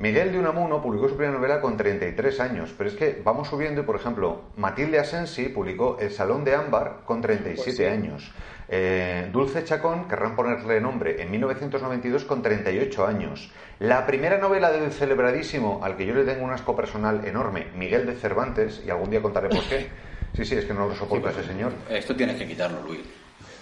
Miguel 0.00 0.30
de 0.30 0.38
Unamuno 0.38 0.80
publicó 0.80 1.08
su 1.08 1.16
primera 1.16 1.36
novela 1.36 1.60
con 1.60 1.76
33 1.76 2.38
años, 2.40 2.72
pero 2.78 2.88
es 2.88 2.94
que 2.96 3.20
vamos 3.24 3.48
subiendo 3.48 3.80
y, 3.80 3.84
por 3.84 3.96
ejemplo, 3.96 4.42
Matilde 4.56 5.00
Asensi 5.00 5.48
publicó 5.48 5.98
El 6.00 6.12
Salón 6.12 6.44
de 6.44 6.54
Ámbar 6.54 7.00
con 7.04 7.20
37 7.20 7.64
Pues 7.64 7.76
sí. 7.76 7.84
años. 7.84 8.30
Eh, 8.68 9.28
Dulce 9.32 9.64
Chacón, 9.64 10.06
querrán 10.08 10.36
ponerle 10.36 10.80
nombre, 10.80 11.22
en 11.22 11.30
1992 11.30 12.24
con 12.24 12.42
38 12.42 13.06
años. 13.06 13.50
La 13.78 14.06
primera 14.06 14.38
novela 14.38 14.70
del 14.70 14.92
celebradísimo, 14.92 15.80
al 15.82 15.96
que 15.96 16.04
yo 16.04 16.14
le 16.14 16.24
tengo 16.24 16.44
un 16.44 16.50
asco 16.52 16.76
personal 16.76 17.24
enorme, 17.24 17.68
Miguel 17.74 18.04
de 18.06 18.14
Cervantes, 18.14 18.82
y 18.86 18.90
algún 18.90 19.10
día 19.10 19.22
contaré 19.22 19.48
por 19.48 19.62
qué. 19.64 19.88
Sí, 20.36 20.44
sí, 20.44 20.54
es 20.54 20.66
que 20.66 20.74
no 20.74 20.86
lo 20.86 20.94
soporto 20.94 21.26
a 21.28 21.30
ese 21.32 21.42
señor. 21.42 21.72
Esto 21.88 22.14
tienes 22.14 22.36
que 22.36 22.46
quitarlo, 22.46 22.80
Luis. 22.82 23.00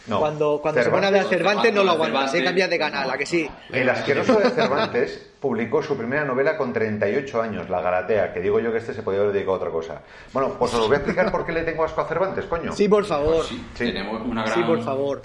No, 0.09 0.19
Cuando, 0.19 0.59
cuando 0.61 0.83
se 0.83 0.91
pone 0.91 1.07
a 1.07 1.23
Cervantes- 1.25 1.73
no 1.73 1.85
lo 1.85 1.93
aguantas, 1.93 2.33
se 2.33 2.43
cambia 2.45 2.67
de 2.69 2.77
canal, 2.79 3.09
¿a 3.09 3.17
que 3.17 3.25
sí? 3.25 3.49
El 3.73 3.89
asqueroso 3.89 4.39
de 4.39 4.51
Cervantes 4.51 5.31
publicó 5.47 5.81
su 5.81 5.97
primera 5.97 6.25
novela 6.25 6.57
con 6.57 6.73
38 6.73 7.41
años, 7.41 7.71
La 7.71 7.81
Galatea, 7.81 8.33
que 8.33 8.41
digo 8.41 8.59
yo 8.59 8.73
que 8.73 8.79
este 8.79 8.93
se 8.93 9.05
podía 9.05 9.21
haber 9.21 9.33
dedicado 9.33 9.55
a 9.55 9.59
otra 9.59 9.71
cosa. 9.71 10.03
Bueno, 10.33 10.55
pues 10.59 10.75
os 10.75 10.89
voy 10.89 10.95
a 10.95 10.99
explicar 10.99 11.31
por 11.31 11.47
qué 11.47 11.53
le 11.53 11.63
tengo 11.63 11.85
asco 11.85 12.01
a 12.01 12.05
Cervantes, 12.09 12.47
coño. 12.47 12.73
Sí, 12.73 12.89
por 12.89 13.05
favor. 13.05 13.45
Sí, 13.45 13.65
Sí. 13.75 13.85
tenemos 13.93 14.23
una 14.27 14.43
gran... 14.43 14.55
Sí, 14.55 14.63
por 14.65 14.83
favor. 14.83 15.23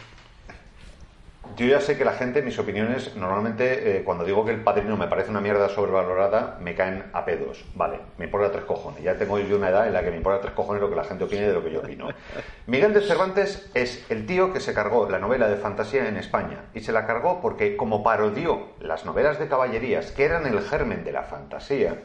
Yo 1.57 1.65
ya 1.65 1.81
sé 1.81 1.97
que 1.97 2.05
la 2.05 2.13
gente, 2.13 2.41
mis 2.41 2.57
opiniones, 2.59 3.15
normalmente 3.15 3.97
eh, 3.97 4.03
cuando 4.03 4.23
digo 4.23 4.45
que 4.45 4.51
el 4.51 4.61
padrino 4.61 4.95
me 4.95 5.07
parece 5.07 5.31
una 5.31 5.41
mierda 5.41 5.69
sobrevalorada, 5.69 6.57
me 6.61 6.75
caen 6.75 7.05
a 7.13 7.25
pedos. 7.25 7.65
Vale, 7.75 7.99
me 8.17 8.25
importa 8.25 8.51
tres 8.51 8.65
cojones. 8.65 9.03
Ya 9.03 9.15
tengo 9.15 9.37
yo 9.39 9.57
una 9.57 9.69
edad 9.69 9.87
en 9.87 9.93
la 9.93 10.03
que 10.03 10.11
me 10.11 10.17
importa 10.17 10.41
tres 10.41 10.53
cojones 10.53 10.81
lo 10.81 10.89
que 10.89 10.95
la 10.95 11.03
gente 11.03 11.23
opine 11.23 11.47
de 11.47 11.53
lo 11.53 11.63
que 11.63 11.71
yo 11.71 11.79
opino. 11.79 12.09
Miguel 12.67 12.93
de 12.93 13.01
Cervantes 13.01 13.69
es 13.73 14.05
el 14.09 14.25
tío 14.25 14.53
que 14.53 14.59
se 14.59 14.73
cargó 14.73 15.09
la 15.09 15.19
novela 15.19 15.49
de 15.49 15.57
fantasía 15.57 16.07
en 16.07 16.17
España. 16.17 16.65
Y 16.73 16.81
se 16.81 16.91
la 16.91 17.05
cargó 17.05 17.41
porque, 17.41 17.75
como 17.75 18.03
parodió 18.03 18.69
las 18.79 19.05
novelas 19.05 19.39
de 19.39 19.47
caballerías, 19.47 20.11
que 20.11 20.25
eran 20.25 20.45
el 20.45 20.61
germen 20.61 21.03
de 21.03 21.11
la 21.11 21.23
fantasía, 21.23 21.95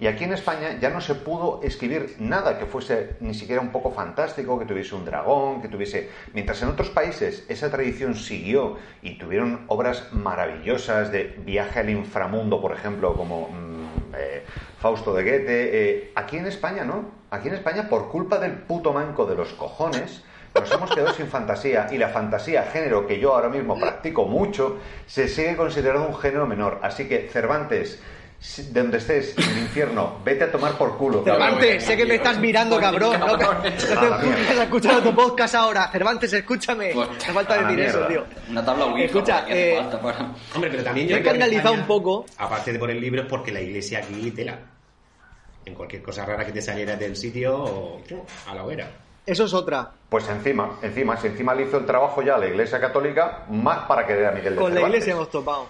Y 0.00 0.06
aquí 0.06 0.24
en 0.24 0.32
España 0.32 0.78
ya 0.80 0.90
no 0.90 1.00
se 1.00 1.14
pudo 1.14 1.60
escribir 1.62 2.16
nada 2.18 2.58
que 2.58 2.66
fuese 2.66 3.16
ni 3.20 3.34
siquiera 3.34 3.60
un 3.60 3.70
poco 3.70 3.92
fantástico, 3.92 4.58
que 4.58 4.64
tuviese 4.64 4.94
un 4.94 5.04
dragón, 5.04 5.62
que 5.62 5.68
tuviese... 5.68 6.10
Mientras 6.32 6.60
en 6.62 6.68
otros 6.68 6.90
países 6.90 7.44
esa 7.48 7.70
tradición 7.70 8.14
siguió 8.14 8.76
y 9.02 9.18
tuvieron 9.18 9.64
obras 9.68 10.12
maravillosas 10.12 11.12
de 11.12 11.34
viaje 11.44 11.80
al 11.80 11.90
inframundo, 11.90 12.60
por 12.60 12.72
ejemplo, 12.72 13.14
como 13.14 13.48
mm, 13.48 14.14
eh, 14.16 14.44
Fausto 14.78 15.14
de 15.14 15.22
Goethe, 15.22 15.48
eh, 15.48 16.12
aquí 16.14 16.36
en 16.36 16.46
España 16.46 16.84
no. 16.84 17.24
Aquí 17.30 17.48
en 17.48 17.54
España, 17.54 17.88
por 17.88 18.08
culpa 18.10 18.38
del 18.38 18.52
puto 18.52 18.92
manco 18.92 19.26
de 19.26 19.34
los 19.34 19.52
cojones, 19.54 20.24
nos 20.54 20.70
hemos 20.70 20.94
quedado 20.94 21.12
sin 21.12 21.26
fantasía 21.26 21.88
y 21.90 21.98
la 21.98 22.10
fantasía, 22.10 22.62
género 22.64 23.08
que 23.08 23.18
yo 23.18 23.34
ahora 23.34 23.48
mismo 23.48 23.76
practico 23.78 24.26
mucho, 24.26 24.78
se 25.06 25.26
sigue 25.26 25.56
considerando 25.56 26.06
un 26.06 26.14
género 26.14 26.46
menor. 26.46 26.78
Así 26.82 27.08
que 27.08 27.28
Cervantes, 27.28 28.00
donde 28.72 28.98
estés, 28.98 29.36
en 29.36 29.44
el 29.50 29.58
infierno, 29.58 30.18
vete 30.24 30.44
a 30.44 30.52
tomar 30.52 30.76
por 30.78 30.96
culo. 30.96 31.24
cabrón. 31.24 31.42
Cervantes, 31.48 31.84
sé 31.84 31.96
que 31.96 32.04
me 32.06 32.14
estás 32.16 32.38
mirando, 32.38 32.78
cabrón. 32.78 33.18
No, 33.18 33.36
te 33.36 34.62
escuchando 34.62 35.02
tu 35.02 35.14
podcast 35.14 35.54
ahora. 35.54 35.90
Cervantes, 35.90 36.32
escúchame. 36.32 36.92
Te 37.18 37.32
falta 37.32 37.62
decir 37.62 37.80
eso, 37.80 38.06
tío. 38.06 38.24
Una 38.50 38.64
tabla 38.64 38.86
Ouija. 38.86 39.06
Escucha, 39.06 39.44
eh, 39.48 39.76
falta 39.78 40.00
para- 40.00 40.34
Hombre, 40.54 40.70
pero 40.70 40.84
también 40.84 41.06
Me 41.06 41.10
yo 41.10 41.16
he 41.16 41.20
España, 41.20 41.70
un 41.72 41.86
poco. 41.86 42.26
Aparte 42.38 42.72
de 42.72 42.78
por 42.78 42.90
el 42.90 43.00
libro, 43.00 43.22
es 43.22 43.28
porque 43.28 43.50
la 43.52 43.60
iglesia 43.60 43.98
aquí 43.98 44.30
tela. 44.30 44.58
En 45.64 45.74
cualquier 45.74 46.02
cosa 46.02 46.26
rara 46.26 46.44
que 46.44 46.52
te 46.52 46.60
saliera 46.60 46.94
del 46.96 47.16
sitio, 47.16 47.56
o, 47.56 48.02
a 48.46 48.54
la 48.54 48.64
hoguera. 48.64 48.88
Eso 49.26 49.44
es 49.44 49.54
otra. 49.54 49.90
Pues 50.10 50.28
encima, 50.28 50.78
encima, 50.82 51.16
si 51.16 51.28
encima 51.28 51.54
le 51.54 51.62
hizo 51.62 51.78
el 51.78 51.86
trabajo 51.86 52.20
ya 52.22 52.34
a 52.34 52.38
la 52.38 52.46
Iglesia 52.46 52.78
Católica, 52.78 53.44
más 53.48 53.86
para 53.86 54.06
querer 54.06 54.26
a 54.26 54.32
Miguel 54.32 54.54
de 54.54 54.60
Con 54.60 54.74
la 54.74 54.82
iglesia 54.82 55.14
hemos 55.14 55.30
topado. 55.30 55.68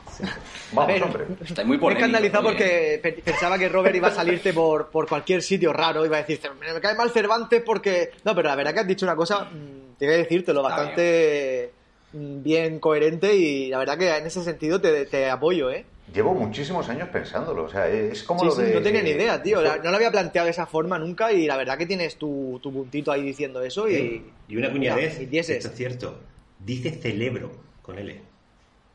Vamos, 0.73 0.91
A 0.91 0.93
ver, 0.93 1.03
hombre. 1.05 1.25
Está 1.45 1.63
muy 1.63 1.71
Me 1.71 1.77
he 1.77 1.81
polémico. 1.81 1.91
escandalizado 2.07 2.45
porque 2.45 2.99
pe- 3.01 3.13
pensaba 3.25 3.57
que 3.57 3.69
Robert 3.69 3.95
iba 3.95 4.09
a 4.09 4.11
salirte 4.11 4.53
por, 4.53 4.89
por 4.89 5.09
cualquier 5.09 5.41
sitio 5.41 5.73
raro. 5.73 6.05
Iba 6.05 6.17
a 6.17 6.23
decir, 6.25 6.41
me 6.61 6.81
cae 6.81 6.97
mal 6.97 7.11
Cervantes 7.11 7.63
porque. 7.65 8.11
No, 8.25 8.35
pero 8.35 8.49
la 8.49 8.57
verdad 8.57 8.75
que 8.75 8.81
has 8.81 8.87
dicho 8.89 9.07
una 9.07 9.15
cosa, 9.17 9.45
mm, 9.45 9.95
tengo 9.99 10.13
que 10.13 10.19
decírtelo, 10.19 10.61
Está 10.63 10.77
bastante 10.77 11.71
mm, 12.13 12.43
bien 12.43 12.81
coherente 12.81 13.35
y 13.37 13.69
la 13.69 13.79
verdad 13.79 13.97
que 13.97 14.17
en 14.17 14.27
ese 14.27 14.43
sentido 14.43 14.81
te, 14.81 15.07
te 15.07 15.31
apoyo, 15.31 15.71
¿eh? 15.71 15.87
Llevo 16.15 16.33
muchísimos 16.35 16.89
años 16.89 17.09
pensándolo. 17.09 17.65
O 17.65 17.69
sea, 17.69 17.89
es 17.89 18.23
como 18.23 18.41
Sí, 18.41 18.47
lo 18.47 18.53
sí, 18.53 18.63
de. 18.63 18.75
no 18.75 18.83
tenía 18.83 19.03
ni 19.03 19.11
idea, 19.11 19.43
tío. 19.43 19.61
La- 19.61 19.79
No 19.79 19.91
lo 19.91 19.97
había 19.97 20.11
planteado 20.11 20.45
de 20.47 20.53
esa 20.53 20.65
forma 20.67 20.99
nunca 20.99 21.33
y 21.33 21.47
la 21.47 21.57
verdad 21.57 21.77
que 21.77 21.87
tienes 21.87 22.17
tu, 22.17 22.59
tu 22.63 22.73
puntito 22.73 23.11
ahí 23.11 23.23
diciendo 23.23 23.61
eso 23.63 23.89
y... 23.89 24.31
Y 24.49 24.57
una 24.57 24.71
cuñadez, 24.71 25.21
y 25.31 25.39
esto 25.39 25.53
es 25.53 25.73
cierto, 25.75 26.21
dice 26.61 26.91
celebro 26.93 27.51
con 27.83 27.99
L. 27.99 28.21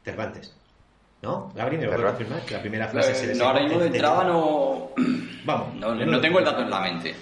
Cervantes. 0.03 0.55
¿No? 1.21 1.51
Gabriel, 1.53 1.82
¿me 1.82 1.88
lo 1.88 1.95
puedes 1.97 2.12
confirmar? 2.12 2.41
Que 2.45 2.53
la 2.53 2.62
primera 2.62 2.88
frase 2.88 3.13
se 3.13 3.32
Eh, 3.34 3.36
no, 3.36 3.45
ahora 3.49 3.62
mismo 3.63 3.79
de 3.79 3.88
entrada 3.88 4.23
no. 4.23 4.91
Vamos. 5.43 5.75
No, 5.75 5.93
no 5.93 6.21
tengo 6.21 6.39
el 6.39 6.45
dato 6.45 6.62
en 6.62 6.69
la 6.69 6.79
mente. 6.79 7.13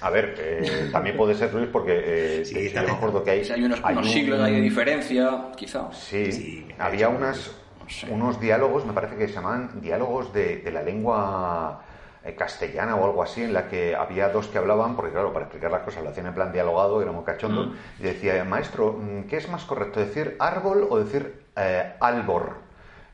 A 0.00 0.10
ver, 0.10 0.34
eh, 0.38 0.88
también 0.90 1.16
puede 1.16 1.34
ser 1.36 1.54
Luis 1.54 1.68
porque 1.70 2.40
eh, 2.40 2.44
Sí, 2.44 2.58
está 2.58 2.82
yo 2.82 2.88
me 2.88 2.94
acuerdo 2.94 3.22
que 3.22 3.30
hay, 3.30 3.48
hay 3.48 3.62
unos, 3.62 3.78
hay 3.84 3.92
unos 3.94 4.06
un- 4.08 4.12
siglos 4.12 4.40
ahí 4.40 4.54
de 4.54 4.60
diferencia, 4.60 5.44
quizá. 5.56 5.92
Sí, 5.92 6.66
había 6.78 7.08
unas, 7.08 7.52
unos 8.10 8.40
diálogos, 8.40 8.84
me 8.86 8.92
parece 8.92 9.16
que 9.16 9.28
se 9.28 9.34
llamaban 9.34 9.80
diálogos 9.80 10.32
de, 10.32 10.56
de 10.58 10.70
la 10.70 10.82
lengua 10.82 11.82
eh, 12.24 12.34
castellana 12.34 12.96
o 12.96 13.04
algo 13.04 13.22
así, 13.22 13.42
en 13.42 13.52
la 13.52 13.68
que 13.68 13.94
había 13.94 14.28
dos 14.30 14.48
que 14.48 14.58
hablaban, 14.58 14.96
porque 14.96 15.12
claro, 15.12 15.32
para 15.32 15.44
explicar 15.46 15.70
las 15.70 15.82
cosas 15.82 16.02
lo 16.02 16.10
hacían 16.10 16.26
en 16.26 16.34
plan 16.34 16.52
dialogado, 16.52 17.02
era 17.02 17.12
muy 17.12 17.24
cachondo, 17.24 17.66
Mm. 17.66 17.74
y 18.00 18.02
decía, 18.02 18.44
maestro, 18.44 18.92
mm, 18.98 19.24
¿qué 19.24 19.36
es 19.36 19.48
más 19.48 19.64
correcto, 19.64 20.00
decir 20.00 20.36
árbol 20.38 20.86
o 20.90 20.98
decir 20.98 21.44
eh, 21.56 21.92
albor? 22.00 22.64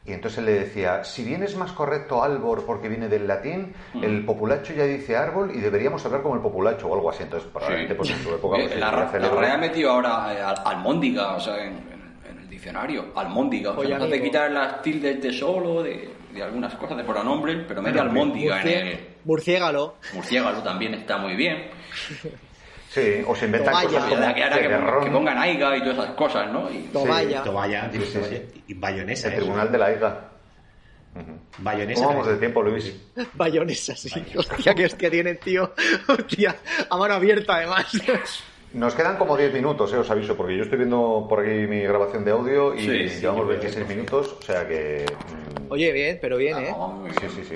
Y 0.07 0.13
entonces 0.15 0.39
él 0.39 0.47
le 0.47 0.53
decía, 0.53 1.05
si 1.05 1.23
bien 1.25 1.43
es 1.43 1.57
más 1.57 1.73
correcto 1.73 2.23
albor 2.23 2.65
porque 2.65 2.89
viene 2.89 3.09
del 3.09 3.27
latín, 3.29 3.75
Mm. 3.93 4.03
el 4.05 4.25
populacho 4.25 4.73
ya 4.73 4.85
dice 4.85 5.15
árbol 5.17 5.51
y 5.55 5.61
deberíamos 5.61 6.05
hablar 6.07 6.23
como 6.23 6.37
el 6.37 6.41
populacho 6.41 6.89
o 6.89 6.95
algo 6.95 7.11
así. 7.11 7.23
Entonces, 7.25 7.49
probablemente 7.53 7.93
Sí. 7.95 7.99
pues, 7.99 8.11
en 8.11 8.17
su 8.23 8.31
época... 8.35 8.57
Eh, 8.59 8.67
pues, 8.69 8.81
la, 8.81 8.87
decía 8.91 9.05
la 9.05 9.09
celebro. 9.11 9.41
RAE 9.41 9.51
ha 9.53 9.59
metido 9.59 9.91
ahora 9.91 10.33
eh, 10.35 10.41
al- 10.41 10.63
almóndiga, 10.65 11.35
o 11.35 11.41
sea, 11.41 11.63
en, 11.63 11.73
en- 11.93 12.00
diccionario. 12.61 13.07
Almóndiga. 13.17 13.71
O 13.71 13.85
sea, 13.85 13.97
amigo. 13.97 14.23
quitar 14.23 14.51
las 14.51 14.83
tildes 14.83 15.23
de 15.23 15.33
solo, 15.33 15.83
de, 15.83 16.11
de 16.33 16.43
algunas 16.43 16.75
cosas 16.75 16.99
de 16.99 17.05
pronombre, 17.05 17.65
pero 17.67 17.81
mete 17.83 17.99
almóndiga 17.99 18.61
en 18.63 18.69
el. 18.69 19.01
Murciégalo. 19.25 19.97
Murciégalo 20.15 20.63
también 20.63 20.95
está 20.95 21.17
muy 21.19 21.35
bien. 21.37 21.69
Sí, 22.91 23.23
o 23.27 23.35
se 23.37 23.47
inventan 23.47 23.73
cosas 23.85 24.05
como 24.05 24.35
que, 24.35 24.43
ahora 24.45 25.01
que- 25.05 25.11
pongan 25.11 25.39
aiga 25.39 25.77
y 25.77 25.81
todas 25.81 25.99
esas 25.99 26.11
cosas, 26.17 26.53
¿no? 26.53 26.69
Y- 26.71 26.89
digo, 26.89 27.07
Sí, 27.07 27.13
sí, 27.29 27.35
Toballa. 27.45 27.91
Y 28.67 28.75
bayonesa. 28.75 29.29
el 29.29 29.35
¿eh? 29.35 29.37
Tribunal 29.37 29.73
de 29.73 29.79
la 29.79 29.93
Higa. 29.93 30.27
Bayonesa. 31.59 32.01
¿Cómo 32.05 32.09
vamos 32.19 32.27
de 32.27 32.33
también. 32.33 32.53
tiempo, 32.53 32.63
Luis? 32.63 32.95
Bayonesa, 33.35 33.97
sí. 33.97 34.11
Hostia, 34.37 34.75
que 34.75 34.85
hostia 34.87 35.11
tienen, 35.11 35.39
tío. 35.39 35.73
Hostia, 36.09 36.57
a 36.89 36.97
mano 36.97 37.15
abierta, 37.15 37.57
además. 37.57 37.87
Nos 38.73 38.95
quedan 38.95 39.17
como 39.17 39.37
10 39.37 39.53
minutos, 39.53 39.93
eh, 39.93 39.97
os 39.99 40.09
aviso, 40.11 40.37
porque 40.37 40.57
yo 40.57 40.63
estoy 40.63 40.79
viendo 40.79 41.27
por 41.29 41.41
aquí 41.41 41.67
mi 41.67 41.81
grabación 41.81 42.25
de 42.25 42.31
audio 42.31 42.75
y 42.75 42.79
Sí, 42.81 43.09
sí, 43.09 43.21
llevamos 43.21 43.43
yo 43.43 43.47
veo 43.49 43.59
26 43.59 43.77
esto. 43.83 43.95
minutos, 43.97 44.37
o 44.39 44.43
sea 44.43 44.69
que... 44.69 45.05
mm, 45.67 45.73
Oye, 45.73 45.93
bien, 45.93 46.19
pero 46.21 46.37
bien, 46.37 46.57
Ah, 46.57 47.03
¿eh? 47.09 47.13
sí, 47.21 47.27
sí, 47.35 47.45
sí. 47.49 47.55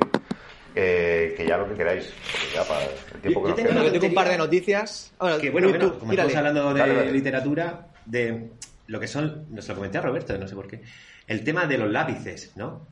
Eh, 0.75 1.35
que 1.37 1.47
ya 1.47 1.57
lo 1.57 1.69
que 1.69 1.75
queráis, 1.75 2.13
ya 2.53 2.65
para 2.67 2.87
el 3.15 3.21
tiempo 3.21 3.41
que 3.43 3.49
Yo 3.49 3.49
nos 3.51 3.55
tengo 3.57 3.69
queda. 3.71 3.85
Yo 3.85 3.93
tengo 3.93 4.07
un 4.09 4.15
par 4.15 4.29
de 4.29 4.39
noticias. 4.39 5.15
Bueno, 5.21 5.39
Que 5.39 5.51
bueno, 5.51 5.69
bueno, 5.69 5.99
como 6.01 6.11
estamos 6.13 6.35
hablando 6.35 6.75
de 6.75 6.81
Dale, 6.81 6.95
dale. 6.95 7.13
literatura, 7.13 7.87
de 8.07 8.51
lo 8.89 8.99
que 8.99 9.07
son, 9.07 9.47
nos 9.51 9.69
lo 9.69 9.75
comenté 9.77 9.99
a 9.99 10.01
Roberto, 10.01 10.37
no 10.37 10.49
sé 10.49 10.57
por 10.57 10.67
qué, 10.67 10.83
el 11.29 11.45
tema 11.45 11.67
de 11.67 11.79
los 11.79 11.91
lápices, 11.93 12.57
¿no? 12.57 12.89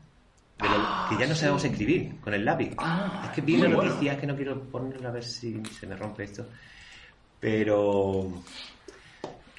De 0.60 0.68
lo- 0.68 1.08
que 1.08 1.16
ya 1.20 1.26
no 1.26 1.34
sabemos 1.34 1.64
escribir 1.64 2.20
con 2.20 2.34
el 2.34 2.44
lápiz. 2.44 2.70
Ah, 2.78 3.22
es 3.24 3.30
que 3.30 3.40
vi 3.40 3.56
una 3.56 3.66
bueno. 3.74 3.82
noticia 3.82 4.16
que 4.16 4.28
no 4.28 4.36
quiero 4.36 4.62
ponerla 4.70 5.08
a 5.08 5.12
ver 5.12 5.24
si 5.24 5.60
se 5.80 5.88
me 5.88 5.96
rompe 5.96 6.22
esto. 6.22 6.46
Pero. 7.42 8.30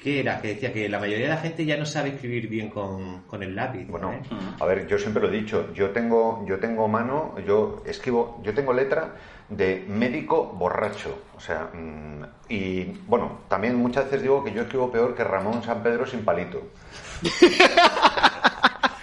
¿Qué 0.02 0.20
era? 0.20 0.40
Que 0.40 0.48
decía 0.48 0.72
que 0.72 0.88
la 0.88 0.98
mayoría 0.98 1.26
de 1.26 1.34
la 1.34 1.40
gente 1.40 1.66
ya 1.66 1.76
no 1.76 1.84
sabe 1.84 2.10
escribir 2.10 2.48
bien 2.48 2.70
con, 2.70 3.22
con 3.22 3.42
el 3.42 3.54
lápiz. 3.54 3.86
Bueno, 3.86 4.12
¿eh? 4.12 4.22
a 4.58 4.64
ver, 4.64 4.86
yo 4.86 4.98
siempre 4.98 5.22
lo 5.22 5.28
he 5.28 5.36
dicho, 5.36 5.72
yo 5.74 5.90
tengo, 5.90 6.44
yo 6.46 6.58
tengo 6.58 6.88
mano, 6.88 7.34
yo 7.46 7.82
escribo, 7.86 8.40
yo 8.42 8.54
tengo 8.54 8.72
letra 8.72 9.16
de 9.48 9.84
médico 9.86 10.46
borracho, 10.46 11.22
o 11.36 11.40
sea, 11.40 11.70
mm, 11.72 12.22
y 12.48 12.84
bueno, 13.06 13.40
también 13.48 13.76
muchas 13.76 14.04
veces 14.04 14.22
digo 14.22 14.42
que 14.44 14.52
yo 14.52 14.62
escribo 14.62 14.90
peor 14.90 15.14
que 15.14 15.24
Ramón 15.24 15.62
San 15.62 15.82
Pedro 15.82 16.06
sin 16.06 16.24
palito. 16.24 16.62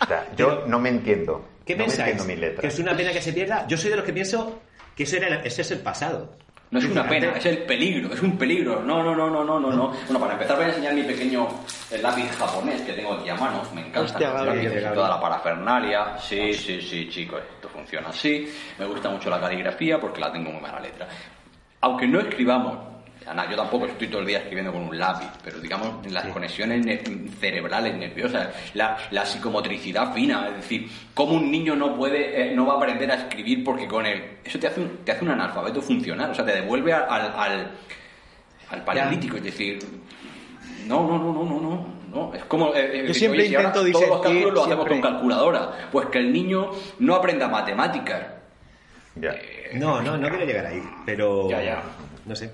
O 0.02 0.08
sea, 0.08 0.28
yo 0.36 0.66
no 0.68 0.80
me 0.80 0.90
entiendo. 0.90 1.46
¿Qué 1.66 1.74
no 1.74 1.80
me 1.80 1.86
pensáis? 1.86 2.12
entiendo 2.12 2.34
mi 2.34 2.40
letra. 2.40 2.62
¿Que 2.62 2.68
es 2.68 2.80
una 2.80 2.96
pena 2.96 3.12
que 3.12 3.22
se 3.22 3.34
pierda? 3.34 3.66
Yo 3.68 3.78
soy 3.78 3.90
de 3.92 3.96
los 3.96 4.06
que 4.06 4.14
pienso 4.14 4.60
que 4.96 5.04
eso 5.04 5.18
era, 5.18 5.42
ese 5.44 5.62
es 5.62 5.72
el 5.72 5.80
pasado. 5.80 6.36
No 6.72 6.80
es 6.80 6.86
una 6.86 7.06
pena, 7.08 7.34
es 7.36 7.46
el 7.46 7.58
peligro, 7.60 8.14
es 8.14 8.22
un 8.22 8.38
peligro. 8.38 8.82
No, 8.82 9.04
no, 9.04 9.14
no, 9.14 9.30
no, 9.30 9.44
no, 9.44 9.60
no, 9.60 9.72
no. 9.72 9.88
Bueno, 10.06 10.20
para 10.22 10.34
empezar 10.34 10.56
voy 10.56 10.66
a 10.66 10.70
enseñar 10.70 10.94
mi 10.94 11.04
pequeño 11.04 11.46
el 11.92 12.02
lápiz 12.02 12.30
japonés 12.38 12.82
que 12.84 12.94
tengo 12.94 13.14
aquí 13.14 13.28
a 13.28 13.36
mano. 13.36 13.62
Me 13.76 13.82
encanta 13.82 14.02
Hostia, 14.02 14.32
Gabriel, 14.32 14.64
Gabriel. 14.64 14.94
toda 14.94 15.10
la 15.10 15.20
parafernalia. 15.20 16.18
Sí, 16.18 16.54
sí, 16.54 16.82
sí, 16.82 17.10
chicos, 17.10 17.42
esto 17.56 17.68
funciona 17.68 18.08
así. 18.08 18.50
Me 18.80 18.86
gusta 18.86 19.10
mucho 19.10 19.30
la 19.30 19.42
caligrafía 19.42 20.00
porque 20.00 20.22
la 20.22 20.32
tengo 20.32 20.50
muy 20.50 20.62
mala 20.62 20.80
letra. 20.80 21.10
Aunque 21.82 22.08
no 22.08 22.22
escribamos, 22.22 22.78
Ana, 23.28 23.48
yo 23.50 23.56
tampoco 23.56 23.86
estoy 23.86 24.08
todo 24.08 24.22
el 24.22 24.28
día 24.28 24.40
escribiendo 24.40 24.74
con 24.74 24.82
un 24.82 24.98
lápiz, 24.98 25.28
pero 25.44 25.60
digamos 25.60 26.12
las 26.12 26.26
conexiones 26.28 26.84
ne- 26.86 27.02
cerebrales 27.40 27.96
nerviosas, 27.96 28.50
la, 28.74 28.98
la 29.12 29.26
psicomotricidad 29.26 30.12
fina, 30.14 30.48
es 30.50 30.56
decir, 30.56 30.90
cómo 31.14 31.34
un 31.34 31.52
niño 31.52 31.76
no 31.76 31.96
puede, 31.96 32.52
eh, 32.52 32.56
no 32.56 32.66
va 32.66 32.74
a 32.74 32.78
aprender 32.78 33.12
a 33.12 33.16
escribir 33.16 33.64
porque 33.64 33.88
con 33.88 34.06
él, 34.08 34.38
eso 34.44 34.58
te 34.58 34.68
hace 34.68 34.82
un, 34.82 34.98
te 35.06 35.12
hace 35.12 35.24
un 35.24 35.32
analfabeto 35.32 35.82
funcional, 35.84 36.32
o 36.32 36.36
sea, 36.36 36.44
te 36.46 36.54
devuelve 36.54 36.94
al, 36.94 37.04
al, 37.08 37.34
al, 37.38 37.72
al 38.72 38.84
paleolítico, 38.84 39.38
es 39.38 39.44
decir, 39.44 39.80
no, 40.88 41.08
no, 41.08 41.20
no, 41.20 41.32
no, 41.32 41.44
no, 41.46 41.60
no, 41.62 41.88
no, 42.12 42.34
es 42.34 42.44
como, 42.46 42.74
eh, 42.74 43.02
eh, 43.04 43.08
Yo 43.08 43.14
siempre 43.14 43.48
si 43.48 43.56
ahora 43.56 43.68
intento 43.70 43.92
todos 44.00 44.10
los 44.10 44.22
cálculos 44.22 44.54
los 44.56 44.66
hacemos 44.66 44.86
siempre. 44.88 45.02
con 45.02 45.12
calculadora, 45.14 45.90
pues 45.92 46.08
que 46.08 46.18
el 46.18 46.34
niño 46.34 46.72
no 47.00 47.16
aprenda 47.16 47.48
matemáticas, 47.48 48.26
Ya. 49.16 49.36
No, 49.76 50.02
no, 50.02 50.18
no 50.18 50.28
quiero 50.30 50.46
llegar 50.46 50.66
ahí, 50.66 50.82
pero. 51.06 51.50
Ya, 51.50 51.62
ya. 51.62 51.84
No 52.26 52.36
sé. 52.36 52.50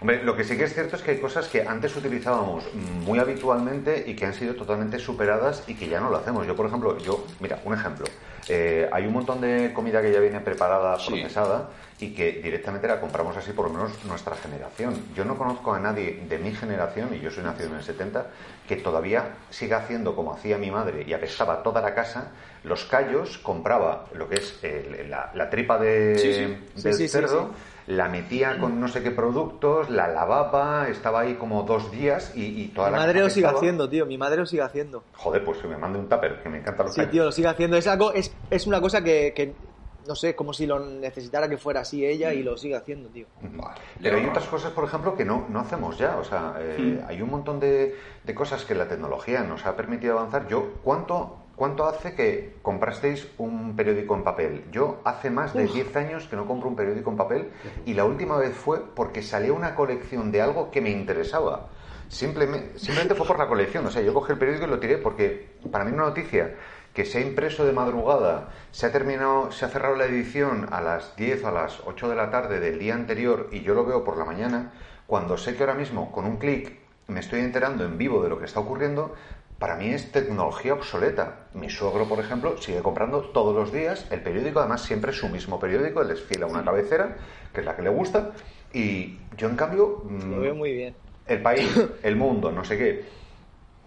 Hombre, 0.00 0.22
lo 0.22 0.36
que 0.36 0.44
sí 0.44 0.56
que 0.56 0.64
es 0.64 0.74
cierto 0.74 0.94
es 0.96 1.02
que 1.02 1.10
hay 1.12 1.18
cosas 1.18 1.48
que 1.48 1.62
antes 1.62 1.96
utilizábamos 1.96 2.64
muy 2.74 3.18
habitualmente 3.18 4.04
y 4.06 4.14
que 4.14 4.26
han 4.26 4.34
sido 4.34 4.54
totalmente 4.54 4.98
superadas 5.00 5.64
y 5.66 5.74
que 5.74 5.88
ya 5.88 5.98
no 6.00 6.08
lo 6.08 6.18
hacemos. 6.18 6.46
Yo, 6.46 6.54
por 6.54 6.66
ejemplo, 6.66 6.96
yo, 6.98 7.26
mira, 7.40 7.60
un 7.64 7.74
ejemplo. 7.74 8.06
Eh, 8.48 8.88
hay 8.92 9.06
un 9.06 9.12
montón 9.12 9.40
de 9.40 9.72
comida 9.74 10.00
que 10.00 10.12
ya 10.12 10.20
viene 10.20 10.40
preparada, 10.40 10.98
Sí. 11.00 11.10
procesada 11.10 11.68
y 11.98 12.14
que 12.14 12.40
directamente 12.40 12.86
la 12.86 13.00
compramos 13.00 13.36
así, 13.36 13.52
por 13.52 13.66
lo 13.66 13.72
menos 13.74 14.04
nuestra 14.04 14.36
generación. 14.36 14.94
Yo 15.16 15.24
no 15.24 15.36
conozco 15.36 15.74
a 15.74 15.80
nadie 15.80 16.22
de 16.28 16.38
mi 16.38 16.52
generación, 16.52 17.12
y 17.14 17.18
yo 17.20 17.30
soy 17.32 17.42
nacido 17.42 17.70
en 17.70 17.74
el 17.76 17.82
70, 17.82 18.26
que 18.68 18.76
todavía 18.76 19.34
siga 19.50 19.78
haciendo 19.78 20.14
como 20.14 20.32
hacía 20.32 20.58
mi 20.58 20.70
madre 20.70 21.04
y 21.06 21.12
apestaba 21.12 21.62
toda 21.64 21.82
la 21.82 21.92
casa. 21.94 22.28
Los 22.62 22.84
callos 22.84 23.38
compraba 23.38 24.06
lo 24.14 24.28
que 24.28 24.36
es 24.36 24.58
el- 24.62 25.10
la, 25.10 25.30
la 25.34 25.50
tripa 25.50 25.76
de, 25.76 26.16
Sí, 26.18 26.32
sí. 26.76 26.82
del 26.88 27.08
cerdo 27.08 27.50
la 27.88 28.08
metía 28.08 28.58
con 28.58 28.78
no 28.80 28.86
sé 28.88 29.02
qué 29.02 29.10
productos, 29.10 29.88
la 29.88 30.08
lavaba, 30.08 30.88
estaba 30.88 31.20
ahí 31.20 31.34
como 31.34 31.62
dos 31.62 31.90
días 31.90 32.32
y, 32.36 32.44
y 32.62 32.68
toda 32.68 32.88
Mi 32.88 32.92
la 32.92 32.98
madre 32.98 33.14
casa 33.14 33.24
lo 33.24 33.30
sigue 33.30 33.46
estaba- 33.46 33.58
haciendo, 33.58 33.88
tío. 33.88 34.04
Mi 34.06 34.18
madre 34.18 34.36
lo 34.38 34.46
sigue 34.46 34.62
haciendo. 34.62 35.02
Joder, 35.16 35.42
pues 35.44 35.58
que 35.58 35.68
me 35.68 35.78
mande 35.78 35.98
un 35.98 36.08
tupper, 36.08 36.42
que 36.42 36.48
me 36.50 36.58
encanta 36.58 36.82
los 36.84 36.94
Sí, 36.94 37.06
tío, 37.06 37.24
lo 37.24 37.32
sigue 37.32 37.48
haciendo. 37.48 37.76
Es 37.78 37.86
algo, 37.86 38.12
es, 38.12 38.34
es 38.50 38.66
una 38.66 38.80
cosa 38.80 39.02
que, 39.02 39.32
que 39.34 39.54
no 40.06 40.14
sé, 40.14 40.36
como 40.36 40.52
si 40.52 40.66
lo 40.66 40.78
necesitara 40.78 41.48
que 41.48 41.56
fuera 41.58 41.80
así 41.80 42.04
ella 42.04 42.32
y 42.34 42.42
lo 42.42 42.56
sigue 42.58 42.76
haciendo, 42.76 43.08
tío. 43.08 43.26
Vale. 43.42 43.80
Pero 44.02 44.18
hay 44.18 44.26
otras 44.26 44.46
cosas, 44.46 44.72
por 44.72 44.84
ejemplo, 44.84 45.16
que 45.16 45.24
no, 45.24 45.46
no 45.48 45.60
hacemos 45.60 45.96
ya. 45.98 46.16
O 46.18 46.24
sea, 46.24 46.56
eh, 46.60 47.02
hay 47.08 47.22
un 47.22 47.30
montón 47.30 47.58
de, 47.58 47.94
de 48.22 48.34
cosas 48.34 48.64
que 48.64 48.74
la 48.74 48.86
tecnología 48.86 49.42
nos 49.44 49.64
ha 49.66 49.76
permitido 49.76 50.18
avanzar. 50.18 50.46
Yo, 50.48 50.74
¿cuánto, 50.82 51.36
¿cuánto 51.58 51.86
hace 51.86 52.14
que 52.14 52.54
comprasteis 52.62 53.26
un 53.36 53.74
periódico 53.74 54.14
en 54.14 54.22
papel? 54.22 54.64
Yo 54.70 55.00
hace 55.04 55.28
más 55.28 55.52
de 55.52 55.66
10 55.66 55.96
años 55.96 56.28
que 56.28 56.36
no 56.36 56.46
compro 56.46 56.68
un 56.68 56.76
periódico 56.76 57.10
en 57.10 57.16
papel 57.16 57.50
y 57.84 57.94
la 57.94 58.04
última 58.04 58.38
vez 58.38 58.54
fue 58.54 58.80
porque 58.94 59.22
salió 59.22 59.54
una 59.54 59.74
colección 59.74 60.30
de 60.30 60.40
algo 60.40 60.70
que 60.70 60.80
me 60.80 60.90
interesaba. 60.90 61.68
Simplemente, 62.08 62.78
simplemente 62.78 63.14
fue 63.16 63.26
por 63.26 63.38
la 63.38 63.48
colección. 63.48 63.84
O 63.84 63.90
sea, 63.90 64.00
yo 64.00 64.14
cogí 64.14 64.32
el 64.32 64.38
periódico 64.38 64.66
y 64.66 64.70
lo 64.70 64.78
tiré 64.78 64.98
porque 64.98 65.56
para 65.70 65.84
mí 65.84 65.92
una 65.92 66.04
noticia 66.04 66.54
que 66.94 67.04
se 67.04 67.18
ha 67.18 67.20
impreso 67.20 67.66
de 67.66 67.72
madrugada, 67.72 68.48
se 68.70 68.86
ha 68.86 68.92
terminado, 68.92 69.50
se 69.50 69.64
ha 69.64 69.68
cerrado 69.68 69.96
la 69.96 70.06
edición 70.06 70.68
a 70.70 70.80
las 70.80 71.16
10 71.16 71.44
o 71.44 71.48
a 71.48 71.52
las 71.52 71.80
8 71.84 72.08
de 72.08 72.16
la 72.16 72.30
tarde 72.30 72.60
del 72.60 72.78
día 72.78 72.94
anterior 72.94 73.48
y 73.52 73.60
yo 73.62 73.74
lo 73.74 73.84
veo 73.84 74.04
por 74.04 74.16
la 74.16 74.24
mañana, 74.24 74.72
cuando 75.06 75.36
sé 75.36 75.54
que 75.54 75.64
ahora 75.64 75.74
mismo 75.74 76.10
con 76.12 76.24
un 76.24 76.38
clic 76.38 76.78
me 77.08 77.20
estoy 77.20 77.40
enterando 77.40 77.84
en 77.84 77.96
vivo 77.96 78.22
de 78.22 78.28
lo 78.28 78.38
que 78.38 78.44
está 78.44 78.60
ocurriendo, 78.60 79.14
para 79.58 79.74
mí 79.76 79.88
es 79.90 80.12
tecnología 80.12 80.74
obsoleta. 80.74 81.46
Mi 81.54 81.68
suegro, 81.68 82.06
por 82.08 82.20
ejemplo, 82.20 82.56
sigue 82.58 82.80
comprando 82.80 83.20
todos 83.22 83.54
los 83.54 83.72
días 83.72 84.06
el 84.10 84.20
periódico, 84.22 84.60
además 84.60 84.82
siempre 84.82 85.10
es 85.10 85.16
su 85.18 85.28
mismo 85.28 85.58
periódico, 85.58 86.00
él 86.02 86.08
les 86.08 86.20
fila 86.22 86.46
una 86.46 86.64
cabecera, 86.64 87.16
que 87.52 87.60
es 87.60 87.66
la 87.66 87.74
que 87.74 87.82
le 87.82 87.90
gusta, 87.90 88.30
y 88.72 89.18
yo 89.36 89.48
en 89.48 89.56
cambio... 89.56 90.02
mm, 90.04 90.30
Lo 90.30 90.40
veo 90.40 90.54
muy 90.54 90.72
bien. 90.72 90.94
El 91.26 91.42
país, 91.42 91.68
el 92.02 92.16
mundo, 92.16 92.52
no 92.52 92.64
sé 92.64 92.78
qué. 92.78 93.18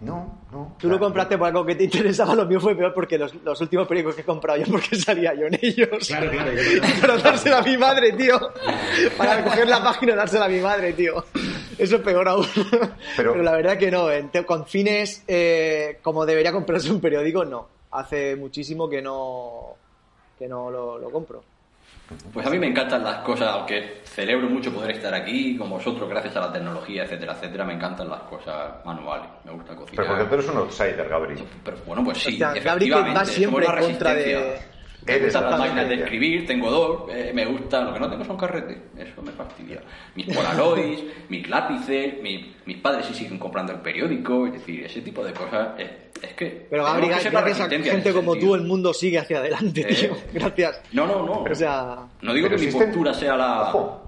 No, 0.00 0.40
no. 0.50 0.74
Tú 0.80 0.88
lo 0.88 0.98
compraste 0.98 1.38
por 1.38 1.46
algo 1.46 1.64
que 1.64 1.76
te 1.76 1.84
interesaba, 1.84 2.34
lo 2.34 2.44
mío 2.44 2.60
fue 2.60 2.74
peor 2.74 2.92
porque 2.92 3.16
los, 3.16 3.32
los 3.36 3.60
últimos 3.60 3.86
periódicos 3.86 4.16
que 4.16 4.22
he 4.22 4.24
comprado 4.24 4.58
yo 4.60 4.66
porque 4.72 4.96
salía 4.96 5.32
yo 5.32 5.46
en 5.46 5.56
ellos. 5.62 6.08
Claro, 6.08 6.28
claro. 6.28 6.52
yo- 6.52 6.82
Para 7.00 7.16
dársela 7.18 7.58
a 7.58 7.62
mi 7.62 7.76
madre, 7.76 8.12
tío. 8.12 8.36
Para 9.16 9.44
coger 9.44 9.68
la 9.68 9.80
página 9.82 10.12
y 10.12 10.16
dársela 10.16 10.46
a 10.46 10.48
mi 10.48 10.58
madre, 10.60 10.92
tío. 10.92 11.24
Eso 11.78 11.96
es 11.96 12.02
peor 12.02 12.28
aún. 12.28 12.46
Pero- 13.16 13.32
Pero, 13.32 13.42
la 13.42 13.52
verdad 13.52 13.76
que 13.78 13.90
no. 13.90 14.10
en 14.10 14.28
con 14.46 14.66
fines 14.66 15.24
eh, 15.26 15.98
como 16.02 16.24
debería 16.26 16.52
comprarse 16.52 16.90
un 16.90 17.00
periódico, 17.00 17.44
no. 17.44 17.68
Hace 17.92 18.36
muchísimo 18.36 18.88
que 18.88 19.02
no, 19.02 19.74
que 20.38 20.48
no 20.48 20.70
lo, 20.70 20.98
lo 20.98 21.10
compro. 21.10 21.42
Pues 22.32 22.46
a 22.46 22.50
mí 22.50 22.58
me 22.58 22.66
encantan 22.66 23.02
las 23.04 23.18
cosas, 23.22 23.48
aunque 23.48 24.00
celebro 24.04 24.46
mucho 24.48 24.70
poder 24.72 24.90
estar 24.90 25.14
aquí 25.14 25.56
con 25.56 25.70
vosotros 25.70 26.08
gracias 26.10 26.36
a 26.36 26.40
la 26.40 26.52
tecnología, 26.52 27.04
etcétera, 27.04 27.32
etcétera. 27.34 27.64
Me 27.64 27.72
encantan 27.74 28.08
las 28.08 28.20
cosas 28.24 28.84
manuales. 28.84 29.28
Me 29.44 29.52
gusta 29.52 29.74
cocinar. 29.74 30.04
Pero 30.04 30.08
porque 30.08 30.24
tú 30.28 30.34
eres 30.34 30.48
un 30.50 30.56
outsider, 30.58 31.08
Gabriel. 31.08 31.44
Pero, 31.64 31.76
bueno, 31.86 32.04
pues 32.04 32.18
sí, 32.18 32.34
O 32.34 32.38
sea, 32.38 32.48
Gabri 32.48 32.60
que 32.60 32.68
efectivamente. 32.92 33.18
va 33.18 33.24
siempre 33.24 33.64
en 33.66 33.72
contra 33.80 34.14
de-. 34.14 34.58
Me 35.06 35.18
gustan 35.18 35.50
las 35.50 35.58
máquinas 35.58 35.88
de 35.88 35.94
escribir, 35.96 36.46
tengo 36.46 36.70
dos, 36.70 37.02
eh, 37.10 37.32
me 37.34 37.44
gusta, 37.44 37.82
lo 37.82 37.92
que 37.92 38.00
no 38.00 38.08
tengo 38.10 38.24
son 38.24 38.36
carretes, 38.36 38.78
eso 38.96 39.22
me 39.22 39.32
fastidia. 39.32 39.80
Mis 40.14 40.26
polaroids, 40.34 41.02
mis 41.28 41.48
lápices, 41.48 42.22
mi- 42.22 42.54
mis 42.66 42.76
padres 42.78 43.06
sí 43.06 43.14
siguen 43.14 43.38
comprando 43.38 43.72
el 43.72 43.80
periódico, 43.80 44.46
es 44.46 44.52
decir, 44.54 44.84
ese 44.84 45.00
tipo 45.00 45.24
de 45.24 45.32
cosas, 45.32 45.70
es, 45.78 45.90
es 46.22 46.34
que... 46.34 46.66
Pero 46.70 46.84
tenemos 46.84 46.92
Gabri, 47.00 47.08
que 47.08 47.20
ser 47.22 47.32
la 47.32 47.40
gracias 47.40 47.66
a 47.66 47.70
gente 47.70 48.12
como 48.12 48.32
sentido. 48.34 48.52
tú, 48.52 48.54
el 48.54 48.62
mundo 48.62 48.94
sigue 48.94 49.18
hacia 49.18 49.38
adelante, 49.38 49.80
Eh. 49.80 49.94
tío. 49.94 50.16
Gracias. 50.32 50.80
No, 50.92 51.06
no, 51.06 51.26
no. 51.26 51.42
O 51.50 51.54
sea, 51.54 51.96
no 52.20 52.32
digo 52.32 52.48
que 52.48 52.58
mi 52.58 52.66
postura 52.68 53.12
sea 53.12 53.36
la... 53.36 53.62
Ojo. 53.62 54.01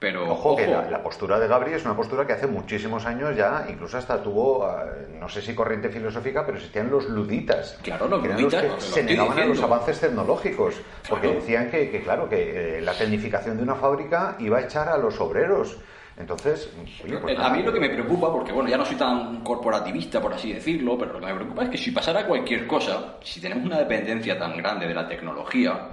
Pero, 0.00 0.32
Ojo, 0.32 0.56
que 0.56 0.66
la, 0.66 0.88
la 0.88 1.02
postura 1.02 1.38
de 1.38 1.46
Gabri 1.46 1.74
es 1.74 1.84
una 1.84 1.94
postura 1.94 2.26
que 2.26 2.32
hace 2.32 2.46
muchísimos 2.46 3.04
años 3.04 3.36
ya, 3.36 3.66
incluso 3.68 3.98
hasta 3.98 4.22
tuvo, 4.22 4.66
eh, 4.66 5.08
no 5.20 5.28
sé 5.28 5.42
si 5.42 5.54
corriente 5.54 5.90
filosófica, 5.90 6.44
pero 6.46 6.56
existían 6.56 6.90
los 6.90 7.06
luditas. 7.06 7.78
Claro, 7.82 8.08
los 8.08 8.20
que 8.20 8.28
eran 8.28 8.40
luditas, 8.40 8.62
que 8.62 8.68
lo 8.68 8.74
que 8.76 8.80
se 8.80 9.02
negaban 9.04 9.38
a 9.38 9.44
los 9.44 9.62
avances 9.62 10.00
tecnológicos, 10.00 10.80
porque 11.06 11.26
Claro. 11.26 11.40
decían 11.40 11.70
que, 11.70 11.90
que, 11.90 12.00
claro, 12.02 12.30
que 12.30 12.78
eh, 12.78 12.80
la 12.80 12.94
tecnificación 12.94 13.58
de 13.58 13.62
una 13.62 13.74
fábrica 13.74 14.36
iba 14.38 14.56
a 14.56 14.62
echar 14.62 14.88
a 14.88 14.96
los 14.96 15.20
obreros. 15.20 15.76
Entonces, 16.16 16.72
oye, 17.04 17.18
pues 17.18 17.34
Eh, 17.34 17.36
nada. 17.36 17.50
a 17.50 17.56
mí 17.56 17.62
lo 17.62 17.70
que 17.70 17.80
me 17.80 17.90
preocupa, 17.90 18.32
porque 18.32 18.52
bueno, 18.52 18.70
ya 18.70 18.78
no 18.78 18.86
soy 18.86 18.96
tan 18.96 19.42
corporativista, 19.44 20.18
por 20.18 20.32
así 20.32 20.50
decirlo, 20.50 20.96
pero 20.96 21.12
lo 21.12 21.20
que 21.20 21.26
me 21.26 21.34
preocupa 21.34 21.64
es 21.64 21.68
que 21.68 21.76
si 21.78 21.90
pasara 21.90 22.26
cualquier 22.26 22.66
cosa, 22.66 23.16
si 23.22 23.38
tenemos 23.38 23.66
una 23.66 23.78
dependencia 23.78 24.38
tan 24.38 24.56
grande 24.56 24.86
de 24.88 24.94
la 24.94 25.06
tecnología, 25.06 25.88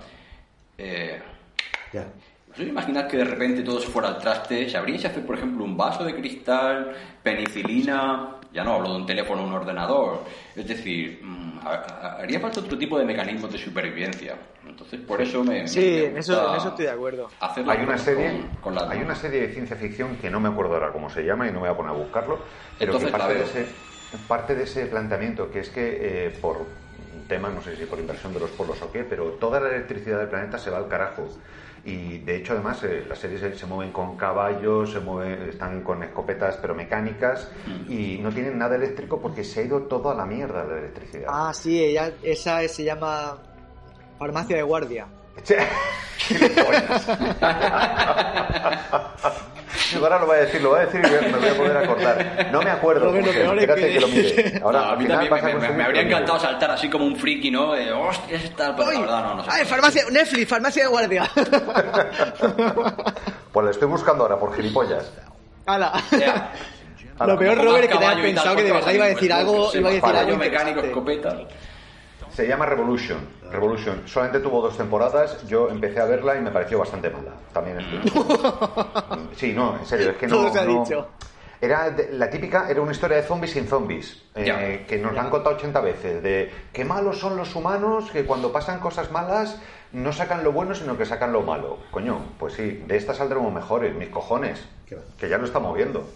eh, 0.78 1.22
Ya. 1.92 2.06
¿Os 2.60 2.66
imaginar 2.66 3.08
que 3.08 3.18
de 3.18 3.24
repente 3.26 3.62
todo 3.62 3.80
se 3.80 3.88
fuera 3.88 4.08
al 4.10 4.18
traste? 4.18 4.68
¿Sabríais 4.70 5.06
hacer, 5.06 5.24
por 5.26 5.36
ejemplo, 5.38 5.64
un 5.64 5.78
vaso 5.78 6.04
de 6.04 6.16
cristal, 6.16 6.92
penicilina? 7.22 8.34
Ya 8.52 8.64
no 8.64 8.74
hablo 8.74 8.92
de 8.94 8.96
un 8.98 9.06
teléfono 9.06 9.44
o 9.44 9.46
un 9.46 9.54
ordenador. 9.54 10.24
Es 10.56 10.68
decir, 10.68 11.20
mm, 11.24 11.60
ha- 11.64 11.74
ha- 11.74 12.14
haría 12.22 12.40
falta 12.40 12.62
otro 12.62 12.78
tipo 12.78 12.98
de 12.98 13.06
mecanismos 13.06 13.52
de 13.52 13.58
supervivencia. 13.60 14.36
Entonces, 14.68 15.00
por 15.02 15.22
eso 15.22 15.44
me. 15.44 15.68
Sí, 15.68 15.80
me 15.82 16.06
en 16.06 16.18
eso- 16.18 16.34
gusta 16.34 16.52
en 16.52 16.58
eso 16.58 16.68
estoy 16.70 16.86
de 16.86 16.92
acuerdo. 16.92 17.28
hacerlo 17.40 17.72
Hay 17.72 17.78
una 17.80 17.88
con- 17.88 18.00
serie, 18.00 18.32
con- 18.32 18.56
con 18.62 18.76
las 18.76 18.90
hay 18.90 19.02
una 19.02 19.16
serie 19.16 19.42
de 19.42 19.54
ciencia 19.54 19.76
ficción 19.76 20.16
que 20.18 20.30
no 20.32 20.40
me 20.40 20.50
acuerdo 20.50 20.74
ahora 20.74 20.92
cómo 20.92 21.10
se 21.10 21.24
llama 21.24 21.46
y 21.48 21.50
no 21.52 21.56
me 21.62 21.68
voy 21.68 21.70
a 21.70 21.78
poner 21.78 21.92
a 21.92 21.96
buscarlo, 21.96 22.40
pero 22.80 22.94
Entonces 22.94 23.12
que 23.12 23.18
la 23.18 23.24
parte 23.28 23.36
de, 23.38 23.44
ese, 23.44 23.76
parte 24.28 24.56
de 24.56 24.64
ese 24.64 24.86
planteamiento 24.88 25.52
que 25.52 25.60
es 25.60 25.70
que 25.70 26.26
eh, 26.28 26.30
por 26.42 26.58
un 27.14 27.28
tema, 27.28 27.50
no 27.50 27.62
sé 27.62 27.76
si 27.76 27.86
por 27.86 28.00
inversión 28.00 28.34
de 28.34 28.40
los 28.40 28.52
polos 28.52 28.82
o 28.82 28.92
qué, 28.92 29.04
pero 29.04 29.34
toda 29.34 29.60
la 29.60 29.70
electricidad 29.70 30.18
del 30.20 30.30
planeta 30.30 30.58
se 30.58 30.72
va 30.72 30.78
al 30.78 30.88
carajo. 30.88 31.28
Y 31.90 32.18
de 32.20 32.36
hecho, 32.36 32.52
además, 32.52 32.84
eh, 32.84 33.06
las 33.08 33.18
series 33.18 33.40
se, 33.40 33.58
se 33.58 33.66
mueven 33.66 33.94
con 33.94 34.18
caballos, 34.18 34.92
se 34.92 35.00
mueven, 35.00 35.48
están 35.48 35.84
con 35.84 36.04
escopetas 36.04 36.58
pero 36.62 36.76
mecánicas 36.76 37.50
Mm. 37.66 37.90
y 37.92 38.18
no 38.18 38.30
tienen 38.30 38.58
nada 38.58 38.76
eléctrico 38.76 39.22
porque 39.22 39.46
se 39.46 39.62
ha 39.62 39.64
ido 39.64 39.84
todo 39.84 40.12
a 40.12 40.16
la 40.16 40.26
mierda 40.26 40.66
la 40.66 40.80
electricidad. 40.80 41.30
ah, 41.32 41.54
sí, 41.54 41.82
ella, 41.82 42.12
esa 42.24 42.62
es- 42.64 42.76
se 42.76 42.84
llama 42.84 43.38
farmacia 44.20 44.58
de 44.58 44.64
guardia. 44.64 45.08
Ahora 50.02 50.20
lo 50.20 50.26
voy 50.26 50.38
a 50.38 50.40
decir, 50.42 50.62
lo 50.62 50.70
voy 50.70 50.80
a 50.80 50.86
decir 50.86 51.02
y 51.04 51.10
me 51.32 51.38
voy 51.38 51.48
a 51.50 51.54
poder 51.56 51.78
acordar. 51.78 52.50
No 52.52 52.62
me 52.62 52.70
acuerdo. 52.70 53.06
Lo 53.06 53.14
que- 53.14 53.20
cómo 53.20 53.28
lo 53.28 53.34
se 53.34 53.40
llama. 53.40 53.54
peor 53.56 53.58
es 53.58 53.70
Espérate 53.70 53.88
que- 53.88 53.94
que 53.94 54.00
lo 54.00 54.08
mire. 54.08 54.60
Ahora, 54.64 54.80
No, 54.80 54.86
a 54.86 54.96
mí 54.96 55.04
final 55.06 55.30
también 55.30 55.58
me, 55.60 55.68
me- 55.70 55.74
me 55.76 55.84
habría 55.84 56.02
encantado 56.02 56.40
saltar 56.40 56.72
así 56.72 56.90
como 56.90 57.06
un 57.06 57.16
friki, 57.16 57.52
¿no? 57.52 57.74
De, 57.74 57.92
hostia, 57.92 58.36
es 58.38 58.56
tal, 58.56 58.76
pero 58.76 58.92
la 58.92 59.00
verdad 59.00 59.24
no, 59.24 59.36
no 59.36 59.44
sé. 59.44 59.50
¡Ay, 59.54 59.66
farmacia! 59.66 60.04
Netflix, 60.12 60.50
farmacia 60.50 60.84
de 60.84 60.90
guardia! 60.90 61.30
Pues 63.54 63.64
lo 63.66 63.72
estoy 63.72 63.88
buscando 63.88 64.24
ahora 64.24 64.38
por 64.38 64.56
gilipollas. 64.56 65.12
¡Hala! 65.66 65.92
Ahora, 67.20 67.34
Lo 67.34 67.40
peor, 67.40 67.58
Robert, 67.58 67.86
es 67.86 67.90
que 67.92 67.98
te 67.98 68.06
hayas 68.06 68.22
pensado 68.22 68.56
que 68.56 68.64
de 68.64 68.70
porque 68.70 68.86
verdad 68.86 68.94
iba 68.94 69.06
a 69.06 69.08
decir 69.08 69.34
algo, 69.34 69.72
iba 69.74 69.90
a 69.90 69.94
decir 69.94 70.16
algo 70.16 70.38
mecánico, 70.38 70.80
escopeta. 70.82 71.36
Se 72.38 72.48
llama 72.48 72.68
Revolution. 72.68 73.18
Revolution. 73.52 74.04
Solamente 74.08 74.42
tuvo 74.42 74.62
dos 74.62 74.78
temporadas. 74.78 75.44
Yo 75.48 75.70
empecé 75.72 76.00
a 76.00 76.06
verla 76.06 76.38
y 76.38 76.42
me 76.42 76.52
pareció 76.52 76.78
bastante 76.78 77.10
mala. 77.10 77.32
También 77.52 77.80
es 77.80 77.86
Sí, 79.40 79.54
no, 79.54 79.76
en 79.76 79.84
serio, 79.88 80.12
es 80.12 80.18
que 80.18 80.28
no. 80.28 80.36
Todo 80.36 80.54
se 80.54 80.60
ha 80.60 80.66
no- 80.66 80.84
dicho. 80.84 81.08
Era 81.60 81.90
de- 81.90 82.12
la 82.12 82.30
típica, 82.30 82.70
era 82.70 82.80
una 82.80 82.92
historia 82.92 83.18
de 83.18 83.24
zombies 83.24 83.54
sin 83.54 83.66
zombies, 83.68 84.22
eh, 84.36 84.86
que 84.88 85.00
nos 85.00 85.16
la 85.16 85.22
han 85.24 85.32
contado 85.32 85.56
80 85.56 85.82
veces, 85.82 86.22
de 86.22 86.52
qué 86.72 86.86
malos 86.86 87.18
son 87.20 87.36
los 87.38 87.56
humanos, 87.56 88.12
que 88.12 88.24
cuando 88.24 88.52
pasan 88.52 88.80
cosas 88.80 89.10
malas 89.10 89.60
no 89.92 90.14
sacan 90.14 90.44
lo 90.44 90.52
bueno, 90.52 90.76
sino 90.76 90.96
que 90.96 91.08
sacan 91.08 91.34
lo 91.34 91.42
malo. 91.42 91.80
Coño, 91.90 92.20
pues 92.38 92.54
sí, 92.54 92.84
de 92.86 92.98
esta 92.98 93.16
saldremos 93.16 93.52
mejores, 93.52 93.96
mis 93.96 94.10
cojones, 94.10 94.64
que 94.86 95.28
ya 95.28 95.40
lo 95.40 95.46
estamos 95.46 95.76
viendo. 95.76 96.08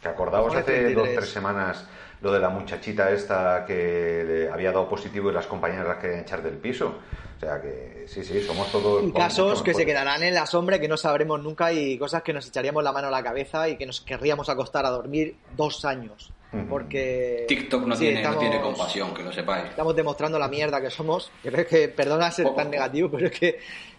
Que 0.00 0.06
acordaos 0.10 0.54
hace 0.54 0.94
dos 0.94 1.02
33. 1.02 1.16
tres 1.16 1.30
semanas 1.32 1.88
lo 2.20 2.32
de 2.32 2.40
la 2.40 2.48
muchachita 2.48 3.10
esta 3.10 3.64
que 3.66 4.24
le 4.26 4.50
había 4.50 4.72
dado 4.72 4.88
positivo 4.88 5.30
y 5.30 5.34
las 5.34 5.46
compañeras 5.46 5.86
las 5.86 5.96
querían 5.98 6.20
echar 6.20 6.42
del 6.42 6.54
piso. 6.56 6.94
O 7.36 7.40
sea 7.40 7.60
que 7.60 8.06
sí, 8.08 8.24
sí, 8.24 8.40
somos 8.40 8.72
todos... 8.72 9.12
Casos 9.12 9.62
que 9.62 9.74
se 9.74 9.84
quedarán 9.84 10.22
en 10.22 10.34
la 10.34 10.46
sombra 10.46 10.76
y 10.76 10.80
que 10.80 10.88
no 10.88 10.96
sabremos 10.96 11.42
nunca 11.42 11.70
y 11.72 11.98
cosas 11.98 12.22
que 12.22 12.32
nos 12.32 12.48
echaríamos 12.48 12.82
la 12.82 12.92
mano 12.92 13.08
a 13.08 13.10
la 13.10 13.22
cabeza 13.22 13.68
y 13.68 13.76
que 13.76 13.84
nos 13.84 14.00
querríamos 14.00 14.48
acostar 14.48 14.86
a 14.86 14.90
dormir 14.90 15.36
dos 15.54 15.84
años. 15.84 16.32
Porque... 16.70 17.44
TikTok 17.48 17.84
no, 17.86 17.94
sí, 17.94 18.04
tiene, 18.04 18.16
estamos- 18.20 18.36
no 18.42 18.48
tiene 18.48 18.62
compasión, 18.62 19.12
que 19.12 19.22
lo 19.22 19.30
sepáis. 19.30 19.66
Estamos 19.66 19.94
demostrando 19.94 20.38
la 20.38 20.48
mierda 20.48 20.80
que 20.80 20.88
somos. 20.88 21.30
Que, 21.42 21.88
perdona 21.88 22.30
ser 22.30 22.46
Poco. 22.46 22.56
tan 22.56 22.70
negativo, 22.70 23.10
pero 23.10 23.26
es 23.26 23.38
que 23.38 23.58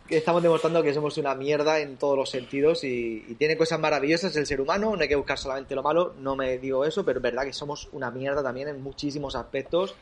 estamos 0.10 0.42
demostrando 0.44 0.82
que 0.84 0.94
somos 0.94 1.18
una 1.18 1.36
mierda 1.36 1.80
en 1.80 1.98
todos 1.98 2.18
los 2.18 2.30
sentidos 2.30 2.84
y, 2.84 3.26
y 3.28 3.36
tiene 3.36 3.58
cosas 3.58 3.80
maravillosas 3.80 4.36
el 4.36 4.46
ser 4.46 4.62
humano. 4.62 4.96
No 4.96 5.02
hay 5.02 5.08
que 5.08 5.16
buscar 5.16 5.38
solamente 5.38 5.76
lo 5.76 5.84
malo, 5.84 6.14
no 6.20 6.36
me 6.36 6.58
digo 6.58 6.86
eso, 6.86 7.04
pero 7.06 7.20
es 7.20 7.24
verdad 7.24 7.44
que 7.44 7.54
somos 7.54 7.90
una 7.92 8.12
mierda 8.12 8.44
también 8.44 8.68
en 8.68 8.82
muchísimos 8.82 9.36
aspectos. 9.36 9.96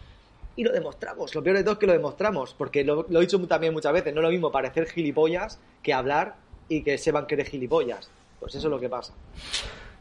Y 0.58 0.64
lo 0.64 0.72
demostramos. 0.72 1.36
Lo 1.36 1.44
peor 1.44 1.58
de 1.58 1.64
todo 1.64 1.74
es 1.74 1.80
que 1.80 1.88
lo 1.88 1.94
demostramos. 1.94 2.54
Porque 2.58 2.84
lo, 2.84 3.06
lo 3.10 3.20
he 3.20 3.22
dicho 3.22 3.40
también 3.46 3.74
muchas 3.74 3.92
veces. 3.92 4.14
No 4.14 4.22
es 4.22 4.26
lo 4.26 4.32
mismo 4.32 4.52
parecer 4.52 4.88
gilipollas 4.88 5.60
que 5.84 5.94
hablar 5.94 6.36
y 6.70 6.82
que 6.82 6.98
sepan 6.98 7.28
que 7.28 7.36
eres 7.36 7.50
gilipollas. 7.50 8.10
Pues 8.40 8.56
eso 8.56 8.68
es 8.68 8.72
lo 8.72 8.80
que 8.80 8.88
pasa. 8.88 9.14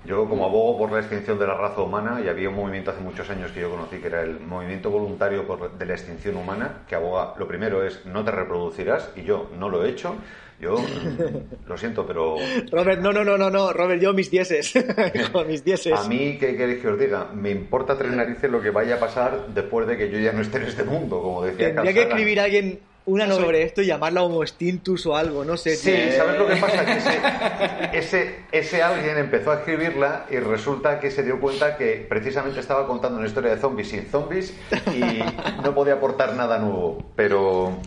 Yo 0.06 0.28
como 0.28 0.44
abogo 0.44 0.78
por 0.78 0.92
la 0.92 0.98
extinción 1.00 1.38
de 1.38 1.46
la 1.46 1.54
raza 1.54 1.80
humana 1.80 2.20
y 2.22 2.28
había 2.28 2.50
un 2.50 2.56
movimiento 2.56 2.90
hace 2.90 3.00
muchos 3.00 3.28
años 3.30 3.50
que 3.52 3.60
yo 3.62 3.70
conocí 3.70 3.96
que 3.98 4.08
era 4.08 4.22
el 4.22 4.38
movimiento 4.40 4.90
voluntario 4.90 5.46
por- 5.46 5.78
de 5.78 5.86
la 5.86 5.94
extinción 5.94 6.36
humana 6.36 6.80
que 6.88 6.94
aboga, 6.94 7.32
lo 7.38 7.48
primero 7.48 7.82
es 7.82 8.04
no 8.04 8.22
te 8.24 8.30
reproducirás 8.30 9.10
y 9.16 9.22
yo 9.22 9.50
no 9.58 9.68
lo 9.70 9.84
he 9.84 9.88
hecho. 9.90 10.16
Yo 10.60 10.76
mm, 10.78 11.66
lo 11.68 11.76
siento, 11.76 12.06
pero 12.06 12.36
Robert, 12.70 13.00
no, 13.00 13.12
no, 13.12 13.24
no, 13.24 13.36
no, 13.36 13.50
no. 13.50 13.72
Robert, 13.72 14.00
yo 14.00 14.12
mis 14.12 14.30
dieces. 14.30 14.72
Mis 15.48 15.64
dieces. 15.64 15.92
a 15.92 16.06
mí, 16.06 16.36
¿qué 16.38 16.56
queréis 16.56 16.80
que 16.80 16.88
os 16.88 16.98
diga? 16.98 17.26
Me 17.34 17.50
importa 17.50 17.98
tres 17.98 18.12
narices 18.12 18.48
lo 18.50 18.62
que 18.62 18.70
vaya 18.70 18.94
a 18.94 19.00
pasar 19.00 19.48
después 19.52 19.86
de 19.88 19.96
que 19.96 20.10
yo 20.10 20.18
ya 20.18 20.32
no 20.32 20.42
esté 20.42 20.58
en 20.58 20.64
este 20.64 20.84
mundo, 20.84 21.20
como 21.20 21.42
decía 21.42 21.74
Tendría 21.74 21.92
que 21.92 22.02
escribir 22.02 22.40
a 22.40 22.44
alguien 22.44 22.78
una 23.06 23.30
sobre 23.30 23.62
esto 23.62 23.82
y 23.82 23.86
llamarla 23.86 24.22
Homo 24.22 24.46
Stintus 24.46 25.04
o 25.06 25.16
algo, 25.16 25.44
no 25.44 25.56
sé. 25.56 25.76
Sí, 25.76 25.92
tío. 25.92 26.16
¿sabes 26.16 26.38
lo 26.38 26.46
que 26.46 26.56
pasa? 26.56 26.84
Que 26.84 26.92
ese, 27.98 27.98
ese, 27.98 28.34
ese 28.52 28.82
alguien 28.82 29.18
empezó 29.18 29.52
a 29.52 29.56
escribirla 29.56 30.26
y 30.30 30.38
resulta 30.38 31.00
que 31.00 31.10
se 31.10 31.22
dio 31.22 31.40
cuenta 31.40 31.76
que 31.76 32.06
precisamente 32.08 32.60
estaba 32.60 32.86
contando 32.86 33.18
una 33.18 33.26
historia 33.26 33.54
de 33.54 33.60
zombies 33.60 33.88
sin 33.88 34.06
zombies 34.06 34.54
y 34.94 35.20
no 35.62 35.74
podía 35.74 35.94
aportar 35.94 36.34
nada 36.34 36.58
nuevo. 36.58 37.04
Pero 37.14 37.78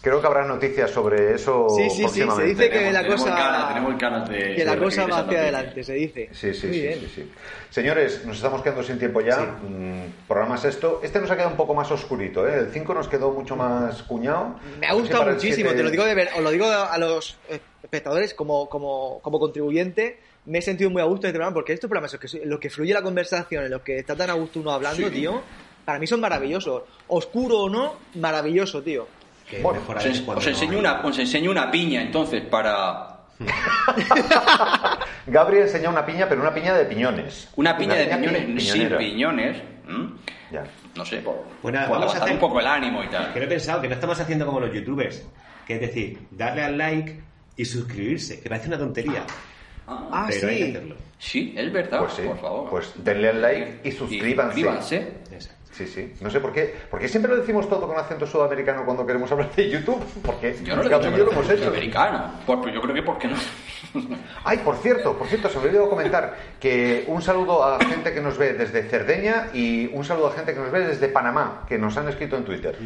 creo 0.00 0.20
que 0.20 0.26
habrá 0.26 0.44
noticias 0.46 0.90
sobre 0.90 1.34
eso 1.34 1.66
Sí, 1.70 1.90
sí, 1.90 2.08
sí, 2.08 2.20
se 2.36 2.42
dice 2.44 2.64
que 2.64 2.68
Tenemos- 2.70 2.92
la 2.92 3.00
tenemos 3.02 3.22
cosa, 3.22 3.34
ganas- 3.36 3.68
tenemos 3.68 3.98
ganas 3.98 4.28
de- 4.28 4.54
que 4.54 4.64
la 4.64 4.72
de 4.74 4.78
cosa 4.82 5.06
va 5.06 5.18
hacia 5.20 5.38
adelante, 5.40 5.84
se 5.84 5.92
dice. 5.94 6.28
Sí, 6.32 6.54
sí, 6.54 6.66
Muy 6.66 6.76
sí, 6.76 6.80
bien. 6.82 7.00
sí, 7.00 7.12
sí. 7.14 7.32
Señores, 7.70 8.24
nos 8.24 8.36
estamos 8.36 8.62
quedando 8.62 8.82
sin 8.82 8.98
tiempo 8.98 9.20
ya. 9.20 9.36
Mm, 9.38 10.26
programa 10.26 10.56
sexto. 10.56 11.00
Este 11.02 11.20
nos 11.20 11.30
ha 11.30 11.34
quedado 11.34 11.50
un 11.50 11.56
poco 11.56 11.74
más 11.74 11.90
oscurito, 11.90 12.46
¿eh? 12.48 12.58
El 12.60 12.70
5 12.72 12.94
nos 12.94 13.08
quedó 13.08 13.30
mucho 13.32 13.56
más 13.56 14.02
cuñado. 14.04 14.56
Me 14.80 14.86
ha 14.86 14.94
gustado 14.94 15.24
muchísimo, 15.26 15.68
siete- 15.70 15.76
te 15.76 15.82
lo 15.82 15.90
digo 15.90 16.04
de 16.04 16.14
ver, 16.14 16.28
os 16.36 16.42
lo 16.42 16.50
digo 16.50 16.66
a 16.66 16.96
los 16.98 17.38
espectadores 17.82 18.34
como, 18.34 18.68
como, 18.68 19.20
como 19.22 19.38
contribuyente. 19.38 20.18
Me 20.46 20.58
he 20.58 20.62
sentido 20.62 20.88
muy 20.88 21.02
a 21.02 21.04
gusto 21.04 21.26
en 21.26 21.30
este 21.30 21.36
programa 21.38 21.52
porque 21.54 21.74
estos 21.74 21.88
programas, 21.88 22.12
los 22.12 22.20
que, 22.20 22.58
que 22.60 22.70
fluye 22.70 22.94
la 22.94 23.02
conversación, 23.02 23.64
en 23.64 23.70
los 23.70 23.82
que 23.82 23.98
está 23.98 24.16
tan 24.16 24.30
a 24.30 24.32
gusto 24.32 24.60
uno 24.60 24.70
hablando, 24.72 25.10
tío, 25.10 25.42
para 25.84 25.98
mí 25.98 26.06
son 26.06 26.20
maravillosos. 26.20 26.84
Oscuro 27.08 27.58
o 27.64 27.68
no, 27.68 27.96
maravilloso, 28.14 28.82
tío. 28.82 29.06
Que 29.50 29.60
Bueno, 29.62 29.80
Os, 29.86 29.94
os 29.96 30.26
no 30.26 30.50
enseño 30.50 30.72
hay. 30.72 30.78
una, 30.78 31.00
os 31.00 31.18
enseño 31.18 31.50
una 31.50 31.70
piña 31.70 32.02
entonces 32.02 32.42
para... 32.42 33.14
Gabriel 35.26 35.62
enseña 35.64 35.90
una 35.90 36.04
piña, 36.04 36.28
pero 36.28 36.40
una 36.40 36.52
piña 36.52 36.74
de 36.74 36.84
piñones. 36.84 37.48
Una 37.56 37.76
piña 37.76 37.94
de 37.94 38.06
piñones 38.06 38.44
pi- 38.46 38.60
sin 38.60 38.88
piñones. 38.96 39.56
¿m? 39.88 40.10
Ya. 40.50 40.64
No 40.96 41.04
sé, 41.04 41.18
por, 41.18 41.44
Bueno, 41.62 41.78
por 41.86 41.98
vamos 41.98 42.14
a 42.14 42.18
hacer- 42.22 42.32
un 42.34 42.38
poco 42.40 42.60
el 42.60 42.66
ánimo 42.66 43.02
y 43.04 43.08
tal. 43.08 43.32
Que 43.32 43.38
lo 43.40 43.44
he 43.46 43.48
pensado, 43.48 43.80
que 43.80 43.88
no 43.88 43.94
estamos 43.94 44.18
haciendo 44.18 44.46
como 44.46 44.60
los 44.60 44.72
youtubers. 44.72 45.24
Que 45.66 45.74
es 45.74 45.80
decir, 45.80 46.18
darle 46.30 46.62
al 46.64 46.78
like 46.78 47.20
y 47.56 47.64
suscribirse, 47.64 48.40
que 48.40 48.48
parece 48.48 48.68
una 48.68 48.78
tontería. 48.78 49.24
Ah, 49.86 50.26
pero 50.28 50.48
hay 50.48 50.58
que 50.58 50.64
sí. 50.64 50.70
hacerlo. 50.70 50.96
Sí, 51.18 51.54
es 51.56 51.72
verdad, 51.72 51.98
Pues 52.00 52.12
sí. 52.14 52.22
por 52.22 52.38
favor. 52.40 52.70
Pues 52.70 52.92
denle 52.96 53.28
al 53.30 53.40
like 53.42 53.80
y 53.84 53.88
Y 53.88 53.92
suscríbanse. 53.92 54.52
suscríbanse. 54.54 54.96
Exacto. 55.32 55.58
Sí, 55.72 55.86
sí. 55.86 56.12
No 56.20 56.28
sé 56.30 56.40
por 56.40 56.52
qué. 56.52 56.74
¿Por 56.90 56.98
qué 56.98 57.06
siempre 57.08 57.30
lo 57.30 57.38
decimos 57.38 57.68
todo 57.68 57.86
con 57.86 57.96
acento 57.96 58.26
sudamericano 58.26 58.84
cuando 58.84 59.06
queremos 59.06 59.30
hablar 59.30 59.54
de 59.54 59.68
YouTube? 59.70 60.02
Porque 60.24 60.56
Yo 60.64 60.74
no 60.74 60.82
lo 60.82 60.88
he 60.90 60.98
dicho 60.98 61.16
yo 61.16 61.24
lo 61.24 61.30
hemos 61.32 61.48
hecho. 61.50 61.68
americano. 61.68 62.32
Pues, 62.44 62.58
pues 62.62 62.74
yo 62.74 62.80
creo 62.82 62.94
que 62.94 63.02
porque 63.02 63.28
no. 63.28 63.36
Ay, 64.44 64.58
por 64.58 64.76
cierto, 64.78 65.16
por 65.16 65.28
cierto, 65.28 65.48
se 65.48 65.58
me 65.58 65.66
olvidó 65.66 65.88
comentar 65.88 66.36
que 66.58 67.04
un 67.06 67.22
saludo 67.22 67.62
a 67.64 67.78
gente 67.84 68.12
que 68.12 68.20
nos 68.20 68.36
ve 68.36 68.54
desde 68.54 68.82
Cerdeña 68.88 69.50
y 69.54 69.86
un 69.92 70.04
saludo 70.04 70.28
a 70.28 70.32
gente 70.32 70.52
que 70.52 70.58
nos 70.60 70.70
ve 70.72 70.80
desde 70.80 71.08
Panamá, 71.08 71.64
que 71.68 71.78
nos 71.78 71.96
han 71.96 72.08
escrito 72.08 72.36
en 72.36 72.44
Twitter. 72.44 72.76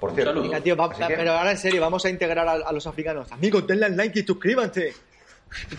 Por 0.00 0.14
cierto. 0.14 0.42
tío, 0.62 0.76
va- 0.76 0.88
que- 0.90 1.04
pero 1.16 1.32
ahora 1.32 1.50
en 1.50 1.58
serio, 1.58 1.80
vamos 1.82 2.04
a 2.06 2.08
integrar 2.08 2.48
a, 2.48 2.52
a 2.52 2.72
los 2.72 2.86
africanos. 2.86 3.30
Amigos, 3.30 3.66
denle 3.66 3.86
al 3.86 3.96
like 3.96 4.18
y 4.20 4.22
suscríbanse. 4.24 4.94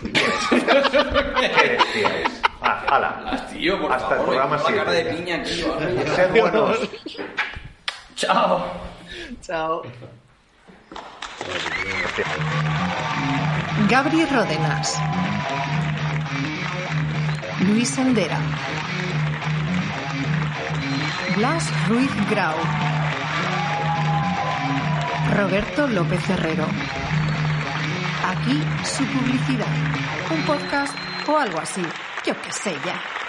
¿Qué 0.00 1.74
es? 2.24 2.39
Ah, 2.62 2.82
ala. 2.88 3.20
Las, 3.24 3.48
tío, 3.50 3.80
por 3.80 3.92
Hasta 3.92 4.16
el 4.16 4.22
programa 4.22 4.56
la 4.56 4.74
cara 4.74 4.92
de 4.92 5.04
piña, 5.04 5.42
tío. 5.42 5.78
Sed 6.14 6.30
buenos. 6.30 6.78
Chao. 8.16 8.66
Chao. 9.40 9.82
Gabri 13.88 14.24
Ródenas. 14.26 15.00
Luis 17.60 17.98
Endera. 17.98 18.38
Blas 21.36 21.88
Ruiz 21.88 22.10
Grau. 22.30 22.54
Roberto 25.36 25.86
López 25.86 26.28
Herrero. 26.28 26.66
Aquí 28.26 28.62
su 28.84 29.04
publicidad. 29.06 29.66
Un 30.30 30.42
podcast 30.42 30.94
o 31.26 31.38
algo 31.38 31.60
así. 31.60 31.82
Yo 32.26 32.34
qué 32.42 32.52
sé 32.52 32.72
ya. 32.84 33.19